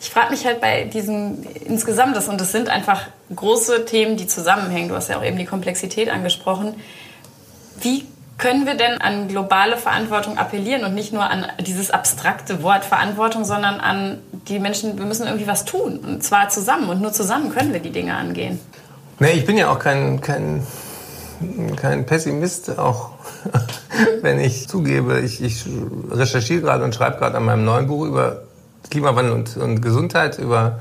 Ich 0.00 0.10
frage 0.10 0.30
mich 0.30 0.44
halt 0.46 0.60
bei 0.60 0.84
diesem 0.84 1.46
insgesamt, 1.64 2.16
und 2.28 2.40
das 2.40 2.52
sind 2.52 2.68
einfach 2.68 3.06
große 3.34 3.84
Themen, 3.84 4.16
die 4.16 4.26
zusammenhängen. 4.26 4.88
Du 4.88 4.94
hast 4.94 5.08
ja 5.08 5.18
auch 5.18 5.24
eben 5.24 5.38
die 5.38 5.44
Komplexität 5.44 6.10
angesprochen. 6.10 6.74
Wie 7.80 8.06
können 8.38 8.66
wir 8.66 8.74
denn 8.76 9.00
an 9.00 9.28
globale 9.28 9.76
Verantwortung 9.76 10.38
appellieren 10.38 10.84
und 10.84 10.94
nicht 10.94 11.12
nur 11.12 11.22
an 11.22 11.46
dieses 11.60 11.90
abstrakte 11.90 12.62
Wort 12.62 12.84
Verantwortung, 12.84 13.44
sondern 13.44 13.80
an 13.80 14.18
die 14.48 14.58
Menschen, 14.58 14.98
wir 14.98 15.06
müssen 15.06 15.26
irgendwie 15.26 15.46
was 15.46 15.64
tun. 15.64 15.98
Und 15.98 16.24
zwar 16.24 16.48
zusammen. 16.48 16.88
Und 16.88 17.00
nur 17.00 17.12
zusammen 17.12 17.50
können 17.50 17.72
wir 17.72 17.80
die 17.80 17.90
Dinge 17.90 18.14
angehen. 18.14 18.58
Nee, 19.20 19.32
ich 19.32 19.46
bin 19.46 19.56
ja 19.56 19.70
auch 19.70 19.78
kein, 19.78 20.20
kein, 20.20 20.66
kein 21.76 22.06
Pessimist, 22.06 22.76
auch 22.78 23.10
wenn 24.22 24.40
ich 24.40 24.68
zugebe, 24.68 25.20
ich, 25.20 25.40
ich 25.40 25.64
recherchiere 26.10 26.62
gerade 26.62 26.84
und 26.84 26.94
schreibe 26.94 27.18
gerade 27.18 27.36
an 27.36 27.44
meinem 27.44 27.64
neuen 27.64 27.86
Buch 27.86 28.04
über 28.04 28.42
Klimawandel 28.90 29.32
und, 29.32 29.56
und 29.56 29.80
Gesundheit, 29.80 30.38
über 30.38 30.80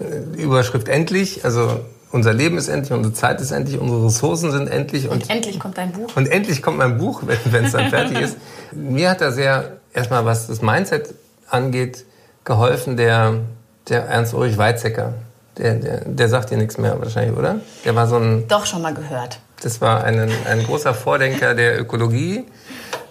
äh, 0.00 0.42
Überschrift 0.42 0.88
endlich. 0.88 1.44
Also 1.44 1.80
unser 2.12 2.32
Leben 2.32 2.56
ist 2.56 2.68
endlich, 2.68 2.92
unsere 2.92 3.14
Zeit 3.14 3.40
ist 3.40 3.50
endlich, 3.50 3.80
unsere 3.80 4.06
Ressourcen 4.06 4.50
sind 4.50 4.68
endlich. 4.68 5.08
Und, 5.08 5.22
und 5.22 5.30
endlich 5.30 5.58
kommt 5.58 5.76
dein 5.78 5.92
Buch. 5.92 6.08
Und 6.14 6.26
endlich 6.26 6.62
kommt 6.62 6.78
mein 6.78 6.98
Buch, 6.98 7.22
wenn 7.24 7.64
es 7.64 7.72
dann 7.72 7.90
fertig 7.90 8.20
ist. 8.20 8.36
Mir 8.72 9.10
hat 9.10 9.20
da 9.20 9.32
sehr, 9.32 9.78
erstmal 9.92 10.24
was 10.24 10.46
das 10.46 10.62
Mindset 10.62 11.14
angeht, 11.48 12.04
geholfen, 12.44 12.96
der, 12.96 13.40
der 13.88 14.06
Ernst-Ulrich 14.06 14.56
Weizsäcker. 14.56 15.14
Der, 15.58 15.74
der, 15.74 16.00
der 16.04 16.28
sagt 16.28 16.50
dir 16.50 16.58
nichts 16.58 16.78
mehr 16.78 17.00
wahrscheinlich, 17.00 17.36
oder? 17.36 17.60
Der 17.84 17.94
war 17.94 18.06
so 18.06 18.16
ein... 18.16 18.46
Doch, 18.46 18.66
schon 18.66 18.82
mal 18.82 18.94
gehört. 18.94 19.40
Das 19.62 19.80
war 19.80 20.04
ein, 20.04 20.30
ein 20.44 20.62
großer 20.64 20.92
Vordenker 20.92 21.54
der 21.54 21.80
Ökologie, 21.80 22.44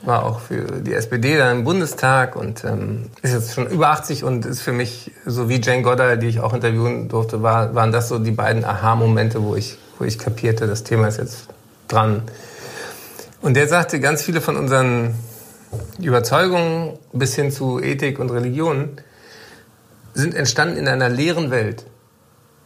war 0.05 0.23
auch 0.23 0.39
für 0.39 0.81
die 0.81 0.93
SPD 0.93 1.37
da 1.37 1.51
im 1.51 1.63
Bundestag 1.63 2.35
und 2.35 2.63
ähm, 2.63 3.09
ist 3.21 3.33
jetzt 3.33 3.53
schon 3.53 3.67
über 3.67 3.89
80 3.89 4.23
und 4.23 4.45
ist 4.45 4.61
für 4.61 4.71
mich, 4.71 5.11
so 5.25 5.49
wie 5.49 5.59
Jane 5.61 5.81
Goddard, 5.81 6.21
die 6.21 6.27
ich 6.27 6.39
auch 6.39 6.53
interviewen 6.53 7.09
durfte, 7.09 7.41
war, 7.41 7.75
waren 7.75 7.91
das 7.91 8.09
so 8.09 8.19
die 8.19 8.31
beiden 8.31 8.63
Aha-Momente, 8.63 9.43
wo 9.43 9.55
ich, 9.55 9.77
wo 9.97 10.05
ich 10.05 10.19
kapierte, 10.19 10.67
das 10.67 10.83
Thema 10.83 11.07
ist 11.07 11.17
jetzt 11.17 11.47
dran. 11.87 12.23
Und 13.41 13.55
der 13.55 13.67
sagte, 13.67 13.99
ganz 13.99 14.21
viele 14.21 14.41
von 14.41 14.57
unseren 14.57 15.15
Überzeugungen 15.99 16.97
bis 17.13 17.35
hin 17.35 17.51
zu 17.51 17.79
Ethik 17.81 18.19
und 18.19 18.31
Religion 18.31 18.89
sind 20.13 20.33
entstanden 20.33 20.77
in 20.77 20.87
einer 20.87 21.09
leeren 21.09 21.51
Welt. 21.51 21.85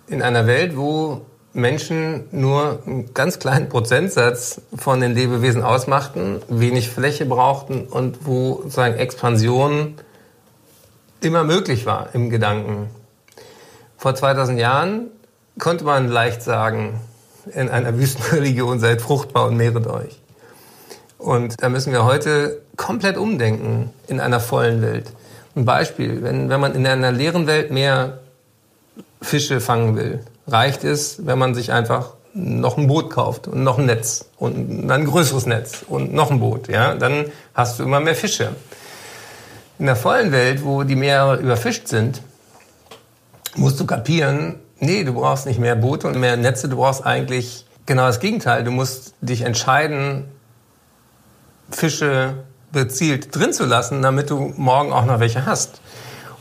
In 0.08 0.22
einer 0.22 0.48
Welt, 0.48 0.78
wo 0.78 1.26
Menschen 1.54 2.26
nur 2.32 2.80
einen 2.86 3.14
ganz 3.14 3.40
kleinen 3.40 3.70
Prozentsatz 3.70 4.62
von 4.76 5.02
den 5.02 5.16
Lebewesen 5.16 5.64
ausmachten, 5.64 6.42
wenig 6.48 6.90
Fläche 6.90 7.26
brauchten 7.26 7.88
und 7.88 8.26
wo 8.26 8.62
sozusagen 8.64 8.96
Expansion 8.96 9.96
immer 11.22 11.44
möglich 11.44 11.86
war 11.86 12.10
im 12.14 12.30
Gedanken. 12.30 12.90
Vor 13.98 14.16
2000 14.16 14.60
Jahren 14.60 15.08
konnte 15.58 15.84
man 15.84 16.08
leicht 16.08 16.42
sagen, 16.42 17.02
in 17.54 17.70
einer 17.70 17.98
Wüstenreligion 17.98 18.80
seid 18.80 19.02
fruchtbar 19.02 19.48
und 19.48 19.58
mehret 19.58 19.88
euch. 19.88 20.20
Und 21.18 21.62
da 21.62 21.68
müssen 21.68 21.92
wir 21.92 22.06
heute 22.06 22.62
komplett 22.78 23.18
umdenken 23.18 23.92
in 24.08 24.22
einer 24.22 24.40
vollen 24.40 24.82
Welt. 24.82 25.12
Ein 25.56 25.66
Beispiel, 25.66 26.22
wenn, 26.24 26.50
wenn 26.50 26.62
man 26.62 26.76
in 26.76 26.88
einer 26.88 27.12
leeren 27.12 27.46
Welt 27.46 27.72
mehr 27.72 28.20
Fische 29.22 29.60
fangen 29.60 29.98
will, 29.98 30.24
reicht 30.52 30.84
es, 30.84 31.26
wenn 31.26 31.38
man 31.38 31.56
sich 31.56 31.72
einfach 31.72 32.14
noch 32.34 32.78
ein 32.78 32.88
Boot 32.88 33.10
kauft 33.10 33.48
und 33.48 33.64
noch 33.64 33.80
ein 33.80 33.86
Netz 33.86 34.26
und 34.38 34.90
ein 34.90 35.06
größeres 35.06 35.46
Netz 35.46 35.84
und 35.88 36.14
noch 36.14 36.32
ein 36.32 36.40
Boot, 36.40 36.68
ja, 36.68 36.94
dann 36.96 37.26
hast 37.54 37.80
du 37.80 37.84
immer 37.84 38.00
mehr 38.00 38.16
Fische. 38.16 38.56
In 39.80 39.86
der 39.86 39.96
vollen 39.96 40.32
Welt, 40.32 40.64
wo 40.64 40.84
die 40.84 40.96
Meere 40.96 41.38
überfischt 41.38 41.88
sind, 41.88 42.22
musst 43.56 43.80
du 43.80 43.86
kapieren, 43.86 44.60
nee, 44.80 45.04
du 45.04 45.14
brauchst 45.14 45.46
nicht 45.46 45.60
mehr 45.60 45.76
Boote 45.76 46.08
und 46.08 46.20
mehr 46.20 46.38
Netze, 46.38 46.70
du 46.70 46.78
brauchst 46.78 47.06
eigentlich 47.06 47.66
genau 47.86 48.06
das 48.06 48.20
Gegenteil. 48.20 48.64
Du 48.64 48.72
musst 48.72 49.16
dich 49.22 49.42
entscheiden, 49.42 50.26
Fische 51.72 52.44
bezielt 52.72 53.36
drin 53.36 53.52
zu 53.52 53.66
lassen, 53.66 54.02
damit 54.02 54.30
du 54.30 54.54
morgen 54.56 54.94
auch 54.94 55.06
noch 55.06 55.20
welche 55.20 55.46
hast. 55.46 55.82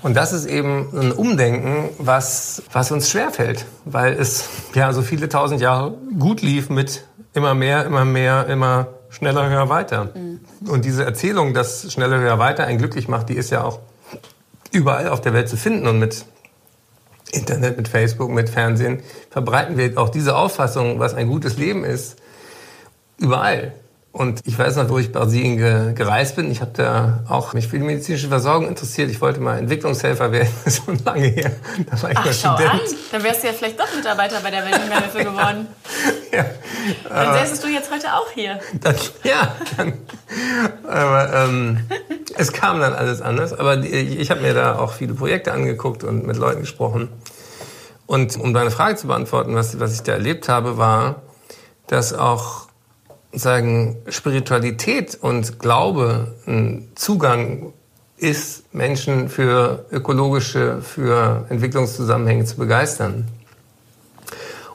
Und 0.03 0.17
das 0.17 0.33
ist 0.33 0.47
eben 0.47 0.89
ein 0.97 1.13
Umdenken, 1.13 1.89
was, 1.99 2.63
was 2.73 2.93
uns 2.93 3.11
schwerfällt, 3.11 3.67
weil 3.85 4.13
es 4.15 4.49
ja 4.75 4.93
so 4.93 5.03
viele 5.03 5.29
tausend 5.29 5.61
Jahre 5.61 5.97
gut 6.19 6.41
lief 6.41 6.71
mit 6.71 7.05
immer 7.35 7.55
mehr, 7.55 7.85
immer 7.85 8.05
mehr, 8.05 8.47
immer 8.47 8.89
schneller, 9.11 9.49
höher, 9.49 9.69
weiter. 9.69 10.11
Mhm. 10.15 10.41
Und 10.69 10.85
diese 10.85 11.05
Erzählung, 11.05 11.53
dass 11.53 11.93
schneller, 11.93 12.19
höher, 12.19 12.39
weiter 12.39 12.65
einen 12.65 12.79
glücklich 12.79 13.09
macht, 13.09 13.29
die 13.29 13.35
ist 13.35 13.51
ja 13.51 13.65
auch 13.65 13.81
überall 14.71 15.09
auf 15.09 15.21
der 15.21 15.33
Welt 15.33 15.49
zu 15.49 15.57
finden. 15.57 15.87
Und 15.89 15.99
mit 15.99 16.25
Internet, 17.33 17.77
mit 17.77 17.89
Facebook, 17.89 18.31
mit 18.31 18.49
Fernsehen 18.49 19.03
verbreiten 19.31 19.77
wir 19.77 19.99
auch 19.99 20.09
diese 20.09 20.37
Auffassung, 20.37 20.99
was 20.99 21.15
ein 21.15 21.27
gutes 21.27 21.57
Leben 21.59 21.85
ist, 21.85 22.17
überall. 23.19 23.73
Und 24.11 24.41
ich 24.47 24.59
weiß 24.59 24.77
noch, 24.77 24.89
wo 24.89 24.99
ich 24.99 25.13
Brasilien 25.13 25.59
ge 25.59 25.93
gereist 25.93 26.35
bin. 26.35 26.51
Ich 26.51 26.61
habe 26.63 26.71
da 26.75 27.25
auch 27.29 27.53
mich 27.53 27.69
für 27.69 27.79
die 27.79 27.85
medizinische 27.85 28.29
Versorgung 28.29 28.67
interessiert. 28.67 29.11
Ich 29.11 29.21
wollte 29.21 29.39
mal 29.39 29.59
Entwicklungshelfer 29.59 30.33
werden, 30.33 30.49
so 30.67 30.83
lange 31.05 31.27
her. 31.27 31.53
Da 31.89 32.03
war 32.03 32.11
ich 32.11 32.17
Ach, 32.17 32.25
mal 32.25 32.33
schau 32.33 32.55
Student. 32.55 32.73
an. 32.73 32.81
Dann 33.13 33.23
wärst 33.23 33.43
du 33.43 33.47
ja 33.49 33.53
vielleicht 33.53 33.79
doch 33.79 33.95
Mitarbeiter 33.95 34.41
bei 34.43 34.51
der 34.51 34.65
Welthungerhilfe 34.65 35.19
geworden. 35.25 35.69
ja. 36.33 36.47
Dann 37.09 37.35
säßest 37.35 37.63
du 37.63 37.69
jetzt 37.69 37.91
heute 37.93 38.15
auch 38.15 38.31
hier. 38.33 38.59
Dann, 38.81 38.97
ja, 39.25 39.55
dann, 39.77 39.93
aber 40.89 41.33
ähm, 41.35 41.81
es 42.37 42.53
kam 42.53 42.81
dann 42.81 42.95
alles 42.95 43.21
anders. 43.21 43.53
Aber 43.53 43.77
die, 43.77 43.89
ich 43.89 44.31
habe 44.31 44.41
mir 44.41 44.55
da 44.55 44.79
auch 44.79 44.95
viele 44.95 45.13
Projekte 45.13 45.53
angeguckt 45.53 46.03
und 46.03 46.27
mit 46.27 46.39
Leuten 46.39 46.61
gesprochen. 46.61 47.11
Und 48.07 48.41
um 48.41 48.55
deine 48.55 48.71
Frage 48.71 48.97
zu 48.97 49.07
beantworten, 49.07 49.55
was, 49.55 49.79
was 49.79 49.93
ich 49.93 50.03
da 50.03 50.13
erlebt 50.13 50.49
habe, 50.49 50.79
war, 50.79 51.23
dass 51.89 52.15
auch 52.15 52.68
sagen, 53.33 53.97
Spiritualität 54.09 55.19
und 55.21 55.59
Glaube 55.59 56.35
ein 56.47 56.89
Zugang 56.95 57.73
ist, 58.17 58.75
Menschen 58.75 59.29
für 59.29 59.87
ökologische, 59.91 60.83
für 60.83 61.47
Entwicklungszusammenhänge 61.49 62.45
zu 62.45 62.57
begeistern. 62.57 63.27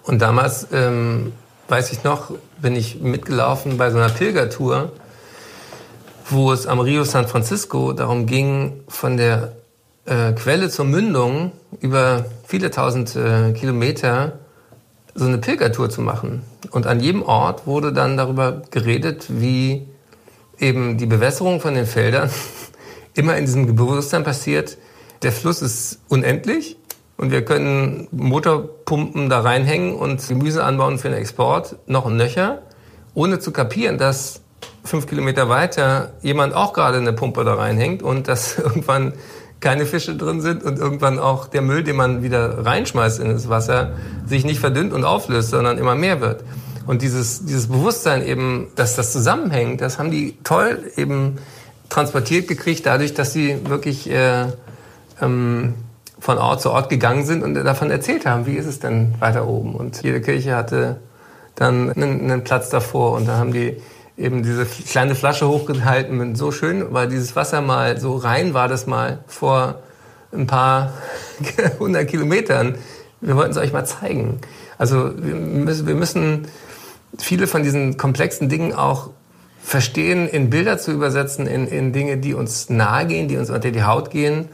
Und 0.04 0.22
damals, 0.22 0.68
ähm, 0.72 1.34
weiß 1.68 1.92
ich 1.92 2.04
noch, 2.04 2.32
bin 2.62 2.76
ich 2.76 3.02
mitgelaufen 3.02 3.78
bei 3.78 3.90
so 3.90 3.98
einer 3.98 4.10
Pilgertour, 4.10 4.92
wo 6.30 6.52
es 6.52 6.68
am 6.68 6.80
Rio 6.80 7.04
San 7.04 7.28
Francisco 7.28 7.94
darum 7.94 8.26
ging, 8.26 8.84
von 8.88 9.18
der 9.18 9.54
äh, 10.06 10.34
Quelle 10.34 10.70
zur 10.70 10.86
Mündung 10.86 11.52
über 11.80 12.26
viele 12.48 12.72
tausend 12.72 13.16
äh, 13.16 13.54
Kilometer 13.54 14.40
so 15.16 15.26
eine 15.26 15.38
Pilgertour 15.38 15.90
zu 15.90 16.02
machen. 16.02 16.44
Und 16.72 16.88
an 16.88 17.00
jedem 17.00 17.24
Ort 17.24 17.68
wurde 17.68 17.94
dann 17.94 18.18
darüber 18.18 18.64
geredet, 18.72 19.26
wie 19.30 19.88
eben 20.60 20.98
die 20.98 21.06
Bewässerung 21.06 21.60
von 21.60 21.76
den 21.76 21.86
Feldern 21.86 22.30
immer 23.14 23.38
in 23.38 23.46
diesem 23.46 23.76
Bewusstsein 23.76 24.24
passiert. 24.24 24.78
Der 25.22 25.32
Fluss 25.32 25.62
ist 25.62 26.00
unendlich 26.10 26.78
und 27.18 27.32
wir 27.32 27.46
können 27.46 28.08
Motorpumpen 28.12 29.30
da 29.30 29.42
reinhängen 29.42 29.96
und 29.96 30.28
Gemüse 30.28 30.64
anbauen 30.64 30.98
für 30.98 31.10
den 31.10 31.18
Export, 31.18 31.78
noch 31.86 32.06
ein 32.06 32.18
Nöcher, 32.18 32.64
ohne 33.14 33.40
zu 33.40 33.52
kapieren, 33.52 33.98
dass 33.98 34.42
fünf 34.84 35.08
Kilometer 35.08 35.48
weiter 35.48 36.14
jemand 36.22 36.54
auch 36.54 36.74
gerade 36.74 36.98
eine 36.98 37.14
Pumpe 37.14 37.44
da 37.44 37.54
reinhängt 37.54 38.04
und 38.04 38.28
dass 38.28 38.58
irgendwann 38.58 39.14
keine 39.64 39.86
Fische 39.86 40.16
drin 40.16 40.42
sind 40.42 40.62
und 40.62 40.78
irgendwann 40.78 41.20
auch 41.20 41.48
der 41.48 41.62
Müll, 41.62 41.84
den 41.84 41.96
man 41.96 42.22
wieder 42.22 42.66
reinschmeißt 42.66 43.20
in 43.22 43.30
das 43.30 43.48
Wasser, 43.48 43.94
sich 44.28 44.44
nicht 44.44 44.60
verdünnt 44.60 44.92
und 44.92 45.06
auflöst, 45.06 45.52
sondern 45.52 45.78
immer 45.78 45.96
mehr 45.96 46.20
wird. 46.20 46.44
Und 46.86 47.02
dieses, 47.02 47.46
dieses 47.46 47.68
Bewusstsein 47.68 48.28
eben, 48.28 48.68
dass 48.76 48.98
das 48.98 49.14
zusammenhängt, 49.14 49.80
das 49.80 50.00
haben 50.00 50.12
die 50.12 50.38
toll 50.44 50.92
eben 50.98 51.38
transportiert 51.88 52.50
gekriegt, 52.50 52.86
dadurch, 52.86 53.14
dass 53.14 53.32
sie 53.32 53.58
wirklich 53.70 54.10
äh, 54.10 54.48
ähm, 55.22 55.76
von 56.20 56.38
Ort 56.38 56.62
zu 56.62 56.70
Ort 56.70 56.90
gegangen 56.90 57.26
sind 57.26 57.42
und 57.42 57.54
davon 57.54 57.90
erzählt 57.90 58.26
haben, 58.26 58.46
wie 58.46 58.56
ist 58.56 58.66
es 58.66 58.80
denn 58.80 59.14
weiter 59.20 59.48
oben. 59.48 59.76
Und 59.76 60.04
jede 60.04 60.20
Kirche 60.20 60.58
hatte 60.58 60.98
dann 61.56 61.90
einen, 61.90 62.20
einen 62.30 62.44
Platz 62.44 62.70
davor 62.70 63.14
und 63.14 63.30
da 63.30 63.38
haben 63.38 63.54
die 63.54 63.78
eben 64.18 64.44
diese 64.44 64.66
kleine 64.66 65.16
Flasche 65.16 65.48
hochgehalten 65.48 66.20
und 66.20 66.36
so 66.36 66.52
schön, 66.52 66.94
weil 66.94 67.08
dieses 67.08 67.36
Wasser 67.36 67.62
mal 67.62 68.00
so 68.00 68.16
rein 68.16 68.54
war 68.54 68.68
das 68.68 68.86
mal 68.86 69.24
vor 69.28 69.80
ein 70.32 70.48
paar 70.48 70.94
hundert 71.80 72.08
Kilometern. 72.08 72.76
Wir 73.22 73.36
wollten 73.36 73.52
es 73.52 73.58
euch 73.58 73.74
mal 73.74 73.86
zeigen. 73.86 74.40
Also 74.78 75.12
wir 75.16 75.36
müssen, 75.36 75.88
wir 75.88 75.96
müssen 75.96 76.48
viele 77.18 77.48
von 77.48 77.64
diesen 77.64 77.98
komplexen 77.98 78.50
Dingen 78.50 78.74
auch 78.74 79.12
verstehen, 79.62 80.28
in 80.28 80.50
Bilder 80.50 80.78
zu 80.78 80.92
übersetzen, 80.92 81.48
in, 81.48 81.68
in 81.68 81.94
Dinge, 81.94 82.18
die 82.18 82.34
uns 82.34 82.70
nahe 82.70 83.08
gehen, 83.08 83.28
die 83.28 83.38
uns 83.38 83.50
unter 83.50 83.72
die 83.72 83.84
Haut 83.84 84.12
gehen. 84.12 84.50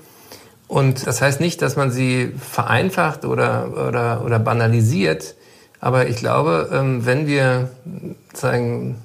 Und 0.68 1.08
das 1.08 1.22
heißt 1.22 1.40
nicht, 1.40 1.64
dass 1.64 1.76
man 1.76 1.90
sie 1.90 2.32
vereinfacht 2.38 3.26
oder, 3.26 3.88
oder, 3.88 4.24
oder 4.24 4.38
banalisiert. 4.38 5.36
Aber 5.80 6.08
ich 6.08 6.18
glaube, 6.18 6.70
ähm, 6.72 7.06
wenn 7.06 7.26
wir 7.26 7.72
sagen, 8.34 8.98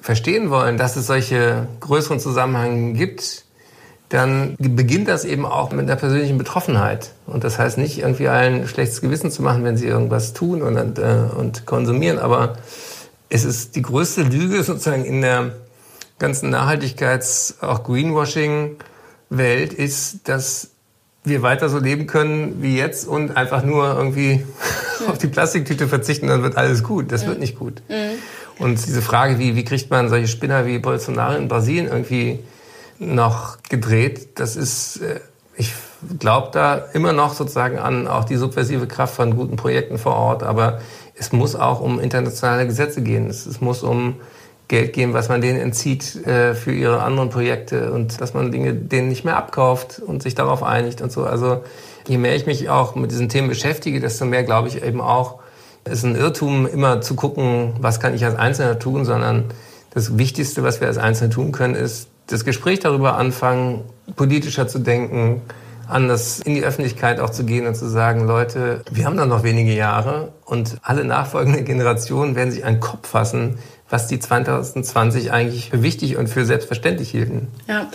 verstehen 0.00 0.50
wollen, 0.50 0.76
dass 0.76 0.96
es 0.96 1.06
solche 1.06 1.66
größeren 1.80 2.20
Zusammenhänge 2.20 2.92
gibt, 2.92 3.44
dann 4.08 4.56
beginnt 4.58 5.08
das 5.08 5.24
eben 5.24 5.44
auch 5.44 5.72
mit 5.72 5.88
der 5.88 5.96
persönlichen 5.96 6.38
Betroffenheit. 6.38 7.10
Und 7.26 7.42
das 7.42 7.58
heißt 7.58 7.76
nicht 7.76 7.98
irgendwie 7.98 8.28
allen 8.28 8.68
schlechtes 8.68 9.00
Gewissen 9.00 9.30
zu 9.30 9.42
machen, 9.42 9.64
wenn 9.64 9.76
sie 9.76 9.86
irgendwas 9.86 10.32
tun 10.32 10.62
und, 10.62 10.98
äh, 10.98 11.24
und 11.36 11.66
konsumieren, 11.66 12.18
aber 12.18 12.56
es 13.28 13.44
ist 13.44 13.74
die 13.74 13.82
größte 13.82 14.22
Lüge 14.22 14.62
sozusagen 14.62 15.04
in 15.04 15.20
der 15.22 15.54
ganzen 16.18 16.54
Nachhaltigkeits-, 16.54 17.60
auch 17.60 17.82
Greenwashing-Welt 17.82 19.72
ist, 19.72 20.28
dass 20.28 20.70
wir 21.24 21.42
weiter 21.42 21.68
so 21.68 21.80
leben 21.80 22.06
können 22.06 22.62
wie 22.62 22.76
jetzt 22.76 23.08
und 23.08 23.36
einfach 23.36 23.64
nur 23.64 23.96
irgendwie 23.96 24.46
auf 25.08 25.18
die 25.18 25.26
Plastiktüte 25.26 25.88
verzichten, 25.88 26.28
dann 26.28 26.44
wird 26.44 26.56
alles 26.56 26.84
gut. 26.84 27.10
Das 27.10 27.26
wird 27.26 27.40
nicht 27.40 27.58
gut. 27.58 27.82
Mhm. 27.88 28.05
Und 28.58 28.86
diese 28.86 29.02
Frage, 29.02 29.38
wie, 29.38 29.54
wie 29.54 29.64
kriegt 29.64 29.90
man 29.90 30.08
solche 30.08 30.28
Spinner 30.28 30.66
wie 30.66 30.78
Bolsonaro 30.78 31.36
in 31.36 31.48
Brasilien 31.48 31.86
irgendwie 31.86 32.40
noch 32.98 33.58
gedreht, 33.68 34.38
das 34.38 34.56
ist, 34.56 35.02
äh, 35.02 35.20
ich 35.56 35.72
glaube 36.18 36.48
da 36.52 36.76
immer 36.92 37.12
noch 37.12 37.34
sozusagen 37.34 37.78
an 37.78 38.08
auch 38.08 38.24
die 38.24 38.36
subversive 38.36 38.86
Kraft 38.86 39.14
von 39.14 39.36
guten 39.36 39.56
Projekten 39.56 39.98
vor 39.98 40.14
Ort, 40.14 40.42
aber 40.42 40.80
es 41.14 41.32
muss 41.32 41.54
auch 41.56 41.80
um 41.80 42.00
internationale 42.00 42.66
Gesetze 42.66 43.02
gehen. 43.02 43.28
Es, 43.28 43.46
es 43.46 43.60
muss 43.60 43.82
um 43.82 44.16
Geld 44.68 44.92
gehen, 44.94 45.14
was 45.14 45.28
man 45.28 45.40
denen 45.40 45.60
entzieht 45.60 46.26
äh, 46.26 46.54
für 46.54 46.72
ihre 46.72 47.02
anderen 47.02 47.30
Projekte 47.30 47.92
und 47.92 48.20
dass 48.20 48.34
man 48.34 48.50
Dinge 48.50 48.74
denen 48.74 49.08
nicht 49.08 49.24
mehr 49.24 49.36
abkauft 49.36 50.00
und 50.04 50.22
sich 50.22 50.34
darauf 50.34 50.62
einigt 50.62 51.00
und 51.00 51.12
so. 51.12 51.24
Also 51.24 51.62
je 52.08 52.18
mehr 52.18 52.34
ich 52.34 52.46
mich 52.46 52.68
auch 52.68 52.96
mit 52.96 53.12
diesen 53.12 53.28
Themen 53.28 53.48
beschäftige, 53.48 54.00
desto 54.00 54.24
mehr 54.24 54.42
glaube 54.42 54.68
ich 54.68 54.82
eben 54.82 55.00
auch, 55.00 55.38
es 55.86 55.98
ist 55.98 56.04
ein 56.04 56.16
Irrtum, 56.16 56.66
immer 56.66 57.00
zu 57.00 57.14
gucken, 57.14 57.74
was 57.80 58.00
kann 58.00 58.14
ich 58.14 58.24
als 58.24 58.36
Einzelner 58.36 58.78
tun, 58.78 59.04
sondern 59.04 59.44
das 59.90 60.18
Wichtigste, 60.18 60.62
was 60.62 60.80
wir 60.80 60.88
als 60.88 60.98
Einzelne 60.98 61.30
tun 61.30 61.52
können, 61.52 61.74
ist 61.74 62.08
das 62.26 62.44
Gespräch 62.44 62.80
darüber 62.80 63.16
anfangen, 63.16 63.84
politischer 64.16 64.68
zu 64.68 64.78
denken, 64.78 65.42
anders 65.88 66.40
in 66.40 66.54
die 66.54 66.64
Öffentlichkeit 66.64 67.20
auch 67.20 67.30
zu 67.30 67.44
gehen 67.44 67.66
und 67.66 67.76
zu 67.76 67.88
sagen, 67.88 68.26
Leute, 68.26 68.82
wir 68.90 69.06
haben 69.06 69.16
da 69.16 69.24
noch 69.24 69.42
wenige 69.42 69.72
Jahre 69.72 70.32
und 70.44 70.78
alle 70.82 71.04
nachfolgenden 71.04 71.64
Generationen 71.64 72.34
werden 72.34 72.50
sich 72.50 72.64
einen 72.64 72.80
Kopf 72.80 73.08
fassen, 73.08 73.58
was 73.88 74.08
die 74.08 74.18
2020 74.18 75.30
eigentlich 75.30 75.70
für 75.70 75.82
wichtig 75.82 76.16
und 76.16 76.28
für 76.28 76.44
selbstverständlich 76.44 77.10
hielten. 77.10 77.48
Ja. 77.68 77.88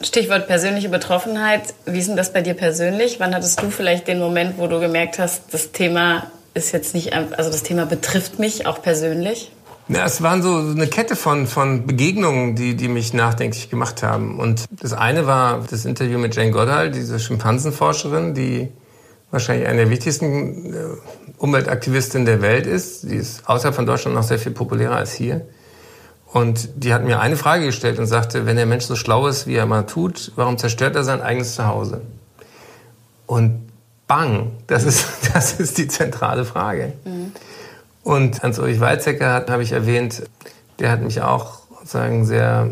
Stichwort 0.00 0.46
persönliche 0.46 0.88
Betroffenheit. 0.88 1.74
Wie 1.86 1.98
ist 1.98 2.08
denn 2.08 2.16
das 2.16 2.32
bei 2.32 2.42
dir 2.42 2.54
persönlich? 2.54 3.20
Wann 3.20 3.34
hattest 3.34 3.62
du 3.62 3.70
vielleicht 3.70 4.06
den 4.06 4.18
Moment, 4.18 4.58
wo 4.58 4.66
du 4.66 4.78
gemerkt 4.78 5.18
hast, 5.18 5.52
das 5.52 5.72
Thema 5.72 6.24
ist 6.54 6.72
jetzt 6.72 6.94
nicht, 6.94 7.12
also 7.12 7.50
das 7.50 7.62
Thema 7.62 7.84
betrifft 7.84 8.38
mich 8.38 8.66
auch 8.66 8.80
persönlich? 8.80 9.52
Ja, 9.88 10.06
es 10.06 10.22
waren 10.22 10.42
so 10.42 10.56
eine 10.56 10.86
Kette 10.86 11.14
von, 11.14 11.46
von 11.46 11.86
Begegnungen, 11.86 12.56
die, 12.56 12.74
die 12.74 12.88
mich 12.88 13.12
nachdenklich 13.12 13.68
gemacht 13.68 14.02
haben. 14.02 14.40
Und 14.40 14.64
das 14.70 14.94
eine 14.94 15.26
war 15.26 15.62
das 15.68 15.84
Interview 15.84 16.18
mit 16.18 16.34
Jane 16.34 16.52
Goodall, 16.52 16.90
diese 16.90 17.20
Schimpansenforscherin, 17.20 18.32
die 18.32 18.68
wahrscheinlich 19.30 19.68
eine 19.68 19.82
der 19.82 19.90
wichtigsten 19.90 20.72
äh, 20.72 20.76
Umweltaktivistinnen 21.36 22.24
der 22.24 22.40
Welt 22.40 22.66
ist. 22.66 23.02
Die 23.10 23.16
ist 23.16 23.46
außerhalb 23.46 23.74
von 23.74 23.84
Deutschland 23.84 24.16
noch 24.16 24.22
sehr 24.22 24.38
viel 24.38 24.52
populärer 24.52 24.96
als 24.96 25.12
hier. 25.12 25.44
Und 26.32 26.70
die 26.76 26.94
hat 26.94 27.04
mir 27.04 27.20
eine 27.20 27.36
Frage 27.36 27.66
gestellt 27.66 27.98
und 27.98 28.06
sagte, 28.06 28.46
wenn 28.46 28.56
der 28.56 28.66
Mensch 28.66 28.84
so 28.84 28.96
schlau 28.96 29.26
ist, 29.26 29.46
wie 29.46 29.54
er 29.54 29.66
mal 29.66 29.82
tut, 29.82 30.32
warum 30.36 30.56
zerstört 30.56 30.96
er 30.96 31.04
sein 31.04 31.20
eigenes 31.20 31.54
Zuhause? 31.56 32.00
Und 33.26 33.63
bang, 34.06 34.52
das 34.66 34.84
ist, 34.84 35.06
das 35.34 35.54
ist 35.54 35.78
die 35.78 35.88
zentrale 35.88 36.44
Frage. 36.44 36.92
Mhm. 37.04 37.32
Und 38.02 38.42
Hans-Ulrich 38.42 38.80
Weizsäcker 38.80 39.46
habe 39.48 39.62
ich 39.62 39.72
erwähnt, 39.72 40.24
der 40.78 40.90
hat 40.90 41.00
mich 41.00 41.22
auch 41.22 41.60
sozusagen 41.80 42.26
sehr 42.26 42.70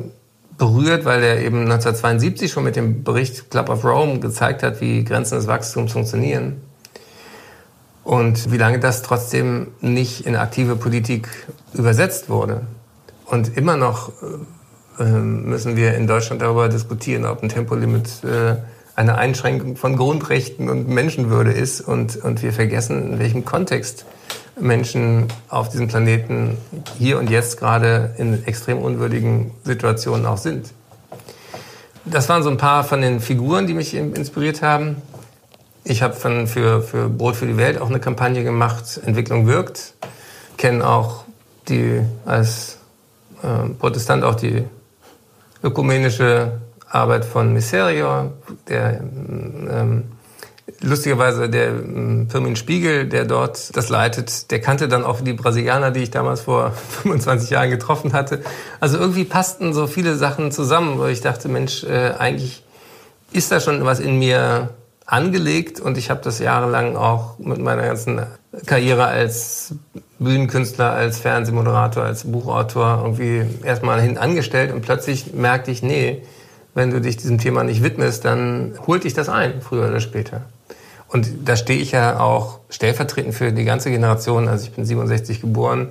berührt, 0.59 1.05
weil 1.05 1.23
er 1.23 1.41
eben 1.41 1.63
1972 1.63 2.53
schon 2.53 2.65
mit 2.65 2.77
dem 2.77 3.03
Bericht 3.03 3.51
Club 3.51 3.69
of 3.69 3.85
Rome 3.85 4.21
gezeigt 4.21 4.63
hat, 4.63 4.81
wie 4.81 5.05
Grenzen 5.05 5.37
des 5.37 5.47
Wachstums 5.47 5.93
funktionieren. 5.93 6.61
Und 8.05 8.51
wie 8.53 8.59
lange 8.59 8.79
das 8.79 9.03
trotzdem 9.03 9.69
nicht 9.81 10.27
in 10.27 10.37
aktive 10.37 10.77
Politik 10.77 11.29
übersetzt 11.73 12.29
wurde. 12.29 12.63
Und 13.27 13.57
immer 13.57 13.77
noch 13.77 14.13
äh, 14.99 15.05
müssen 15.05 15.77
wir 15.77 15.95
in 15.95 16.07
Deutschland 16.07 16.43
darüber 16.43 16.69
diskutieren, 16.69 17.25
ob 17.25 17.43
ein 17.43 17.49
Tempolimit 17.49 18.25
äh, 18.25 18.57
eine 18.95 19.17
Einschränkung 19.17 19.77
von 19.77 19.97
Grundrechten 19.97 20.69
und 20.69 20.89
Menschenwürde 20.89 21.53
ist. 21.53 21.81
Und, 21.81 22.17
und 22.17 22.43
wir 22.43 22.53
vergessen, 22.53 23.13
in 23.13 23.19
welchem 23.19 23.45
Kontext 23.45 24.05
Menschen 24.61 25.29
auf 25.49 25.69
diesem 25.71 25.89
Planeten 25.89 26.59
hier 26.99 27.19
und 27.19 27.31
jetzt 27.31 27.59
gerade 27.59 28.15
in 28.19 28.45
extrem 28.47 28.79
unwürdigen 28.79 29.53
Situationen 29.65 30.27
auch 30.27 30.37
sind. 30.37 30.73
Das 32.05 32.29
waren 32.29 32.43
so 32.43 32.51
ein 32.51 32.59
paar 32.59 32.85
von 32.85 33.01
den 33.01 33.21
Figuren, 33.21 33.67
die 33.67 33.75
mich 33.75 33.95
inspiriert 33.95 34.61
haben. 34.61 34.97
Ich 35.85 36.03
habe 36.03 36.15
für, 36.15 36.83
für 36.83 37.09
Brot 37.09 37.37
für 37.37 37.47
die 37.47 37.57
Welt 37.57 37.81
auch 37.81 37.89
eine 37.89 38.01
Kampagne 38.01 38.45
gemacht, 38.45 39.01
Entwicklung 39.05 39.47
wirkt. 39.47 39.95
Kenne 40.57 40.87
auch 40.87 41.25
die 41.69 42.01
als 42.25 42.79
äh, 43.43 43.69
Protestant 43.79 44.25
auch 44.25 44.35
die 44.35 44.65
ökumenische 45.63 46.61
Arbeit 46.93 47.25
von 47.25 47.53
Miserio, 47.53 48.33
der 48.69 49.01
ähm, 49.01 50.05
lustigerweise 50.81 51.49
der 51.49 51.69
ähm, 51.69 52.29
Firmin 52.29 52.57
Spiegel, 52.57 53.07
der 53.07 53.25
dort 53.25 53.75
das 53.77 53.89
leitet, 53.89 54.51
der 54.51 54.61
kannte 54.61 54.89
dann 54.89 55.05
auch 55.05 55.21
die 55.21 55.33
Brasilianer, 55.33 55.91
die 55.91 56.01
ich 56.01 56.11
damals 56.11 56.43
vor 56.43 56.73
25 57.03 57.51
Jahren 57.51 57.71
getroffen 57.71 58.13
hatte. 58.13 58.43
Also 58.81 58.99
irgendwie 58.99 59.25
passten 59.25 59.73
so 59.73 59.87
viele 59.87 60.17
Sachen 60.17 60.53
zusammen, 60.53 60.99
wo 60.99 61.07
ich 61.07 61.21
dachte, 61.21 61.49
Mensch, 61.49 61.85
äh, 61.85 62.13
eigentlich 62.19 62.63
ist 63.33 63.51
da 63.51 63.61
schon 63.61 63.85
was 63.85 63.99
in 63.99 64.19
mir 64.19 64.71
angelegt 65.07 65.81
und 65.81 65.99
ich 65.99 66.11
habe 66.11 66.21
das 66.23 66.39
jahrelang 66.39 66.97
auch 66.97 67.39
mit 67.39 67.59
meiner 67.59 67.83
ganzen 67.83 68.23
Karriere 68.67 69.07
als 69.07 69.75
Bühnenkünstler, 70.19 70.93
als 70.93 71.19
Fernsehmoderator, 71.19 72.05
als 72.05 72.25
Buchautor 72.25 73.01
irgendwie 73.03 73.45
erstmal 73.65 74.01
hin 74.01 74.19
angestellt 74.19 74.73
und 74.73 74.83
plötzlich 74.83 75.33
merkte 75.33 75.71
ich, 75.71 75.83
nee, 75.83 76.23
wenn 76.75 76.91
du 76.91 77.01
dich 77.01 77.17
diesem 77.17 77.39
Thema 77.39 77.65
nicht 77.65 77.83
widmest, 77.83 78.25
dann 78.25 78.75
holt 78.87 79.05
dich 79.05 79.15
das 79.15 79.29
ein, 79.29 79.61
früher 79.61 79.89
oder 79.89 80.01
später. 80.01 80.43
Und 81.09 81.29
da 81.45 81.57
stehe 81.57 81.79
ich 81.79 81.93
ja 81.93 82.21
auch 82.21 82.61
stellvertretend 82.71 83.35
für 83.35 83.53
die 83.53 83.65
ganze 83.65 83.91
Generation. 83.91 84.49
Also 84.49 84.65
ich 84.65 84.73
bin 84.73 84.87
67 84.87 85.43
geboren. 85.43 85.91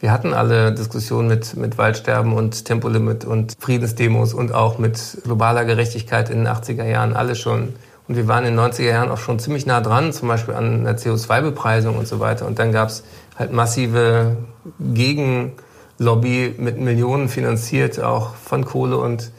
Wir 0.00 0.10
hatten 0.10 0.32
alle 0.32 0.72
Diskussionen 0.72 1.28
mit, 1.28 1.54
mit 1.56 1.76
Waldsterben 1.78 2.32
und 2.32 2.64
Tempolimit 2.64 3.24
und 3.24 3.54
Friedensdemos 3.60 4.32
und 4.32 4.52
auch 4.52 4.78
mit 4.78 5.18
globaler 5.24 5.64
Gerechtigkeit 5.64 6.30
in 6.30 6.38
den 6.38 6.48
80er 6.48 6.84
Jahren, 6.84 7.14
alle 7.14 7.36
schon. 7.36 7.74
Und 8.08 8.16
wir 8.16 8.26
waren 8.26 8.44
in 8.44 8.56
den 8.56 8.64
90er 8.64 8.82
Jahren 8.82 9.10
auch 9.10 9.18
schon 9.18 9.38
ziemlich 9.38 9.66
nah 9.66 9.80
dran, 9.80 10.12
zum 10.12 10.26
Beispiel 10.26 10.54
an 10.54 10.84
der 10.84 10.98
CO2-Bepreisung 10.98 11.96
und 11.96 12.08
so 12.08 12.18
weiter. 12.18 12.46
Und 12.46 12.58
dann 12.58 12.72
gab 12.72 12.88
es 12.88 13.04
halt 13.38 13.52
massive 13.52 14.38
Gegenlobby 14.80 16.54
mit 16.58 16.80
Millionen 16.80 17.28
finanziert, 17.28 18.00
auch 18.00 18.34
von 18.34 18.64
Kohle 18.64 18.96
und 18.96 19.30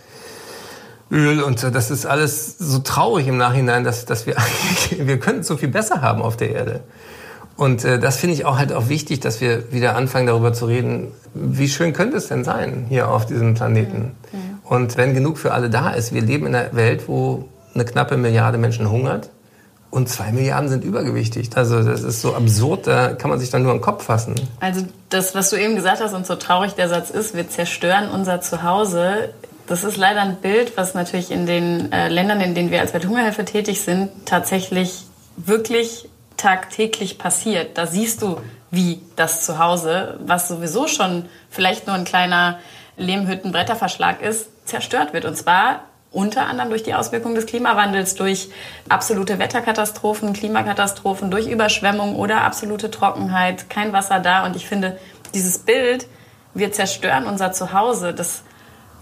Öl 1.13 1.41
und 1.41 1.60
so. 1.60 1.69
Das 1.69 1.91
ist 1.91 2.06
alles 2.06 2.58
so 2.58 2.80
traurig 2.80 3.27
im 3.27 3.37
Nachhinein, 3.37 3.83
dass, 3.83 4.06
dass 4.06 4.25
wir 4.25 4.37
eigentlich, 4.37 5.08
wir 5.08 5.19
könnten 5.19 5.44
so 5.44 5.56
viel 5.56 5.69
besser 5.69 6.02
haben 6.02 6.21
auf 6.21 6.35
der 6.35 6.52
Erde. 6.52 6.81
Und 7.56 7.85
äh, 7.85 8.00
das 8.00 8.17
finde 8.17 8.35
ich 8.35 8.46
auch 8.46 8.58
halt 8.58 8.73
auch 8.73 8.90
wichtig, 8.90 9.19
dass 9.19 9.40
wir 9.40 9.71
wieder 9.71 9.96
anfangen 9.96 10.25
darüber 10.25 10.54
zu 10.54 10.65
reden, 10.65 11.12
wie 11.35 11.69
schön 11.69 11.94
könnte 11.94 12.17
es 12.17 12.27
denn 12.27 12.44
sein 12.44 12.87
hier 12.90 13.10
auf 13.10 13.27
diesem 13.27 13.54
Planeten. 13.54 14.15
Mhm. 14.31 14.60
Und 14.63 14.98
wenn 14.98 15.13
genug 15.13 15.37
für 15.37 15.54
alle 15.54 15.69
da 15.69 15.92
ist, 15.92 16.13
wir 16.13 16.21
leben 16.21 16.48
in 16.48 16.56
einer 16.56 16.73
Welt, 16.73 17.08
wo 17.08 17.48
eine 17.75 17.85
knappe 17.85 18.17
Milliarde 18.17 18.58
Menschen 18.58 18.90
hungert 18.90 19.29
und 19.92 20.10
zwei 20.10 20.31
Milliarden 20.31 20.69
sind 20.69 20.83
übergewichtig. 20.83 21.52
Also 21.54 21.83
das 21.83 22.02
ist 22.02 22.21
so 22.21 22.33
absurd, 22.33 22.87
da 22.87 23.13
kann 23.13 23.29
man 23.29 23.40
sich 23.40 23.52
dann 23.52 23.62
nur 23.62 23.71
den 23.71 23.81
Kopf 23.81 24.06
fassen. 24.06 24.33
Also 24.60 24.85
das, 25.10 25.35
was 25.35 25.52
du 25.52 25.56
eben 25.56 25.75
gesagt 25.75 26.02
hast 26.02 26.13
und 26.13 26.25
so 26.25 26.35
traurig 26.35 26.73
der 26.73 26.90
Satz 26.90 27.12
ist, 27.12 27.35
wir 27.35 27.48
zerstören 27.48 28.10
unser 28.10 28.42
Zuhause, 28.42 29.29
das 29.67 29.83
ist 29.83 29.97
leider 29.97 30.21
ein 30.21 30.37
Bild, 30.37 30.75
was 30.77 30.93
natürlich 30.93 31.31
in 31.31 31.45
den 31.45 31.91
äh, 31.91 32.09
Ländern, 32.09 32.41
in 32.41 32.55
denen 32.55 32.71
wir 32.71 32.81
als 32.81 32.93
Welthungerhilfe 32.93 33.45
tätig 33.45 33.81
sind, 33.81 34.09
tatsächlich 34.25 35.03
wirklich 35.37 36.09
tagtäglich 36.37 37.17
passiert. 37.17 37.77
Da 37.77 37.87
siehst 37.87 38.21
du, 38.21 38.37
wie 38.71 39.01
das 39.15 39.45
Zuhause, 39.45 40.19
was 40.25 40.47
sowieso 40.47 40.87
schon 40.87 41.25
vielleicht 41.49 41.87
nur 41.87 41.95
ein 41.95 42.05
kleiner 42.05 42.59
Lehmhütten-Bretterverschlag 42.97 44.21
ist, 44.21 44.49
zerstört 44.67 45.13
wird. 45.13 45.25
Und 45.25 45.37
zwar 45.37 45.83
unter 46.11 46.45
anderem 46.45 46.69
durch 46.69 46.83
die 46.83 46.93
Auswirkungen 46.93 47.35
des 47.35 47.45
Klimawandels, 47.45 48.15
durch 48.15 48.49
absolute 48.89 49.39
Wetterkatastrophen, 49.39 50.33
Klimakatastrophen, 50.33 51.31
durch 51.31 51.47
Überschwemmung 51.47 52.15
oder 52.15 52.41
absolute 52.41 52.91
Trockenheit, 52.91 53.69
kein 53.69 53.93
Wasser 53.93 54.19
da. 54.19 54.45
Und 54.45 54.55
ich 54.55 54.67
finde, 54.67 54.99
dieses 55.33 55.59
Bild, 55.59 56.07
wir 56.53 56.71
zerstören 56.71 57.25
unser 57.25 57.51
Zuhause, 57.51 58.13
das 58.13 58.43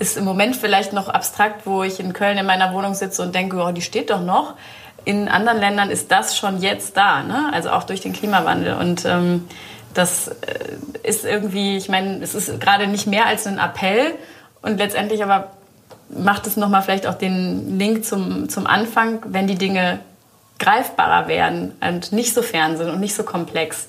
ist 0.02 0.18
im 0.18 0.26
Moment 0.26 0.56
vielleicht 0.56 0.94
noch 0.94 1.10
abstrakt, 1.10 1.68
wo 1.68 1.84
ich 1.84 2.00
in 2.00 2.12
Köln 2.12 2.36
in 2.40 2.46
meiner 2.48 2.74
Wohnung 2.74 2.96
sitze 2.96 3.22
und 3.22 3.36
denke, 3.36 3.58
oh, 3.58 3.72
die 3.72 3.84
steht 3.84 4.10
doch 4.10 4.22
noch. 4.22 4.56
In 5.06 5.30
anderen 5.30 5.60
Ländern 5.60 5.92
ist 5.92 6.12
das 6.12 6.36
schon 6.36 6.60
jetzt 6.60 6.98
da, 6.98 7.22
ne? 7.22 7.52
also 7.54 7.70
auch 7.70 7.84
durch 7.84 8.02
den 8.02 8.12
Klimawandel. 8.12 8.74
Und 8.74 9.06
ähm, 9.06 9.48
das 9.94 10.30
äh, 10.30 10.34
ist 11.04 11.24
irgendwie, 11.24 11.78
ich 11.78 11.88
meine, 11.88 12.18
es 12.24 12.34
ist 12.34 12.60
gerade 12.60 12.88
nicht 12.88 13.06
mehr 13.06 13.28
als 13.28 13.46
ein 13.46 13.60
Appell 13.60 14.16
und 14.64 14.80
letztendlich 14.80 15.24
aber 15.24 15.52
macht 16.10 16.48
es 16.48 16.58
nochmal 16.58 16.82
vielleicht 16.82 17.06
auch 17.06 17.14
den 17.14 17.78
Link 17.78 18.04
zum, 18.04 18.50
zum 18.50 18.66
Anfang, 18.66 19.20
wenn 19.28 19.46
die 19.46 19.56
Dinge 19.56 20.00
greifbarer 20.58 21.28
werden 21.28 21.74
und 21.80 22.12
nicht 22.12 22.34
so 22.34 22.42
fern 22.42 22.76
sind 22.76 22.90
und 22.90 23.00
nicht 23.00 23.14
so 23.14 23.22
komplex, 23.22 23.88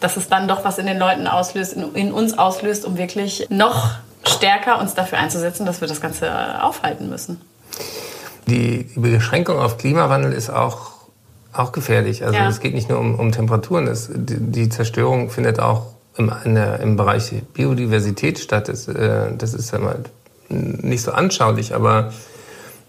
dass 0.00 0.18
es 0.18 0.28
dann 0.28 0.46
doch 0.46 0.62
was 0.62 0.76
in 0.76 0.84
den 0.84 0.98
Leuten 0.98 1.26
auslöst, 1.26 1.72
in, 1.72 1.94
in 1.94 2.12
uns 2.12 2.36
auslöst, 2.36 2.84
um 2.84 2.98
wirklich 2.98 3.46
noch 3.48 3.92
stärker 4.26 4.80
uns 4.80 4.94
dafür 4.94 5.18
einzusetzen, 5.18 5.66
dass 5.66 5.80
wir 5.80 5.88
das 5.88 6.00
Ganze 6.00 6.62
aufhalten 6.62 7.08
müssen. 7.08 7.40
Die, 8.46 8.84
die 8.84 9.00
Beschränkung 9.00 9.58
auf 9.58 9.78
Klimawandel 9.78 10.32
ist 10.32 10.50
auch, 10.50 10.92
auch 11.52 11.72
gefährlich. 11.72 12.24
Also 12.24 12.36
ja. 12.36 12.48
es 12.48 12.60
geht 12.60 12.74
nicht 12.74 12.88
nur 12.88 12.98
um, 12.98 13.18
um 13.18 13.32
Temperaturen, 13.32 13.86
es, 13.86 14.10
die, 14.12 14.36
die, 14.38 14.68
Zerstörung 14.68 15.30
findet 15.30 15.60
auch 15.60 15.94
im, 16.16 16.32
der, 16.44 16.80
im 16.80 16.96
Bereich 16.96 17.32
Biodiversität 17.54 18.38
statt. 18.38 18.68
Das, 18.68 18.86
äh, 18.88 19.34
das 19.36 19.54
ist 19.54 19.72
ja 19.72 19.78
mal 19.78 20.00
nicht 20.48 21.02
so 21.02 21.12
anschaulich, 21.12 21.74
aber 21.74 22.12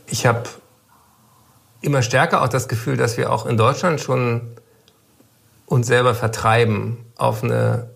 ich 0.08 0.26
habe 0.26 0.44
immer 1.82 2.02
stärker 2.02 2.42
auch 2.42 2.50
das 2.50 2.68
Gefühl, 2.68 2.98
dass 2.98 3.18
wir 3.18 3.32
auch 3.32 3.46
in 3.46 3.58
Deutschland 3.58 4.02
schon 4.02 4.42
uns 5.66 5.88
selber 5.88 6.14
vertreiben 6.14 6.98
auf 7.16 7.44
eine 7.44 7.90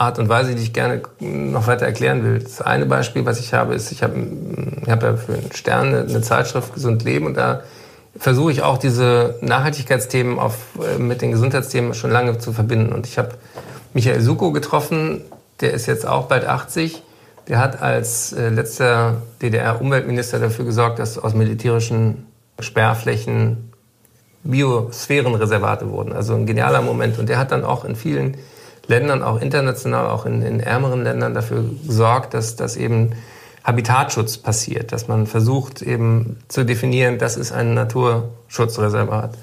Art 0.00 0.18
und 0.18 0.28
Weise, 0.28 0.54
die 0.54 0.62
ich 0.62 0.72
gerne 0.72 1.02
noch 1.20 1.66
weiter 1.66 1.86
erklären 1.86 2.24
will. 2.24 2.38
Das 2.38 2.60
eine 2.60 2.86
Beispiel, 2.86 3.24
was 3.26 3.40
ich 3.40 3.54
habe, 3.54 3.74
ist, 3.74 3.92
ich 3.92 4.02
habe 4.02 4.14
ich 4.82 4.90
hab 4.90 5.02
ja 5.02 5.16
für 5.16 5.34
einen 5.34 5.52
Stern 5.52 5.94
eine 5.94 6.20
Zeitschrift 6.22 6.74
Gesund 6.74 7.04
Leben 7.04 7.26
und 7.26 7.36
da 7.36 7.62
versuche 8.16 8.52
ich 8.52 8.62
auch 8.62 8.78
diese 8.78 9.36
Nachhaltigkeitsthemen 9.40 10.38
auf, 10.38 10.56
äh, 10.82 10.98
mit 10.98 11.22
den 11.22 11.32
Gesundheitsthemen 11.32 11.94
schon 11.94 12.10
lange 12.10 12.38
zu 12.38 12.52
verbinden. 12.52 12.92
Und 12.92 13.06
ich 13.06 13.18
habe 13.18 13.30
Michael 13.94 14.20
Suko 14.20 14.52
getroffen, 14.52 15.22
der 15.60 15.72
ist 15.72 15.86
jetzt 15.86 16.06
auch 16.06 16.26
bald 16.26 16.46
80 16.46 17.02
der 17.48 17.58
hat 17.58 17.80
als 17.80 18.32
äh, 18.32 18.50
letzter 18.50 19.22
DDR-Umweltminister 19.40 20.38
dafür 20.38 20.66
gesorgt, 20.66 20.98
dass 20.98 21.18
aus 21.18 21.34
militärischen 21.34 22.26
Sperrflächen 22.60 23.72
Biosphärenreservate 24.44 25.90
wurden. 25.90 26.12
Also 26.12 26.34
ein 26.34 26.46
genialer 26.46 26.82
Moment. 26.82 27.18
Und 27.18 27.28
der 27.28 27.38
hat 27.38 27.50
dann 27.50 27.64
auch 27.64 27.84
in 27.84 27.96
vielen 27.96 28.36
Ländern, 28.88 29.22
auch 29.22 29.40
international, 29.40 30.06
auch 30.06 30.26
in, 30.26 30.42
in 30.42 30.60
ärmeren 30.60 31.04
Ländern 31.04 31.34
dafür 31.34 31.64
gesorgt, 31.86 32.34
dass, 32.34 32.56
dass 32.56 32.76
eben 32.76 33.12
Habitatschutz 33.62 34.38
passiert, 34.38 34.92
dass 34.92 35.08
man 35.08 35.26
versucht 35.26 35.82
eben 35.82 36.38
zu 36.48 36.64
definieren, 36.64 37.18
das 37.18 37.36
ist 37.36 37.52
ein 37.52 37.74
Naturschutzreservat. 37.74 39.36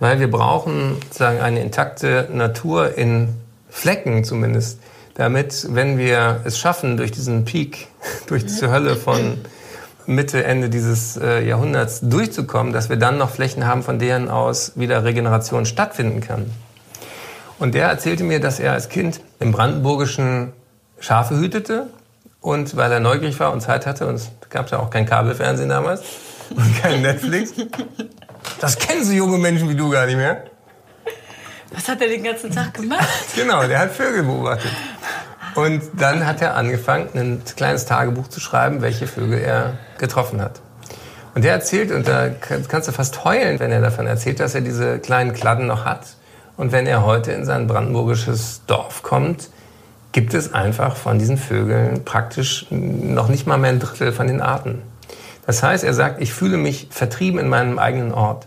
Weil 0.00 0.20
wir 0.20 0.30
brauchen 0.30 0.96
sozusagen 1.04 1.40
eine 1.40 1.60
intakte 1.60 2.28
Natur 2.32 2.96
in 2.96 3.28
Flecken 3.68 4.24
zumindest, 4.24 4.80
damit, 5.14 5.66
wenn 5.70 5.98
wir 5.98 6.40
es 6.44 6.58
schaffen, 6.58 6.96
durch 6.96 7.12
diesen 7.12 7.44
Peak, 7.44 7.88
durch 8.26 8.44
diese 8.44 8.70
Hölle 8.70 8.96
von 8.96 9.38
Mitte, 10.06 10.44
Ende 10.44 10.70
dieses 10.70 11.16
äh, 11.18 11.46
Jahrhunderts 11.46 12.00
durchzukommen, 12.00 12.72
dass 12.72 12.88
wir 12.88 12.96
dann 12.96 13.18
noch 13.18 13.30
Flächen 13.30 13.66
haben, 13.66 13.82
von 13.82 13.98
deren 13.98 14.28
aus 14.28 14.72
wieder 14.76 15.04
Regeneration 15.04 15.66
stattfinden 15.66 16.20
kann. 16.20 16.50
Und 17.62 17.76
der 17.76 17.86
erzählte 17.86 18.24
mir, 18.24 18.40
dass 18.40 18.58
er 18.58 18.72
als 18.72 18.88
Kind 18.88 19.20
im 19.38 19.52
Brandenburgischen 19.52 20.52
Schafe 20.98 21.36
hütete 21.36 21.86
und 22.40 22.76
weil 22.76 22.90
er 22.90 22.98
neugierig 22.98 23.38
war 23.38 23.52
und 23.52 23.60
Zeit 23.60 23.86
hatte, 23.86 24.08
und 24.08 24.16
es 24.16 24.32
gab 24.50 24.68
ja 24.72 24.80
auch 24.80 24.90
kein 24.90 25.06
Kabelfernsehen 25.06 25.68
damals 25.68 26.02
und 26.50 26.82
kein 26.82 27.02
Netflix. 27.02 27.52
Das 28.58 28.76
kennen 28.76 29.04
so 29.04 29.12
junge 29.12 29.38
Menschen 29.38 29.68
wie 29.68 29.76
du 29.76 29.90
gar 29.90 30.06
nicht 30.06 30.16
mehr. 30.16 30.42
Was 31.72 31.88
hat 31.88 32.00
er 32.00 32.08
den 32.08 32.24
ganzen 32.24 32.50
Tag 32.50 32.74
gemacht? 32.74 33.06
genau, 33.36 33.64
der 33.68 33.78
hat 33.78 33.92
Vögel 33.92 34.24
beobachtet. 34.24 34.72
Und 35.54 35.82
dann 35.96 36.26
hat 36.26 36.42
er 36.42 36.56
angefangen, 36.56 37.10
ein 37.14 37.42
kleines 37.54 37.86
Tagebuch 37.86 38.26
zu 38.26 38.40
schreiben, 38.40 38.82
welche 38.82 39.06
Vögel 39.06 39.38
er 39.38 39.74
getroffen 39.98 40.42
hat. 40.42 40.60
Und 41.36 41.44
er 41.44 41.52
erzählt, 41.52 41.92
und 41.92 42.08
da 42.08 42.28
kannst 42.28 42.88
du 42.88 42.92
fast 42.92 43.22
heulen, 43.22 43.60
wenn 43.60 43.70
er 43.70 43.80
davon 43.80 44.08
erzählt, 44.08 44.40
dass 44.40 44.56
er 44.56 44.62
diese 44.62 44.98
kleinen 44.98 45.32
Kladden 45.32 45.68
noch 45.68 45.84
hat. 45.84 46.16
Und 46.62 46.70
wenn 46.70 46.86
er 46.86 47.04
heute 47.04 47.32
in 47.32 47.44
sein 47.44 47.66
brandenburgisches 47.66 48.60
Dorf 48.68 49.02
kommt, 49.02 49.48
gibt 50.12 50.32
es 50.32 50.54
einfach 50.54 50.94
von 50.94 51.18
diesen 51.18 51.36
Vögeln 51.36 52.04
praktisch 52.04 52.68
noch 52.70 53.28
nicht 53.28 53.48
mal 53.48 53.58
mehr 53.58 53.70
ein 53.70 53.80
Drittel 53.80 54.12
von 54.12 54.28
den 54.28 54.40
Arten. 54.40 54.80
Das 55.44 55.64
heißt, 55.64 55.82
er 55.82 55.92
sagt, 55.92 56.22
ich 56.22 56.32
fühle 56.32 56.58
mich 56.58 56.86
vertrieben 56.92 57.40
in 57.40 57.48
meinem 57.48 57.80
eigenen 57.80 58.14
Ort. 58.14 58.46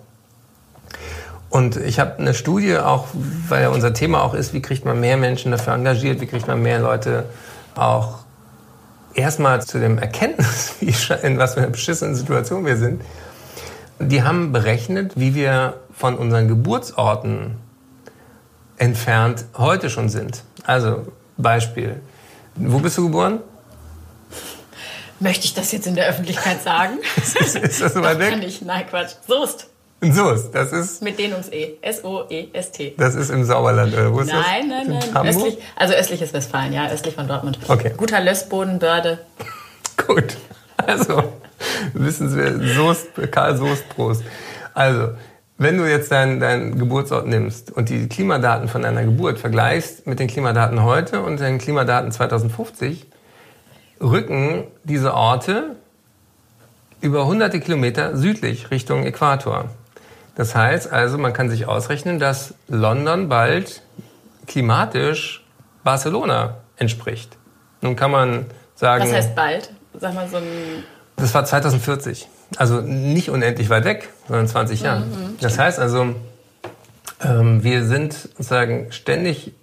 Und 1.50 1.76
ich 1.76 2.00
habe 2.00 2.18
eine 2.18 2.34
Studie 2.34 2.78
auch, 2.78 3.08
weil 3.50 3.64
ja 3.64 3.68
unser 3.68 3.94
Thema 3.94 4.24
auch 4.24 4.34
ist, 4.34 4.54
wie 4.54 4.62
kriegt 4.62 4.86
man 4.86 4.98
mehr 5.02 5.18
Menschen 5.18 5.52
dafür 5.52 5.74
engagiert, 5.74 6.22
wie 6.22 6.28
kriegt 6.28 6.48
man 6.48 6.62
mehr 6.62 6.80
Leute 6.80 7.26
auch 7.76 8.20
erstmal 9.14 9.62
zu 9.62 9.78
dem 9.78 9.98
Erkenntnis, 9.98 10.76
in 11.22 11.38
was 11.38 11.56
für 11.56 11.60
einer 11.60 11.70
beschissenen 11.70 12.16
Situation 12.16 12.66
wir 12.66 12.78
sind. 12.78 13.02
Die 14.00 14.24
haben 14.24 14.54
berechnet, 14.54 15.20
wie 15.20 15.36
wir 15.36 15.74
von 15.94 16.16
unseren 16.16 16.48
Geburtsorten 16.48 17.65
entfernt 18.78 19.46
heute 19.58 19.90
schon 19.90 20.10
sind. 20.10 20.44
Also 20.66 21.08
Beispiel. 21.38 22.02
Wo 22.56 22.80
bist 22.80 22.98
du 22.98 23.04
geboren? 23.04 23.40
Möchte 25.20 25.46
ich 25.46 25.54
das 25.54 25.72
jetzt 25.72 25.88
in 25.88 25.96
der 25.96 26.08
Öffentlichkeit 26.08 26.62
sagen? 26.62 27.00
ist, 27.16 27.56
ist 27.56 27.82
das 27.82 27.94
so 27.94 28.02
weit 28.02 28.20
weg? 28.20 28.32
Kann 28.32 28.42
ich. 28.42 28.62
Nein, 28.62 28.86
Quatsch. 28.90 29.16
Soest. 29.28 29.68
Soest, 30.02 30.54
das 30.54 30.72
ist. 30.72 31.02
Mit 31.02 31.18
Dehnungs-E. 31.18 31.78
S-O-E-S-T. 31.82 32.96
Das 32.98 33.16
ist 33.16 33.30
im 33.30 33.44
Sauerland, 33.44 33.94
oder 33.94 34.14
wo 34.14 34.20
ist 34.20 34.28
nein, 34.28 34.70
das? 34.70 34.88
Nein, 34.88 35.00
nein, 35.00 35.10
nein. 35.14 35.28
Östlich, 35.28 35.58
also 35.76 35.94
östliches 35.94 36.34
Westfalen, 36.34 36.74
ja, 36.74 36.90
östlich 36.90 37.16
von 37.16 37.28
Dortmund. 37.28 37.60
Okay. 37.68 37.94
Guter 37.96 38.20
Lössboden, 38.20 38.78
Börde. 38.78 39.20
Gut. 40.08 40.38
Also, 40.78 41.34
wissen 41.94 42.30
Sie, 42.30 42.74
Soest, 42.74 43.08
Karl 43.32 43.58
Soest, 43.58 43.88
Prost. 43.90 44.24
Also, 44.74 45.14
wenn 45.58 45.78
du 45.78 45.90
jetzt 45.90 46.12
deinen 46.12 46.40
dein 46.40 46.78
Geburtsort 46.78 47.28
nimmst 47.28 47.72
und 47.72 47.90
die 47.90 48.08
Klimadaten 48.08 48.68
von 48.68 48.82
deiner 48.82 49.04
Geburt 49.04 49.40
vergleichst 49.40 50.06
mit 50.06 50.20
den 50.20 50.28
Klimadaten 50.28 50.84
heute 50.84 51.22
und 51.22 51.40
den 51.40 51.58
Klimadaten 51.58 52.12
2050, 52.12 53.08
rücken 54.02 54.66
diese 54.84 55.14
Orte 55.14 55.78
über 57.00 57.26
hunderte 57.26 57.60
Kilometer 57.60 58.18
südlich 58.18 58.72
Richtung 58.72 59.06
Äquator. 59.06 59.70
Das 60.36 60.56
heißt 60.56 60.92
also, 60.92 61.18
man 61.18 61.32
kann 61.32 61.50
sich 61.50 61.66
ausrechnen, 61.68 62.20
dass 62.20 62.54
London 62.68 63.30
bald 63.30 63.82
klimatisch 64.48 65.46
Barcelona 65.84 66.58
entspricht. 66.78 67.38
Nun 67.82 67.96
kann 67.96 68.12
man 68.12 68.46
sagen. 68.76 69.06
Was 69.06 69.14
heißt 69.14 69.36
bald? 69.36 69.72
Sag 69.94 70.14
mal 70.14 70.28
so 70.28 70.38
ein. 70.38 70.44
Das 71.16 71.34
war 71.34 71.46
2040. 71.46 72.28
Also 72.58 72.82
nicht 72.82 73.30
unendlich 73.30 73.70
weit 73.70 73.86
weg, 73.86 74.10
sondern 74.28 74.48
20 74.48 74.82
Jahre. 74.82 75.02
Mhm, 75.02 75.38
das 75.42 75.58
heißt 75.58 75.80
also, 75.80 76.16
ähm, 77.24 77.64
wir 77.64 77.86
sind 77.86 78.14
sozusagen 78.14 78.92
ständig 78.92 79.54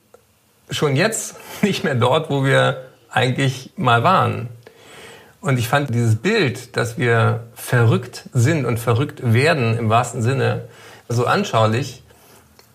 schon 0.70 0.96
jetzt 0.96 1.36
nicht 1.62 1.84
mehr 1.84 1.94
dort, 1.94 2.30
wo 2.30 2.44
wir 2.44 2.84
eigentlich 3.10 3.70
mal 3.76 4.02
waren. 4.02 4.48
Und 5.40 5.58
ich 5.58 5.68
fand 5.68 5.92
dieses 5.92 6.16
Bild, 6.16 6.76
dass 6.76 6.98
wir 6.98 7.44
verrückt 7.54 8.28
sind 8.32 8.64
und 8.64 8.78
verrückt 8.78 9.20
werden 9.32 9.76
im 9.76 9.88
wahrsten 9.88 10.22
Sinne, 10.22 10.68
so 11.08 11.26
anschaulich. 11.26 12.02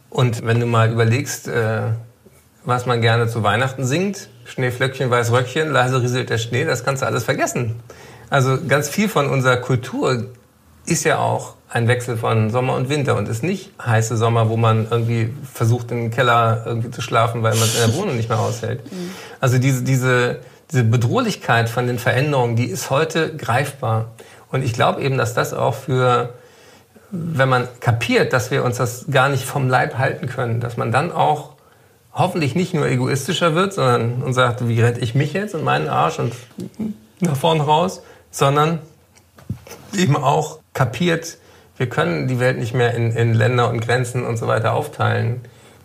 Und 0.09 0.45
wenn 0.45 0.59
du 0.59 0.65
mal 0.65 0.91
überlegst, 0.91 1.47
äh, 1.47 1.83
was 2.65 2.85
man 2.85 3.01
gerne 3.01 3.27
zu 3.27 3.43
Weihnachten 3.43 3.85
singt, 3.85 4.29
Schneeflöckchen, 4.45 5.09
Weißröckchen, 5.09 5.71
leise 5.71 6.01
rieselt 6.01 6.29
der 6.29 6.37
Schnee, 6.37 6.65
das 6.65 6.83
kannst 6.83 7.01
du 7.01 7.05
alles 7.05 7.23
vergessen. 7.23 7.75
Also 8.29 8.57
ganz 8.67 8.89
viel 8.89 9.09
von 9.09 9.29
unserer 9.29 9.57
Kultur 9.57 10.25
ist 10.85 11.03
ja 11.03 11.19
auch 11.19 11.53
ein 11.69 11.87
Wechsel 11.87 12.17
von 12.17 12.49
Sommer 12.49 12.75
und 12.75 12.89
Winter 12.89 13.17
und 13.17 13.27
ist 13.27 13.43
nicht 13.43 13.71
heiße 13.83 14.15
Sommer, 14.15 14.49
wo 14.49 14.57
man 14.57 14.87
irgendwie 14.89 15.33
versucht, 15.53 15.91
im 15.91 16.11
Keller 16.11 16.63
irgendwie 16.65 16.91
zu 16.91 17.01
schlafen, 17.01 17.43
weil 17.43 17.55
man 17.55 17.63
es 17.63 17.75
in 17.75 17.91
der 17.91 17.99
Wohnung 17.99 18.15
nicht 18.15 18.29
mehr 18.29 18.39
aushält. 18.39 18.89
Mhm. 18.91 19.11
Also 19.41 19.57
diese, 19.57 19.83
diese, 19.83 20.39
diese 20.71 20.83
Bedrohlichkeit 20.85 21.69
von 21.69 21.87
den 21.87 21.99
Veränderungen, 21.99 22.55
die 22.55 22.65
ist 22.65 22.89
heute 22.89 23.35
greifbar. 23.35 24.11
Und 24.49 24.63
ich 24.63 24.73
glaube 24.73 25.01
eben, 25.01 25.17
dass 25.17 25.33
das 25.33 25.53
auch 25.53 25.75
für, 25.75 26.29
wenn 27.11 27.49
man 27.49 27.67
kapiert, 27.81 28.31
dass 28.31 28.49
wir 28.49 28.63
uns 28.63 28.77
das 28.77 29.05
gar 29.11 29.27
nicht 29.27 29.43
vom 29.43 29.67
Leib 29.67 29.97
halten 29.97 30.27
können, 30.27 30.61
dass 30.61 30.77
man 30.77 30.93
dann 30.93 31.11
auch 31.11 31.51
hoffentlich 32.13 32.55
nicht 32.55 32.73
nur 32.73 32.87
egoistischer 32.87 33.55
wird, 33.55 33.73
sondern 33.73 34.23
und 34.23 34.33
sagt, 34.33 34.67
wie 34.67 34.81
rette 34.81 35.01
ich 35.01 35.15
mich 35.15 35.33
jetzt 35.33 35.53
und 35.53 35.65
meinen 35.65 35.89
Arsch 35.89 36.17
und 36.17 36.33
nach 37.19 37.35
vorn 37.35 37.61
raus, 37.61 38.01
sondern 38.37 38.77
eben 39.95 40.15
auch 40.15 40.59
kapiert, 40.75 41.39
wir 41.77 41.89
können 41.89 42.27
die 42.27 42.39
Welt 42.39 42.59
nicht 42.59 42.75
mehr 42.75 42.93
in, 42.93 43.11
in 43.11 43.33
Länder 43.33 43.67
und 43.67 43.79
Grenzen 43.79 44.23
und 44.23 44.37
so 44.37 44.45
weiter 44.45 44.73
aufteilen. 44.73 45.41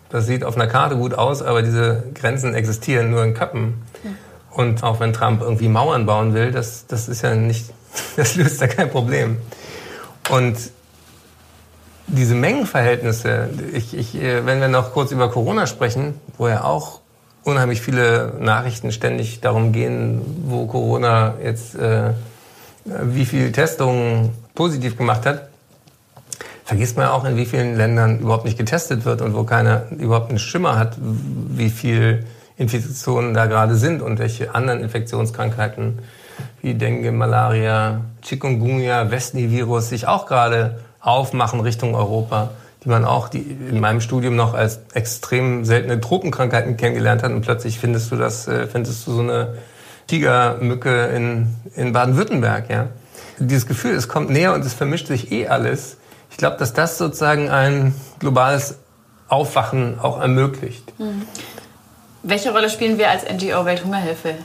Das 0.09 0.27
sieht 0.27 0.43
auf 0.43 0.55
einer 0.55 0.67
Karte 0.67 0.95
gut 0.95 1.15
aus, 1.15 1.41
aber 1.41 1.63
diese 1.63 2.03
Grenzen 2.13 2.53
existieren 2.53 3.09
nur 3.09 3.23
in 3.23 3.33
Köppen. 3.33 3.81
Und 4.51 4.83
auch 4.83 4.99
wenn 4.99 5.13
Trump 5.13 5.41
irgendwie 5.41 5.67
Mauern 5.67 6.05
bauen 6.05 6.35
will, 6.35 6.51
das, 6.51 6.85
das 6.85 7.09
ist 7.09 7.23
ja 7.23 7.33
nicht, 7.33 7.73
das 8.17 8.35
löst 8.35 8.61
ja 8.61 8.67
kein 8.67 8.91
Problem. 8.91 9.39
Und 10.29 10.55
diese 12.05 12.35
Mengenverhältnisse, 12.35 13.49
ich, 13.73 13.97
ich, 13.97 14.13
äh, 14.13 14.45
wenn 14.45 14.61
wir 14.61 14.67
noch 14.67 14.93
kurz 14.93 15.11
über 15.11 15.31
Corona 15.31 15.65
sprechen, 15.65 16.19
wo 16.37 16.47
ja 16.47 16.63
auch 16.63 16.99
unheimlich 17.43 17.81
viele 17.81 18.35
Nachrichten 18.39 18.91
ständig 18.91 19.41
darum 19.41 19.71
gehen, 19.71 20.21
wo 20.45 20.67
Corona 20.67 21.33
jetzt, 21.43 21.73
äh, 21.73 22.11
wie 22.85 23.25
viel 23.25 23.51
Testungen 23.51 24.31
positiv 24.55 24.97
gemacht 24.97 25.25
hat, 25.25 25.47
vergisst 26.65 26.97
man 26.97 27.07
auch, 27.07 27.25
in 27.25 27.35
wie 27.37 27.45
vielen 27.45 27.75
Ländern 27.75 28.19
überhaupt 28.19 28.45
nicht 28.45 28.57
getestet 28.57 29.05
wird 29.05 29.21
und 29.21 29.33
wo 29.33 29.43
keiner 29.43 29.83
überhaupt 29.91 30.29
einen 30.29 30.39
Schimmer 30.39 30.77
hat, 30.77 30.97
wie 30.99 31.69
viel 31.69 32.25
Infektionen 32.57 33.33
da 33.33 33.47
gerade 33.47 33.75
sind 33.75 34.01
und 34.01 34.19
welche 34.19 34.53
anderen 34.55 34.79
Infektionskrankheiten 34.81 35.99
wie 36.61 36.73
Dengue, 36.75 37.11
Malaria, 37.11 38.01
Chikungunya, 38.21 39.11
Westnil-Virus 39.11 39.89
sich 39.89 40.07
auch 40.07 40.25
gerade 40.25 40.79
aufmachen 40.99 41.59
Richtung 41.59 41.95
Europa, 41.95 42.51
die 42.83 42.89
man 42.89 43.05
auch 43.05 43.27
die 43.27 43.41
in 43.41 43.79
meinem 43.79 44.01
Studium 44.01 44.35
noch 44.35 44.53
als 44.53 44.79
extrem 44.93 45.65
seltene 45.65 45.99
Tropenkrankheiten 45.99 46.77
kennengelernt 46.77 47.23
hat 47.23 47.31
und 47.31 47.41
plötzlich 47.41 47.79
findest 47.79 48.11
du 48.11 48.15
das, 48.15 48.47
äh, 48.47 48.67
findest 48.67 49.05
du 49.07 49.11
so 49.11 49.21
eine 49.21 49.55
Tigermücke 50.13 51.07
in, 51.07 51.55
in 51.75 51.91
Baden-Württemberg, 51.91 52.69
ja. 52.69 52.89
Dieses 53.39 53.65
Gefühl, 53.65 53.95
es 53.95 54.07
kommt 54.07 54.29
näher 54.29 54.53
und 54.53 54.63
es 54.63 54.75
vermischt 54.75 55.07
sich 55.07 55.31
eh 55.31 55.47
alles. 55.47 55.97
Ich 56.29 56.37
glaube, 56.37 56.57
dass 56.57 56.71
das 56.71 56.99
sozusagen 56.99 57.49
ein 57.49 57.95
globales 58.19 58.77
Aufwachen 59.27 59.99
auch 59.99 60.21
ermöglicht. 60.21 60.93
Mhm. 60.99 61.23
Welche 62.21 62.51
Rolle 62.51 62.69
spielen 62.69 62.99
wir 62.99 63.09
als 63.09 63.23
NGO 63.23 63.65
Welthungerhilfe 63.65 64.35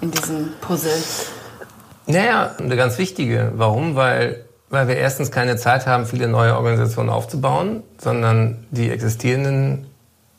in 0.00 0.12
diesem 0.12 0.50
Puzzle? 0.60 0.92
Naja, 2.06 2.54
eine 2.56 2.76
ganz 2.76 2.98
wichtige. 2.98 3.50
Warum? 3.56 3.96
Weil, 3.96 4.44
weil 4.70 4.86
wir 4.86 4.96
erstens 4.96 5.32
keine 5.32 5.56
Zeit 5.56 5.88
haben, 5.88 6.06
viele 6.06 6.28
neue 6.28 6.54
Organisationen 6.54 7.10
aufzubauen, 7.10 7.82
sondern 7.98 8.64
die 8.70 8.90
existierenden 8.90 9.88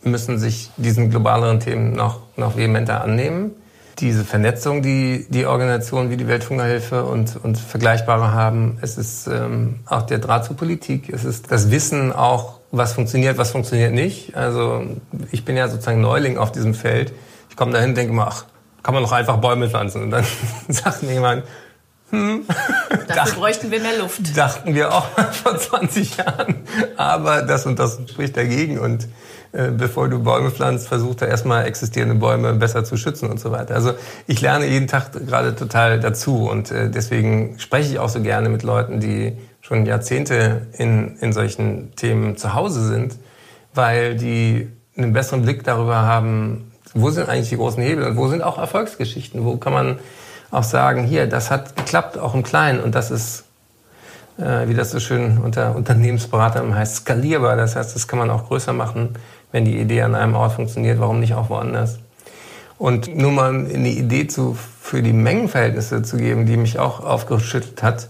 müssen 0.02 0.40
sich 0.40 0.72
diesen 0.78 1.10
globaleren 1.10 1.60
Themen 1.60 1.92
noch, 1.92 2.22
noch 2.38 2.56
vehementer 2.56 3.02
annehmen. 3.04 3.52
Diese 4.00 4.24
Vernetzung, 4.24 4.82
die 4.82 5.26
die 5.30 5.46
Organisationen 5.46 6.10
wie 6.10 6.18
die 6.18 6.28
Welthungerhilfe 6.28 7.04
und, 7.04 7.36
und 7.44 7.58
Vergleichbare 7.58 8.32
haben, 8.32 8.78
es 8.82 8.98
ist 8.98 9.28
ähm, 9.28 9.82
auch 9.86 10.04
der 10.04 10.20
Draht 10.20 10.46
zur 10.46 10.56
Politik, 10.56 11.10
es 11.10 11.26
ist 11.26 11.52
das 11.52 11.70
Wissen 11.70 12.14
auch 12.14 12.60
was 12.72 12.94
funktioniert, 12.94 13.38
was 13.38 13.52
funktioniert 13.52 13.94
nicht. 13.94 14.36
Also 14.36 14.84
ich 15.32 15.44
bin 15.44 15.58
ja 15.58 15.68
sozusagen 15.68 16.02
Neuling 16.02 16.38
auf 16.38 16.52
diesem 16.52 16.74
Feld. 16.74 17.12
Ich 17.50 17.56
komme 17.56 17.72
dahin 17.72 17.90
und 17.90 17.96
denke 17.96 18.14
mal, 18.14 18.28
ach, 18.30 18.46
kann 18.84 18.94
man 18.94 19.04
doch 19.04 19.12
einfach 19.12 19.38
Bäume 19.38 19.70
pflanzen. 19.70 20.04
Und 20.04 20.12
dann 20.12 20.26
sagt 20.68 21.04
mir 21.04 21.14
jemand, 21.14 21.44
hm, 22.12 22.46
Dafür 23.08 23.36
bräuchten 23.36 23.70
wir 23.72 23.82
mehr 23.82 23.98
Luft. 24.00 24.36
Dachten 24.36 24.74
wir 24.74 24.94
auch 24.94 25.06
vor 25.32 25.58
20 25.58 26.18
Jahren. 26.18 26.64
Aber 26.98 27.44
das 27.44 27.66
und 27.66 27.78
das 27.78 28.00
spricht 28.10 28.36
dagegen. 28.36 28.80
Und 28.80 29.08
bevor 29.52 30.10
du 30.10 30.20
Bäume 30.20 30.52
pflanzt, 30.52 30.88
versucht 30.88 31.22
er 31.22 31.28
erstmal 31.28 31.66
existierende 31.66 32.16
Bäume 32.16 32.54
besser 32.54 32.84
zu 32.84 32.98
schützen 32.98 33.30
und 33.30 33.40
so 33.40 33.52
weiter. 33.52 33.76
Also 33.76 33.94
ich 34.28 34.42
lerne 34.42 34.68
jeden 34.68 34.88
Tag 34.88 35.12
gerade 35.14 35.56
total 35.56 36.00
dazu. 36.00 36.48
Und 36.48 36.72
äh, 36.72 36.90
deswegen 36.90 37.58
spreche 37.60 37.92
ich 37.92 38.00
auch 38.00 38.10
so 38.10 38.22
gerne 38.22 38.50
mit 38.50 38.64
Leuten, 38.64 39.00
die 39.00 39.38
schon 39.62 39.86
Jahrzehnte 39.86 40.68
in, 40.78 41.18
in 41.18 41.34
solchen 41.34 41.96
Themen 41.96 42.38
zu 42.38 42.54
Hause 42.54 42.86
sind, 42.86 43.18
weil 43.74 44.16
die 44.16 44.70
einen 44.98 45.14
besseren 45.14 45.44
Blick 45.44 45.64
darüber 45.64 46.04
haben, 46.04 46.72
wo 46.94 47.10
sind 47.10 47.30
eigentlich 47.30 47.50
die 47.50 47.58
großen 47.58 47.82
Hebel 47.82 48.06
und 48.06 48.18
wo 48.18 48.28
sind 48.28 48.42
auch 48.42 48.58
Erfolgsgeschichten, 48.58 49.46
wo 49.46 49.58
kann 49.58 49.74
man 49.74 50.00
auch 50.52 50.64
sagen, 50.64 51.04
hier, 51.04 51.28
das 51.28 51.52
hat 51.52 51.76
geklappt, 51.76 52.18
auch 52.18 52.34
im 52.34 52.44
Kleinen 52.44 52.82
und 52.82 52.96
das 52.96 53.12
ist, 53.12 53.46
äh, 54.38 54.68
wie 54.68 54.74
das 54.74 54.92
so 54.92 55.00
schön 55.00 55.38
unter 55.38 55.76
Unternehmensberatern 55.76 56.74
heißt, 56.74 56.98
skalierbar. 56.98 57.56
Das 57.56 57.76
heißt, 57.76 57.96
das 57.96 58.08
kann 58.08 58.20
man 58.20 58.30
auch 58.30 58.48
größer 58.48 58.74
machen, 58.74 59.14
wenn 59.52 59.66
die 59.66 59.78
Idee 59.80 60.02
an 60.02 60.16
einem 60.16 60.36
Ort 60.36 60.54
funktioniert, 60.54 61.00
warum 61.00 61.20
nicht 61.20 61.34
auch 61.34 61.50
woanders. 61.50 62.00
Und 62.78 63.14
nur 63.16 63.32
mal 63.32 63.50
eine 63.50 63.90
Idee 63.90 64.28
zu, 64.28 64.58
für 64.82 65.02
die 65.02 65.14
Mengenverhältnisse 65.14 66.02
zu 66.02 66.18
geben, 66.18 66.46
die 66.46 66.58
mich 66.58 66.80
auch 66.80 67.04
aufgeschüttelt 67.04 67.84
hat, 67.84 68.10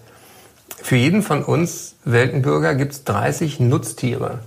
für 0.82 0.96
jeden 0.96 1.22
von 1.22 1.44
uns 1.44 1.96
Weltenbürger 2.06 2.76
gibt 2.76 2.94
es 2.94 3.04
30 3.04 3.60
Nutztiere. 3.60 4.40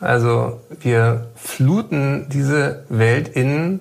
Also 0.00 0.60
wir 0.80 1.28
fluten 1.36 2.26
diese 2.28 2.84
Welt 2.88 3.28
in 3.28 3.80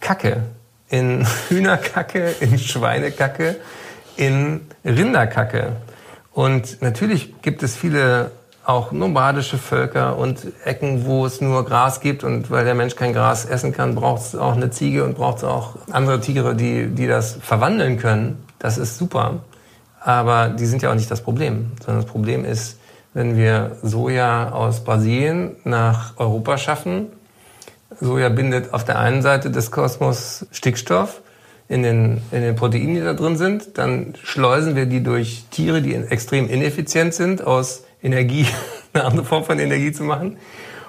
Kacke, 0.00 0.42
in 0.88 1.26
Hühnerkacke, 1.48 2.34
in 2.40 2.58
Schweinekacke, 2.58 3.56
in 4.16 4.62
Rinderkacke. 4.84 5.76
Und 6.32 6.82
natürlich 6.82 7.40
gibt 7.42 7.62
es 7.62 7.76
viele 7.76 8.30
auch 8.70 8.92
nomadische 8.92 9.58
Völker 9.58 10.16
und 10.16 10.46
Ecken, 10.64 11.04
wo 11.04 11.26
es 11.26 11.40
nur 11.40 11.64
Gras 11.64 12.00
gibt 12.00 12.24
und 12.24 12.50
weil 12.50 12.64
der 12.64 12.74
Mensch 12.74 12.94
kein 12.96 13.12
Gras 13.12 13.44
essen 13.44 13.72
kann, 13.72 13.94
braucht 13.94 14.22
es 14.22 14.34
auch 14.36 14.54
eine 14.54 14.70
Ziege 14.70 15.04
und 15.04 15.16
braucht 15.16 15.38
es 15.38 15.44
auch 15.44 15.76
andere 15.90 16.20
Tiere, 16.20 16.54
die, 16.54 16.86
die 16.86 17.06
das 17.06 17.38
verwandeln 17.40 17.98
können. 17.98 18.44
Das 18.58 18.78
ist 18.78 18.96
super. 18.96 19.40
Aber 20.00 20.48
die 20.48 20.66
sind 20.66 20.82
ja 20.82 20.90
auch 20.90 20.94
nicht 20.94 21.10
das 21.10 21.20
Problem, 21.20 21.72
sondern 21.84 22.02
das 22.02 22.10
Problem 22.10 22.44
ist, 22.44 22.78
wenn 23.12 23.36
wir 23.36 23.76
Soja 23.82 24.52
aus 24.52 24.84
Brasilien 24.84 25.56
nach 25.64 26.14
Europa 26.16 26.56
schaffen. 26.56 27.06
Soja 28.00 28.28
bindet 28.28 28.72
auf 28.72 28.84
der 28.84 28.98
einen 28.98 29.20
Seite 29.20 29.50
des 29.50 29.70
Kosmos 29.70 30.46
Stickstoff 30.52 31.20
in 31.68 31.82
den, 31.82 32.22
in 32.30 32.42
den 32.42 32.56
Proteinen, 32.56 32.94
die 32.94 33.00
da 33.00 33.14
drin 33.14 33.36
sind. 33.36 33.78
Dann 33.78 34.14
schleusen 34.22 34.76
wir 34.76 34.86
die 34.86 35.02
durch 35.02 35.44
Tiere, 35.50 35.82
die 35.82 35.94
extrem 35.94 36.48
ineffizient 36.48 37.14
sind, 37.14 37.44
aus 37.44 37.84
Energie 38.02 38.46
eine 38.92 39.04
andere 39.04 39.24
Form 39.24 39.44
von 39.44 39.58
Energie 39.58 39.92
zu 39.92 40.04
machen. 40.04 40.36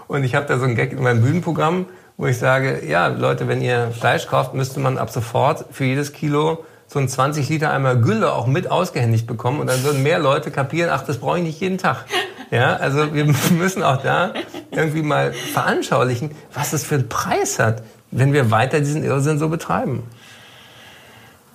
Und 0.08 0.24
ich 0.24 0.36
habe 0.36 0.46
da 0.46 0.58
so 0.58 0.66
einen 0.66 0.76
Gag 0.76 0.92
in 0.92 1.02
meinem 1.02 1.22
Bühnenprogramm, 1.22 1.86
wo 2.18 2.28
ich 2.28 2.38
sage, 2.38 2.86
ja, 2.86 3.08
Leute, 3.08 3.48
wenn 3.48 3.62
ihr 3.62 3.92
Fleisch 3.92 4.28
kauft, 4.28 4.54
müsste 4.54 4.80
man 4.80 4.98
ab 4.98 5.10
sofort 5.10 5.66
für 5.72 5.86
jedes 5.86 6.14
Kilo 6.14 6.66
so 6.88 7.00
ein 7.00 7.08
20 7.08 7.48
Liter 7.48 7.72
Eimer 7.72 7.96
Gülle 7.96 8.34
auch 8.34 8.48
mit 8.48 8.70
ausgehändigt 8.70 9.26
bekommen 9.26 9.62
und 9.62 9.68
dann 9.68 9.82
würden 9.84 10.04
mehr 10.04 10.20
Leute 10.20 10.52
kapieren, 10.52 10.90
ach, 10.92 11.06
das 11.06 11.20
brauche 11.20 11.38
ich 11.38 11.44
nicht 11.44 11.62
jeden 11.62 11.78
Tag. 11.78 12.04
Ja, 12.52 12.76
also 12.76 13.14
wir 13.14 13.26
müssen 13.52 13.82
auch 13.82 14.04
da 14.04 14.34
irgendwie 14.72 15.02
mal 15.02 15.32
veranschaulichen, 15.32 16.36
was 16.54 16.74
es 16.74 16.84
für 16.84 16.96
einen 16.96 17.08
Preis 17.08 17.60
hat, 17.60 17.82
wenn 18.12 18.34
wir 18.34 18.52
weiter 18.52 18.82
diesen 18.82 19.06
Irrsinn 19.06 19.40
so 19.40 19.48
betreiben. 19.48 20.04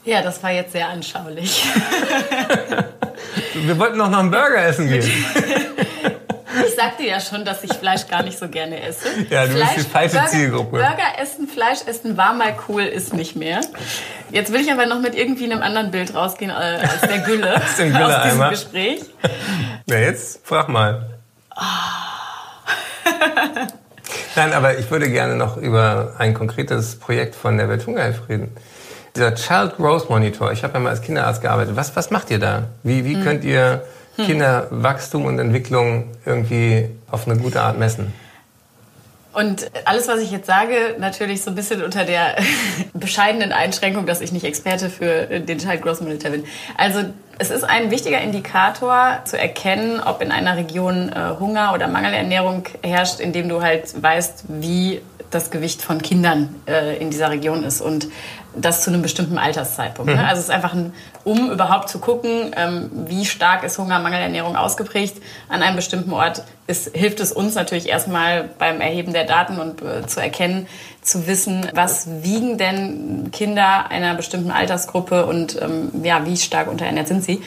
Ja, 0.06 0.22
das 0.22 0.42
war 0.42 0.52
jetzt 0.52 0.72
sehr 0.72 0.88
anschaulich. 0.88 1.66
wir 3.62 3.78
wollten 3.78 3.98
noch 3.98 4.10
nach 4.10 4.20
einem 4.20 4.30
Burger 4.30 4.64
essen 4.64 4.88
gehen. 4.88 5.04
Ich 6.66 6.74
sagte 6.74 7.04
ja 7.04 7.20
schon, 7.20 7.44
dass 7.44 7.62
ich 7.64 7.72
Fleisch 7.72 8.06
gar 8.08 8.22
nicht 8.22 8.38
so 8.38 8.48
gerne 8.48 8.82
esse. 8.82 9.08
Ja, 9.30 9.46
du 9.46 9.52
Fleisch, 9.52 9.74
bist 9.74 9.86
die 9.86 9.90
falsche 9.90 10.16
Burger, 10.16 10.28
Zielgruppe. 10.28 10.70
Burger 10.70 11.18
essen, 11.20 11.48
Fleisch 11.48 11.80
essen 11.86 12.16
war 12.16 12.32
mal 12.32 12.56
cool, 12.68 12.82
ist 12.82 13.12
nicht 13.12 13.36
mehr. 13.36 13.60
Jetzt 14.30 14.52
will 14.52 14.60
ich 14.60 14.72
aber 14.72 14.86
noch 14.86 15.00
mit 15.00 15.14
irgendwie 15.14 15.44
einem 15.44 15.62
anderen 15.62 15.90
Bild 15.90 16.14
rausgehen 16.14 16.50
äh, 16.50 16.54
als 16.54 17.00
der 17.02 17.18
Gülle 17.18 17.56
aus, 17.62 17.76
dem 17.76 17.92
Gülle 17.92 18.16
aus 18.16 18.22
diesem 18.24 18.50
Gespräch. 18.50 19.00
Na 19.86 19.98
jetzt, 19.98 20.40
frag 20.44 20.68
mal. 20.68 21.10
Oh. 21.54 21.60
Nein, 24.34 24.52
aber 24.52 24.78
ich 24.78 24.90
würde 24.90 25.10
gerne 25.10 25.36
noch 25.36 25.56
über 25.56 26.14
ein 26.18 26.34
konkretes 26.34 26.96
Projekt 26.96 27.34
von 27.34 27.56
der 27.56 27.68
Welthungerhilfe 27.68 28.28
reden. 28.28 28.56
Dieser 29.16 29.34
Child 29.34 29.78
Growth 29.78 30.10
Monitor, 30.10 30.52
ich 30.52 30.62
habe 30.62 30.74
ja 30.74 30.80
mal 30.80 30.90
als 30.90 31.00
Kinderarzt 31.00 31.40
gearbeitet. 31.40 31.74
Was, 31.74 31.96
was 31.96 32.10
macht 32.10 32.30
ihr 32.30 32.38
da? 32.38 32.64
Wie, 32.82 33.06
wie 33.06 33.14
hm. 33.14 33.24
könnt 33.24 33.44
ihr 33.44 33.82
hm. 34.16 34.26
Kinderwachstum 34.26 35.24
und 35.24 35.38
Entwicklung 35.38 36.10
irgendwie 36.26 36.90
auf 37.10 37.26
eine 37.26 37.40
gute 37.40 37.62
Art 37.62 37.78
messen. 37.78 38.12
Und 39.32 39.70
alles, 39.86 40.06
was 40.08 40.20
ich 40.20 40.30
jetzt 40.30 40.46
sage, 40.46 40.96
natürlich 40.98 41.42
so 41.42 41.50
ein 41.50 41.54
bisschen 41.54 41.82
unter 41.82 42.04
der 42.04 42.36
bescheidenen 42.92 43.52
Einschränkung, 43.52 44.04
dass 44.04 44.20
ich 44.20 44.32
nicht 44.32 44.44
Experte 44.44 44.90
für 44.90 45.40
den 45.40 45.58
Child 45.58 45.80
Growth 45.80 46.02
Monitor 46.02 46.32
bin. 46.32 46.44
Also 46.76 47.04
es 47.38 47.50
ist 47.50 47.64
ein 47.64 47.90
wichtiger 47.90 48.20
Indikator 48.20 49.20
zu 49.24 49.38
erkennen, 49.38 50.00
ob 50.00 50.20
in 50.20 50.30
einer 50.30 50.58
Region 50.58 51.10
äh, 51.10 51.38
Hunger 51.40 51.72
oder 51.72 51.88
Mangelernährung 51.88 52.64
herrscht, 52.82 53.20
indem 53.20 53.48
du 53.48 53.62
halt 53.62 54.02
weißt, 54.02 54.44
wie 54.48 55.00
das 55.30 55.50
Gewicht 55.50 55.82
von 55.82 56.00
Kindern 56.00 56.54
äh, 56.66 56.96
in 56.98 57.10
dieser 57.10 57.30
Region 57.30 57.64
ist 57.64 57.80
und 57.80 58.08
das 58.56 58.82
zu 58.82 58.90
einem 58.90 59.02
bestimmten 59.02 59.38
Alterszeitpunkt. 59.38 60.10
Ne? 60.10 60.18
Mhm. 60.18 60.24
Also 60.24 60.40
es 60.40 60.44
ist 60.46 60.50
einfach, 60.50 60.72
ein, 60.72 60.92
um 61.24 61.50
überhaupt 61.50 61.88
zu 61.88 61.98
gucken, 61.98 62.54
ähm, 62.56 62.90
wie 63.06 63.24
stark 63.24 63.62
ist 63.64 63.78
Hunger, 63.78 63.98
Mangelernährung 64.00 64.56
ausgeprägt 64.56 65.22
an 65.48 65.62
einem 65.62 65.76
bestimmten 65.76 66.12
Ort, 66.12 66.42
ist, 66.66 66.96
hilft 66.96 67.20
es 67.20 67.32
uns 67.32 67.54
natürlich 67.54 67.88
erstmal 67.88 68.48
beim 68.58 68.80
Erheben 68.80 69.12
der 69.12 69.24
Daten 69.24 69.58
und 69.58 69.82
äh, 69.82 70.06
zu 70.06 70.20
erkennen, 70.20 70.66
zu 71.02 71.26
wissen, 71.26 71.68
was 71.74 72.08
wiegen 72.22 72.58
denn 72.58 73.30
Kinder 73.30 73.90
einer 73.90 74.14
bestimmten 74.14 74.50
Altersgruppe 74.50 75.26
und 75.26 75.60
ähm, 75.60 75.90
ja, 76.02 76.24
wie 76.26 76.36
stark 76.36 76.68
unterernährt 76.68 77.08
sind 77.08 77.22
sie. 77.22 77.42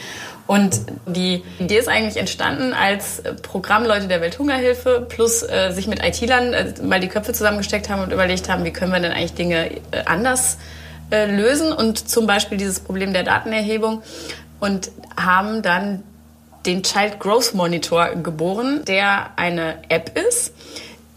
Und 0.47 0.81
die 1.05 1.43
Idee 1.59 1.77
ist 1.77 1.87
eigentlich 1.87 2.17
entstanden, 2.17 2.73
als 2.73 3.21
Programmleute 3.43 4.07
der 4.07 4.21
Welthungerhilfe 4.21 5.05
plus 5.07 5.43
äh, 5.43 5.71
sich 5.71 5.85
mit 5.87 6.03
IT-Lern 6.03 6.53
äh, 6.53 6.73
mal 6.81 6.99
die 6.99 7.07
Köpfe 7.07 7.33
zusammengesteckt 7.33 7.89
haben 7.89 8.01
und 8.01 8.11
überlegt 8.11 8.49
haben, 8.49 8.63
wie 8.63 8.71
können 8.71 8.91
wir 8.91 8.99
denn 8.99 9.11
eigentlich 9.11 9.35
Dinge 9.35 9.69
äh, 9.91 10.05
anders 10.05 10.55
äh, 10.55 10.78
lösen 11.11 11.71
und 11.71 12.09
zum 12.09 12.27
Beispiel 12.27 12.57
dieses 12.57 12.79
Problem 12.79 13.13
der 13.13 13.23
Datenerhebung 13.23 14.01
und 14.59 14.91
haben 15.17 15.61
dann 15.61 16.03
den 16.65 16.83
Child 16.83 17.19
Growth 17.19 17.53
Monitor 17.53 18.15
geboren, 18.15 18.83
der 18.85 19.31
eine 19.37 19.77
App 19.89 20.17
ist. 20.17 20.53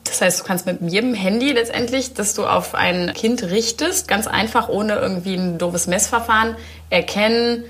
Das 0.05 0.21
heißt, 0.21 0.41
du 0.41 0.45
kannst 0.45 0.67
mit 0.67 0.81
jedem 0.83 1.15
Handy 1.15 1.53
letztendlich, 1.53 2.15
das 2.15 2.35
du 2.35 2.47
auf 2.47 2.75
ein 2.75 3.13
Kind 3.15 3.43
richtest, 3.45 4.09
ganz 4.09 4.27
einfach 4.27 4.69
ohne 4.69 4.95
irgendwie 4.97 5.35
ein 5.35 5.59
doofes 5.59 5.87
Messverfahren 5.87 6.57
erkennen, 6.91 7.65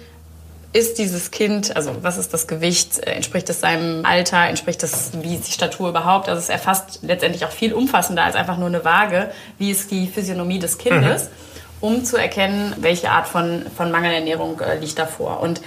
ist 0.73 0.99
dieses 0.99 1.31
Kind, 1.31 1.77
also 1.77 1.97
was 2.03 2.17
ist 2.17 2.33
das 2.33 2.47
Gewicht, 2.47 2.99
äh, 3.01 3.13
entspricht 3.13 3.49
es 3.51 3.61
seinem 3.61 4.07
Alter, 4.07 4.49
entspricht 4.49 4.83
das, 4.83 5.11
wie 5.21 5.35
ist 5.35 5.49
die 5.49 5.53
Statur 5.53 5.91
überhaupt? 5.91 6.29
Also 6.29 6.41
es 6.41 6.49
erfasst 6.49 7.01
letztendlich 7.03 7.45
auch 7.45 7.51
viel 7.51 7.75
umfassender 7.75 8.25
als 8.25 8.37
einfach 8.37 8.57
nur 8.57 8.69
eine 8.69 8.85
Waage, 8.85 9.31
wie 9.59 9.71
ist 9.71 9.91
die 9.91 10.07
Physiognomie 10.07 10.59
des 10.59 10.79
Kindes, 10.79 11.25
mhm. 11.25 11.29
Um 11.83 12.05
zu 12.05 12.17
erkennen, 12.17 12.75
welche 12.79 13.11
Art 13.11 13.29
von, 13.29 13.67
von 13.77 13.91
Mangelernährung 13.91 14.59
äh, 14.61 14.79
liegt 14.79 14.99
davor. 14.99 15.41
Und 15.41 15.61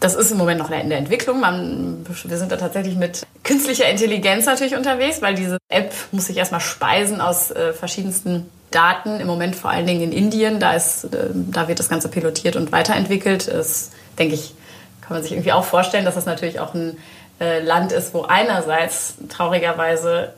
das 0.00 0.14
ist 0.14 0.30
im 0.30 0.36
Moment 0.36 0.60
noch 0.60 0.70
in 0.70 0.90
der 0.90 0.98
Entwicklung. 0.98 1.40
Man, 1.40 2.04
wir 2.24 2.36
sind 2.36 2.52
da 2.52 2.56
tatsächlich 2.56 2.96
mit 2.96 3.26
künstlicher 3.42 3.88
Intelligenz 3.88 4.46
natürlich 4.46 4.76
unterwegs, 4.76 5.22
weil 5.22 5.34
diese 5.34 5.58
App 5.68 5.92
muss 6.12 6.26
sich 6.26 6.36
erstmal 6.36 6.60
speisen 6.60 7.20
aus 7.20 7.50
äh, 7.50 7.72
verschiedensten 7.72 8.48
Daten. 8.70 9.18
Im 9.20 9.26
Moment 9.26 9.56
vor 9.56 9.70
allen 9.70 9.86
Dingen 9.86 10.02
in 10.02 10.12
Indien. 10.12 10.60
Da, 10.60 10.72
ist, 10.72 11.04
äh, 11.04 11.30
da 11.32 11.68
wird 11.68 11.78
das 11.78 11.88
Ganze 11.88 12.08
pilotiert 12.08 12.56
und 12.56 12.70
weiterentwickelt. 12.70 13.48
Es 13.48 13.90
denke 14.18 14.34
ich, 14.34 14.54
kann 15.00 15.16
man 15.16 15.22
sich 15.22 15.32
irgendwie 15.32 15.52
auch 15.52 15.64
vorstellen, 15.64 16.04
dass 16.04 16.16
das 16.16 16.26
natürlich 16.26 16.60
auch 16.60 16.74
ein 16.74 16.98
äh, 17.40 17.60
Land 17.60 17.92
ist, 17.92 18.12
wo 18.12 18.22
einerseits 18.22 19.14
traurigerweise 19.28 20.34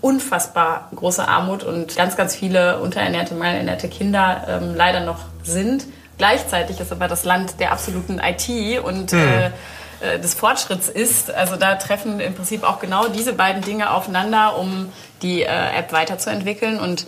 unfassbar 0.00 0.88
große 0.94 1.26
Armut 1.26 1.64
und 1.64 1.96
ganz, 1.96 2.16
ganz 2.16 2.34
viele 2.34 2.80
unterernährte, 2.80 3.34
malernährte 3.34 3.88
Kinder 3.88 4.46
ähm, 4.48 4.74
leider 4.74 5.00
noch 5.00 5.20
sind. 5.42 5.86
Gleichzeitig 6.18 6.80
ist 6.80 6.92
aber 6.92 7.08
das 7.08 7.24
Land 7.24 7.60
der 7.60 7.72
absoluten 7.72 8.20
IT 8.20 8.82
und 8.82 9.12
mhm. 9.12 9.52
äh, 10.00 10.18
des 10.18 10.34
Fortschritts 10.34 10.88
ist. 10.88 11.30
Also 11.30 11.56
da 11.56 11.76
treffen 11.76 12.20
im 12.20 12.34
Prinzip 12.34 12.64
auch 12.64 12.80
genau 12.80 13.08
diese 13.08 13.32
beiden 13.32 13.62
Dinge 13.62 13.92
aufeinander, 13.92 14.58
um 14.58 14.92
die 15.22 15.42
äh, 15.42 15.46
App 15.46 15.92
weiterzuentwickeln 15.92 16.80
und 16.80 17.06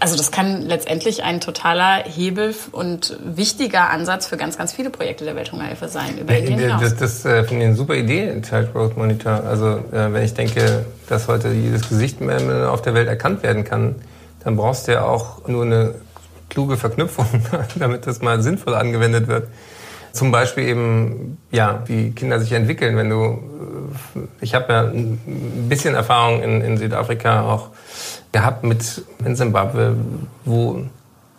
also 0.00 0.16
das 0.16 0.30
kann 0.30 0.62
letztendlich 0.62 1.24
ein 1.24 1.40
totaler 1.40 2.04
Hebel 2.04 2.54
und 2.70 3.18
wichtiger 3.24 3.90
Ansatz 3.90 4.26
für 4.26 4.36
ganz, 4.36 4.56
ganz 4.56 4.72
viele 4.72 4.90
Projekte 4.90 5.24
der 5.24 5.34
Welthungerhilfe 5.34 5.88
sein. 5.88 6.18
Über 6.18 6.34
äh, 6.34 6.68
das, 6.80 6.96
das 6.96 7.24
äh, 7.24 7.42
finde 7.44 7.62
ich 7.62 7.68
eine 7.68 7.76
super 7.76 7.94
Idee, 7.94 8.40
Child 8.42 8.72
Growth 8.72 8.96
Monitor. 8.96 9.42
Also 9.44 9.66
äh, 9.92 10.12
wenn 10.12 10.22
ich 10.22 10.34
denke, 10.34 10.86
dass 11.08 11.26
heute 11.26 11.48
jedes 11.48 11.88
Gesicht 11.88 12.18
auf 12.22 12.82
der 12.82 12.94
Welt 12.94 13.08
erkannt 13.08 13.42
werden 13.42 13.64
kann, 13.64 13.96
dann 14.44 14.56
brauchst 14.56 14.86
du 14.86 14.92
ja 14.92 15.04
auch 15.04 15.48
nur 15.48 15.64
eine 15.64 15.96
kluge 16.48 16.76
Verknüpfung, 16.76 17.26
damit 17.78 18.06
das 18.06 18.22
mal 18.22 18.40
sinnvoll 18.40 18.74
angewendet 18.74 19.26
wird. 19.26 19.48
Zum 20.12 20.32
Beispiel 20.32 20.66
eben, 20.66 21.38
ja, 21.50 21.82
wie 21.86 22.12
Kinder 22.12 22.40
sich 22.40 22.52
entwickeln. 22.52 22.96
Wenn 22.96 23.10
du, 23.10 23.40
äh, 24.14 24.20
ich 24.40 24.54
habe 24.54 24.72
ja 24.72 24.80
ein 24.82 25.18
bisschen 25.68 25.94
Erfahrung 25.94 26.42
in, 26.42 26.60
in 26.60 26.78
Südafrika 26.78 27.42
auch 27.42 27.70
gehabt 28.38 28.64
mit 28.64 29.02
in 29.24 29.34
Zimbabwe, 29.34 29.96
wo 30.44 30.82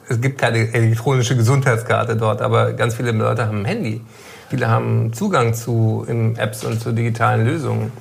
es 0.10 0.20
gibt 0.20 0.40
keine 0.40 0.74
elektronische 0.74 1.36
Gesundheitskarte 1.36 2.16
dort, 2.16 2.42
aber 2.42 2.74
ganz 2.74 2.96
viele 2.96 3.12
Leute 3.12 3.46
haben 3.46 3.60
ein 3.60 3.66
Handy. 3.66 4.02
Viele 4.50 4.68
haben 4.68 5.14
Zugang 5.14 5.54
zu 5.54 6.06
Apps 6.38 6.66
und 6.66 6.82
zu 6.82 6.92
digitalen 6.92 7.46
Lösungen. 7.46 7.92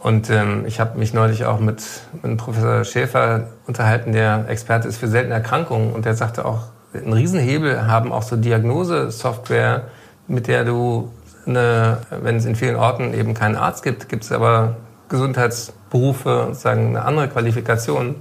Und 0.00 0.30
ähm, 0.30 0.64
ich 0.66 0.80
habe 0.80 0.98
mich 0.98 1.12
neulich 1.12 1.44
auch 1.44 1.60
mit, 1.60 1.82
mit 2.22 2.38
Professor 2.38 2.84
Schäfer 2.84 3.48
unterhalten, 3.66 4.12
der 4.12 4.46
Experte 4.48 4.88
ist 4.88 4.96
für 4.96 5.08
seltene 5.08 5.34
Erkrankungen. 5.34 5.92
Und 5.92 6.06
der 6.06 6.14
sagte 6.14 6.44
auch, 6.44 6.68
einen 6.94 7.12
Riesenhebel 7.12 7.86
haben 7.86 8.10
auch 8.12 8.22
so 8.22 8.36
Diagnosesoftware, 8.36 9.82
mit 10.26 10.46
der 10.46 10.64
du, 10.64 11.12
eine, 11.46 11.98
wenn 12.10 12.36
es 12.36 12.46
in 12.46 12.56
vielen 12.56 12.76
Orten 12.76 13.12
eben 13.12 13.34
keinen 13.34 13.56
Arzt 13.56 13.82
gibt, 13.82 14.08
gibt 14.08 14.24
es 14.24 14.32
aber 14.32 14.76
Gesundheitsberufe, 15.90 16.46
sozusagen 16.48 16.88
eine 16.88 17.04
andere 17.04 17.28
Qualifikation. 17.28 18.16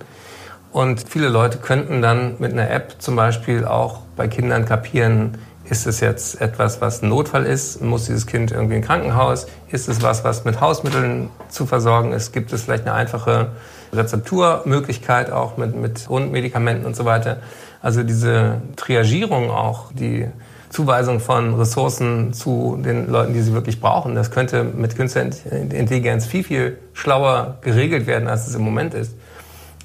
Und 0.72 1.04
viele 1.08 1.30
Leute 1.30 1.58
könnten 1.58 2.02
dann 2.02 2.36
mit 2.40 2.54
einer 2.54 2.70
App 2.70 2.96
zum 3.00 3.16
Beispiel 3.16 3.66
auch 3.66 4.02
bei 4.16 4.28
Kindern 4.28 4.66
kapieren, 4.66 5.38
ist 5.70 5.86
es 5.86 6.00
jetzt 6.00 6.40
etwas, 6.40 6.80
was 6.80 7.02
ein 7.02 7.10
Notfall 7.10 7.46
ist? 7.46 7.82
Muss 7.82 8.06
dieses 8.06 8.26
Kind 8.26 8.52
irgendwie 8.52 8.76
in 8.76 8.82
ein 8.82 8.86
Krankenhaus? 8.86 9.48
Ist 9.70 9.90
es 9.90 10.02
was, 10.02 10.24
was 10.24 10.46
mit 10.46 10.62
Hausmitteln 10.62 11.30
zu 11.50 11.66
versorgen 11.66 12.14
ist? 12.14 12.32
Gibt 12.32 12.54
es 12.54 12.64
vielleicht 12.64 12.86
eine 12.86 12.94
einfache 12.94 13.50
Rezepturmöglichkeit 13.92 15.30
auch 15.30 15.58
mit, 15.58 15.76
mit 15.76 16.06
Grundmedikamenten 16.06 16.86
und 16.86 16.96
so 16.96 17.04
weiter? 17.04 17.40
Also 17.82 18.04
diese 18.04 18.62
Triagierung 18.78 19.52
auch, 19.52 19.92
die 19.92 20.28
Zuweisung 20.70 21.20
von 21.20 21.54
Ressourcen 21.56 22.34
zu 22.34 22.80
den 22.84 23.10
Leuten, 23.10 23.34
die 23.34 23.42
sie 23.42 23.54
wirklich 23.54 23.80
brauchen. 23.80 24.16
Das 24.16 24.32
könnte 24.32 24.64
mit 24.64 24.96
künstlicher 24.96 25.52
Intelligenz 25.52 26.26
viel, 26.26 26.44
viel 26.44 26.78
schlauer 26.94 27.58
geregelt 27.62 28.06
werden, 28.08 28.28
als 28.28 28.48
es 28.48 28.56
im 28.56 28.64
Moment 28.64 28.94
ist. 28.94 29.14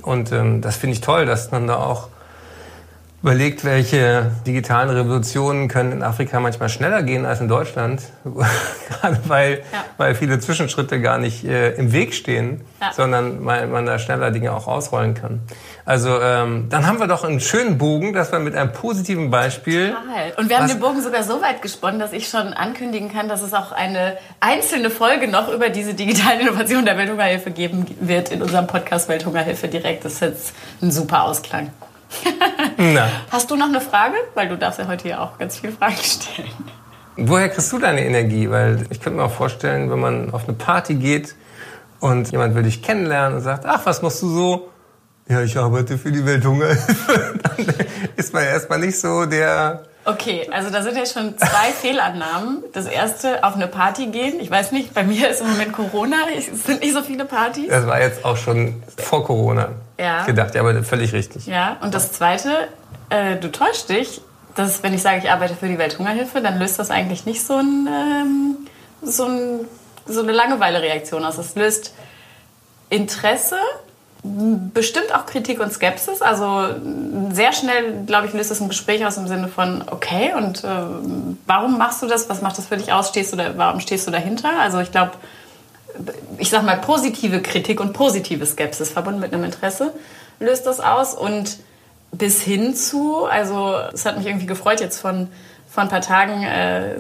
Und 0.03 0.33
ähm, 0.33 0.61
das 0.61 0.77
finde 0.77 0.95
ich 0.95 1.01
toll, 1.01 1.27
dass 1.27 1.51
man 1.53 1.67
da 1.67 1.77
auch 1.77 2.09
überlegt, 3.23 3.65
welche 3.65 4.33
digitalen 4.47 4.91
Revolutionen 4.91 5.69
können 5.69 5.93
in 5.93 6.03
Afrika 6.03 6.41
manchmal 6.41 6.69
schneller 6.69 7.05
gehen 7.05 7.25
als 7.25 7.41
in 7.41 7.47
Deutschland, 7.47 8.03
gerade 8.25 9.21
weil, 9.27 9.63
ja. 9.73 9.85
weil 9.97 10.17
viele 10.17 10.41
Zwischenschritte 10.41 11.01
gar 11.01 11.19
nicht 11.19 11.45
äh, 11.45 11.71
im 11.75 11.93
Weg 11.93 12.15
stehen, 12.15 12.63
ja. 12.81 12.93
sondern 12.93 13.47
weil 13.47 13.69
man 13.69 13.87
da 13.87 14.01
schneller 14.01 14.33
Dinge 14.33 14.53
auch 14.53 14.67
ausrollen 14.67 15.15
kann. 15.15 15.41
Also 15.85 16.21
ähm, 16.21 16.67
dann 16.69 16.87
haben 16.87 16.99
wir 16.99 17.07
doch 17.07 17.23
einen 17.23 17.41
schönen 17.41 17.79
Bogen, 17.79 18.13
dass 18.13 18.33
wir 18.33 18.41
mit 18.41 18.57
einem 18.57 18.73
positiven 18.73 19.31
Beispiel. 19.31 19.91
Total. 19.91 20.33
Und 20.37 20.49
wir 20.49 20.59
haben 20.59 20.69
den 20.69 20.81
Bogen 20.81 21.01
sogar 21.01 21.23
so 21.23 21.41
weit 21.41 21.63
gesponnen, 21.63 22.01
dass 22.01 22.13
ich 22.13 22.29
schon 22.29 22.53
ankündigen 22.53 23.13
kann, 23.13 23.29
dass 23.29 23.43
es 23.43 23.55
auch 23.55 23.71
eine 23.71 24.17
einzelne 24.41 24.91
Folge 24.91 25.29
noch 25.29 25.49
über 25.49 25.69
diese 25.69 25.95
digitale 25.95 26.41
Innovation 26.41 26.85
der 26.85 26.97
Welthungerhilfe 26.97 27.53
geben 27.53 27.87
wird 28.01 28.33
in 28.33 28.43
unserem 28.43 28.67
Podcast 28.67 29.09
Welthungerhilfe 29.09 29.69
direkt. 29.69 30.05
Das 30.05 30.15
ist 30.15 30.21
jetzt 30.23 30.55
ein 30.81 30.91
super 30.91 31.23
Ausklang. 31.23 31.71
Hast 33.31 33.51
du 33.51 33.57
noch 33.57 33.69
eine 33.69 33.81
Frage? 33.81 34.15
Weil 34.35 34.49
du 34.49 34.57
darfst 34.57 34.79
ja 34.79 34.87
heute 34.87 35.05
hier 35.05 35.21
auch 35.21 35.39
ganz 35.39 35.59
viele 35.59 35.73
Fragen 35.73 35.97
stellen. 35.97 36.51
Woher 37.17 37.49
kriegst 37.49 37.73
du 37.73 37.79
deine 37.79 38.05
Energie? 38.05 38.51
Weil 38.51 38.87
ich 38.91 39.01
könnte 39.01 39.19
mir 39.19 39.25
auch 39.25 39.33
vorstellen, 39.33 39.91
wenn 39.91 40.01
man 40.01 40.33
auf 40.33 40.45
eine 40.45 40.57
Party 40.57 40.95
geht 40.95 41.35
und 42.01 42.31
jemand 42.33 42.55
will 42.55 42.63
dich 42.63 42.83
kennenlernen 42.83 43.39
und 43.39 43.45
sagt, 43.45 43.67
ach, 43.67 43.85
was 43.85 44.03
machst 44.03 44.23
du 44.23 44.29
so? 44.29 44.69
Ja, 45.29 45.41
ich 45.43 45.57
arbeite 45.57 45.99
für 45.99 46.11
die 46.11 46.25
Welthungerhilfe. 46.25 47.39
Dann 47.43 47.75
ist 48.17 48.33
man 48.35 48.45
erstmal 48.45 48.79
nicht 48.79 48.99
so 48.99 49.25
der 49.27 49.85
Okay, 50.05 50.49
also 50.51 50.71
da 50.71 50.83
sind 50.83 50.97
jetzt 50.97 51.15
schon 51.15 51.39
zwei 51.39 51.71
Fehlannahmen. 51.81 52.65
Das 52.73 52.87
erste, 52.87 53.45
auf 53.45 53.55
eine 53.55 53.69
Party 53.69 54.07
gehen. 54.07 54.41
Ich 54.41 54.51
weiß 54.51 54.73
nicht, 54.73 54.95
bei 54.95 55.05
mir 55.05 55.29
ist 55.29 55.41
im 55.43 55.49
Moment 55.49 55.73
Corona, 55.73 56.17
es 56.37 56.65
sind 56.65 56.81
nicht 56.81 56.93
so 56.93 57.03
viele 57.03 57.25
Partys. 57.25 57.69
Das 57.69 57.87
war 57.87 58.01
jetzt 58.01 58.25
auch 58.25 58.37
schon 58.37 58.83
vor 58.97 59.25
Corona 59.25 59.69
ja. 60.03 60.25
gedacht, 60.25 60.55
ja, 60.55 60.61
aber 60.61 60.83
völlig 60.83 61.13
richtig. 61.13 61.47
Ja, 61.47 61.77
und 61.81 61.95
das 61.95 62.13
zweite, 62.13 62.69
äh, 63.11 63.37
du 63.37 63.51
täuschst 63.51 63.89
dich, 63.89 64.21
dass 64.55 64.83
wenn 64.83 64.93
ich 64.95 65.03
sage, 65.03 65.19
ich 65.19 65.31
arbeite 65.31 65.55
für 65.55 65.69
die 65.69 65.79
Welthungerhilfe, 65.79 66.41
dann 66.41 66.59
löst 66.59 66.79
das 66.79 66.91
eigentlich 66.91 67.25
nicht 67.25 67.45
so, 67.45 67.55
ein, 67.55 67.89
ähm, 67.89 68.57
so, 69.03 69.25
ein, 69.25 69.61
so 70.07 70.23
eine 70.23 70.33
Langeweile-Reaktion 70.33 71.25
aus. 71.25 71.39
Es 71.39 71.55
löst 71.55 71.95
Interesse 72.91 73.57
bestimmt 74.25 75.13
auch 75.15 75.27
Kritik 75.27 75.61
und 75.61 75.73
Skepsis. 75.73 76.23
Also 76.23 76.67
sehr 77.33 77.53
schnell, 77.53 78.05
glaube 78.07 78.29
ich, 78.29 78.33
löst 78.33 78.53
es 78.53 78.61
ein 78.61 78.69
Gespräch 78.69 79.05
aus 79.05 79.17
im 79.17 79.27
Sinne 79.27 79.49
von, 79.49 79.85
okay, 79.91 80.33
und 80.37 80.63
äh, 80.63 80.69
warum 81.47 81.77
machst 81.77 82.03
du 82.03 82.07
das? 82.07 82.29
Was 82.29 82.41
macht 82.41 82.57
das 82.57 82.67
für 82.67 82.77
dich 82.77 82.93
aus? 82.93 83.09
Stehst 83.09 83.33
du 83.33 83.37
da, 83.37 83.57
warum 83.57 83.81
stehst 83.81 84.07
du 84.07 84.13
dahinter? 84.13 84.51
Also 84.61 84.79
ich 84.79 84.93
glaube, 84.93 85.13
ich 86.39 86.51
sag 86.51 86.65
mal, 86.65 86.77
positive 86.79 87.41
Kritik 87.43 87.81
und 87.81 87.93
positive 87.93 88.45
Skepsis 88.47 88.91
verbunden 88.91 89.21
mit 89.21 89.33
einem 89.33 89.45
Interesse 89.45 89.93
löst 90.41 90.67
das 90.67 90.81
aus. 90.81 91.15
Und 91.15 91.59
bis 92.13 92.43
hin 92.43 92.75
zu, 92.75 93.25
also 93.25 93.77
es 93.93 94.05
hat 94.05 94.19
mich 94.19 94.27
irgendwie 94.27 94.47
gefreut, 94.47 94.81
jetzt 94.81 94.99
von 94.99 95.29
vor 95.73 95.83
ein 95.83 95.89
paar 95.89 96.03
Tagen, 96.03 96.43
äh, 96.43 96.97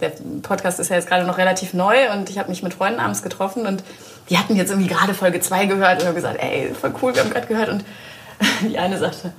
der 0.00 0.12
Podcast 0.42 0.78
ist 0.78 0.90
ja 0.90 0.96
jetzt 0.96 1.08
gerade 1.08 1.26
noch 1.26 1.38
relativ 1.38 1.74
neu 1.74 2.12
und 2.12 2.30
ich 2.30 2.38
habe 2.38 2.50
mich 2.50 2.62
mit 2.62 2.72
Freunden 2.72 3.00
abends 3.00 3.24
getroffen 3.24 3.66
und 3.66 3.82
die 4.30 4.38
hatten 4.38 4.54
jetzt 4.54 4.70
irgendwie 4.70 4.88
gerade 4.88 5.12
Folge 5.12 5.40
2 5.40 5.66
gehört 5.66 6.00
und 6.00 6.06
haben 6.06 6.14
gesagt, 6.14 6.38
ey, 6.40 6.72
voll 6.72 6.94
cool, 7.02 7.16
wir 7.16 7.24
haben 7.24 7.30
gerade 7.30 7.48
gehört. 7.48 7.68
Und 7.68 7.84
die 8.70 8.78
eine 8.78 8.96
sagte, 8.98 9.32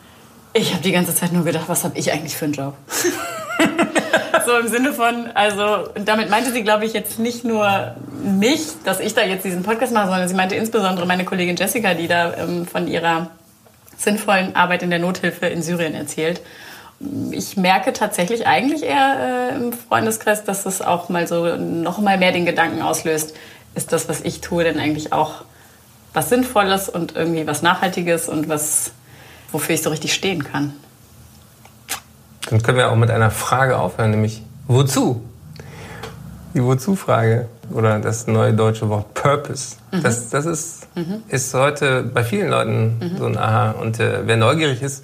ich 0.51 0.73
habe 0.73 0.83
die 0.83 0.91
ganze 0.91 1.15
Zeit 1.15 1.31
nur 1.31 1.45
gedacht, 1.45 1.63
was 1.67 1.85
habe 1.85 1.97
ich 1.97 2.11
eigentlich 2.11 2.35
für 2.35 2.43
einen 2.45 2.53
Job? 2.55 2.75
so 4.45 4.57
im 4.57 4.67
Sinne 4.67 4.93
von, 4.93 5.27
also, 5.33 5.89
damit 5.95 6.29
meinte 6.29 6.51
sie, 6.51 6.63
glaube 6.63 6.85
ich, 6.85 6.93
jetzt 6.93 7.19
nicht 7.19 7.43
nur 7.43 7.95
mich, 8.23 8.61
dass 8.83 8.99
ich 8.99 9.13
da 9.13 9.23
jetzt 9.23 9.43
diesen 9.43 9.63
Podcast 9.63 9.93
mache, 9.93 10.07
sondern 10.07 10.27
sie 10.27 10.35
meinte 10.35 10.55
insbesondere 10.55 11.05
meine 11.05 11.25
Kollegin 11.25 11.55
Jessica, 11.55 11.93
die 11.93 12.07
da 12.07 12.33
ähm, 12.35 12.65
von 12.65 12.87
ihrer 12.87 13.31
sinnvollen 13.97 14.55
Arbeit 14.55 14.83
in 14.83 14.89
der 14.89 14.99
Nothilfe 14.99 15.47
in 15.47 15.61
Syrien 15.61 15.93
erzählt. 15.93 16.41
Ich 17.31 17.57
merke 17.57 17.93
tatsächlich 17.93 18.47
eigentlich 18.47 18.83
eher 18.83 19.51
äh, 19.51 19.55
im 19.55 19.73
Freundeskreis, 19.73 20.43
dass 20.43 20.65
es 20.65 20.81
auch 20.81 21.09
mal 21.09 21.27
so 21.27 21.55
noch 21.57 21.99
mal 21.99 22.17
mehr 22.17 22.31
den 22.31 22.45
Gedanken 22.45 22.81
auslöst, 22.81 23.35
ist 23.75 23.91
das, 23.91 24.07
was 24.07 24.21
ich 24.21 24.41
tue, 24.41 24.63
denn 24.63 24.79
eigentlich 24.79 25.11
auch 25.11 25.43
was 26.13 26.29
Sinnvolles 26.29 26.89
und 26.89 27.15
irgendwie 27.15 27.47
was 27.47 27.61
Nachhaltiges 27.61 28.29
und 28.29 28.47
was, 28.47 28.91
wofür 29.51 29.75
ich 29.75 29.81
so 29.81 29.89
richtig 29.89 30.13
stehen 30.13 30.43
kann. 30.43 30.73
Dann 32.49 32.61
können 32.61 32.77
wir 32.77 32.91
auch 32.91 32.95
mit 32.95 33.11
einer 33.11 33.31
Frage 33.31 33.77
aufhören, 33.77 34.11
nämlich 34.11 34.43
wozu? 34.67 35.23
Die 36.53 36.63
Wozu-Frage 36.63 37.47
oder 37.71 37.99
das 37.99 38.27
neue 38.27 38.53
deutsche 38.53 38.89
Wort 38.89 39.13
Purpose. 39.13 39.77
Mhm. 39.91 40.03
Das, 40.03 40.29
das 40.29 40.45
ist, 40.45 40.87
mhm. 40.95 41.23
ist 41.27 41.53
heute 41.53 42.03
bei 42.03 42.23
vielen 42.23 42.49
Leuten 42.49 42.99
mhm. 42.99 43.17
so 43.17 43.25
ein 43.25 43.37
Aha. 43.37 43.71
Und 43.71 43.99
äh, 43.99 44.19
wer 44.25 44.37
neugierig 44.37 44.81
ist 44.81 45.03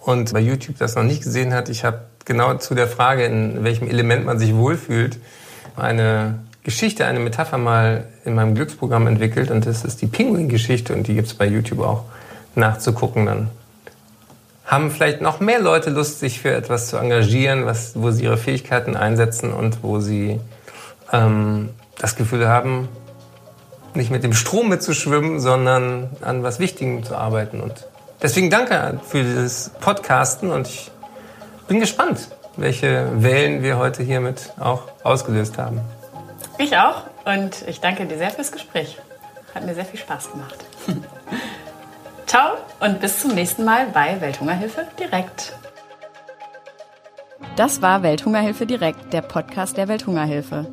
und 0.00 0.32
bei 0.32 0.40
YouTube 0.40 0.78
das 0.78 0.94
noch 0.94 1.02
nicht 1.02 1.22
gesehen 1.22 1.52
hat, 1.52 1.68
ich 1.68 1.84
habe 1.84 2.02
genau 2.24 2.54
zu 2.54 2.74
der 2.74 2.88
Frage, 2.88 3.24
in 3.24 3.64
welchem 3.64 3.88
Element 3.88 4.24
man 4.24 4.38
sich 4.38 4.54
wohlfühlt, 4.54 5.18
eine 5.76 6.38
Geschichte, 6.62 7.06
eine 7.06 7.20
Metapher 7.20 7.58
mal 7.58 8.06
in 8.24 8.34
meinem 8.34 8.54
Glücksprogramm 8.54 9.06
entwickelt. 9.06 9.50
Und 9.50 9.66
das 9.66 9.84
ist 9.84 10.00
die 10.00 10.06
Pinguin-Geschichte 10.06 10.94
und 10.94 11.06
die 11.06 11.14
gibt 11.14 11.28
es 11.28 11.34
bei 11.34 11.46
YouTube 11.46 11.80
auch 11.80 12.04
nachzugucken 12.54 13.26
dann 13.26 13.50
haben 14.68 14.90
vielleicht 14.90 15.22
noch 15.22 15.40
mehr 15.40 15.60
Leute 15.60 15.88
Lust, 15.88 16.20
sich 16.20 16.40
für 16.40 16.52
etwas 16.52 16.88
zu 16.88 16.98
engagieren, 16.98 17.64
was, 17.64 17.92
wo 17.94 18.10
sie 18.10 18.24
ihre 18.24 18.36
Fähigkeiten 18.36 18.96
einsetzen 18.96 19.52
und 19.52 19.82
wo 19.82 19.98
sie 19.98 20.38
ähm, 21.10 21.70
das 21.98 22.16
Gefühl 22.16 22.46
haben, 22.46 22.88
nicht 23.94 24.10
mit 24.10 24.22
dem 24.22 24.34
Strom 24.34 24.68
mitzuschwimmen, 24.68 25.40
sondern 25.40 26.10
an 26.20 26.42
was 26.42 26.60
Wichtigem 26.60 27.02
zu 27.02 27.16
arbeiten. 27.16 27.62
Und 27.62 27.86
deswegen 28.20 28.50
danke 28.50 29.00
für 29.08 29.22
dieses 29.22 29.70
Podcasten 29.80 30.50
und 30.50 30.68
ich 30.68 30.90
bin 31.66 31.80
gespannt, 31.80 32.28
welche 32.58 33.06
Wellen 33.22 33.62
wir 33.62 33.78
heute 33.78 34.02
hiermit 34.02 34.52
auch 34.60 34.82
ausgelöst 35.02 35.56
haben. 35.56 35.80
Ich 36.58 36.76
auch 36.76 37.04
und 37.24 37.66
ich 37.66 37.80
danke 37.80 38.04
dir 38.04 38.18
sehr 38.18 38.30
fürs 38.30 38.52
Gespräch. 38.52 38.98
Hat 39.54 39.64
mir 39.64 39.74
sehr 39.74 39.86
viel 39.86 39.98
Spaß 39.98 40.30
gemacht. 40.30 40.64
Ciao 42.28 42.58
und 42.80 43.00
bis 43.00 43.20
zum 43.20 43.34
nächsten 43.34 43.64
Mal 43.64 43.86
bei 43.86 44.20
Welthungerhilfe 44.20 44.86
direkt. 45.00 45.54
Das 47.56 47.80
war 47.80 48.02
Welthungerhilfe 48.02 48.66
direkt, 48.66 49.14
der 49.14 49.22
Podcast 49.22 49.78
der 49.78 49.88
Welthungerhilfe. 49.88 50.66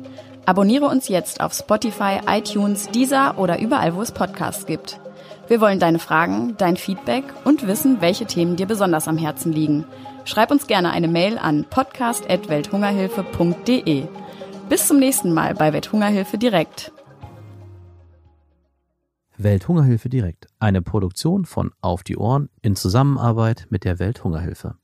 Abonniere 0.44 0.84
uns 0.84 1.08
jetzt 1.08 1.40
auf 1.40 1.54
Spotify, 1.54 2.20
iTunes, 2.28 2.90
Deezer 2.90 3.38
oder 3.38 3.58
überall, 3.58 3.94
wo 3.94 4.02
es 4.02 4.12
Podcasts 4.12 4.66
gibt. 4.66 5.00
Wir 5.48 5.62
wollen 5.62 5.78
deine 5.78 5.98
Fragen, 5.98 6.58
dein 6.58 6.76
Feedback 6.76 7.24
und 7.44 7.66
wissen, 7.66 8.02
welche 8.02 8.26
Themen 8.26 8.56
dir 8.56 8.66
besonders 8.66 9.08
am 9.08 9.16
Herzen 9.16 9.50
liegen. 9.50 9.86
Schreib 10.26 10.50
uns 10.50 10.66
gerne 10.66 10.90
eine 10.90 11.08
Mail 11.08 11.38
an 11.38 11.64
podcast.welthungerhilfe.de. 11.70 14.08
Bis 14.68 14.86
zum 14.86 14.98
nächsten 14.98 15.32
Mal 15.32 15.54
bei 15.54 15.72
Welthungerhilfe 15.72 16.36
direkt. 16.36 16.92
Welthungerhilfe 19.38 20.08
direkt. 20.08 20.46
Eine 20.58 20.82
Produktion 20.82 21.44
von 21.44 21.72
Auf 21.80 22.02
die 22.02 22.16
Ohren 22.16 22.48
in 22.62 22.76
Zusammenarbeit 22.76 23.66
mit 23.70 23.84
der 23.84 23.98
Welthungerhilfe. 23.98 24.76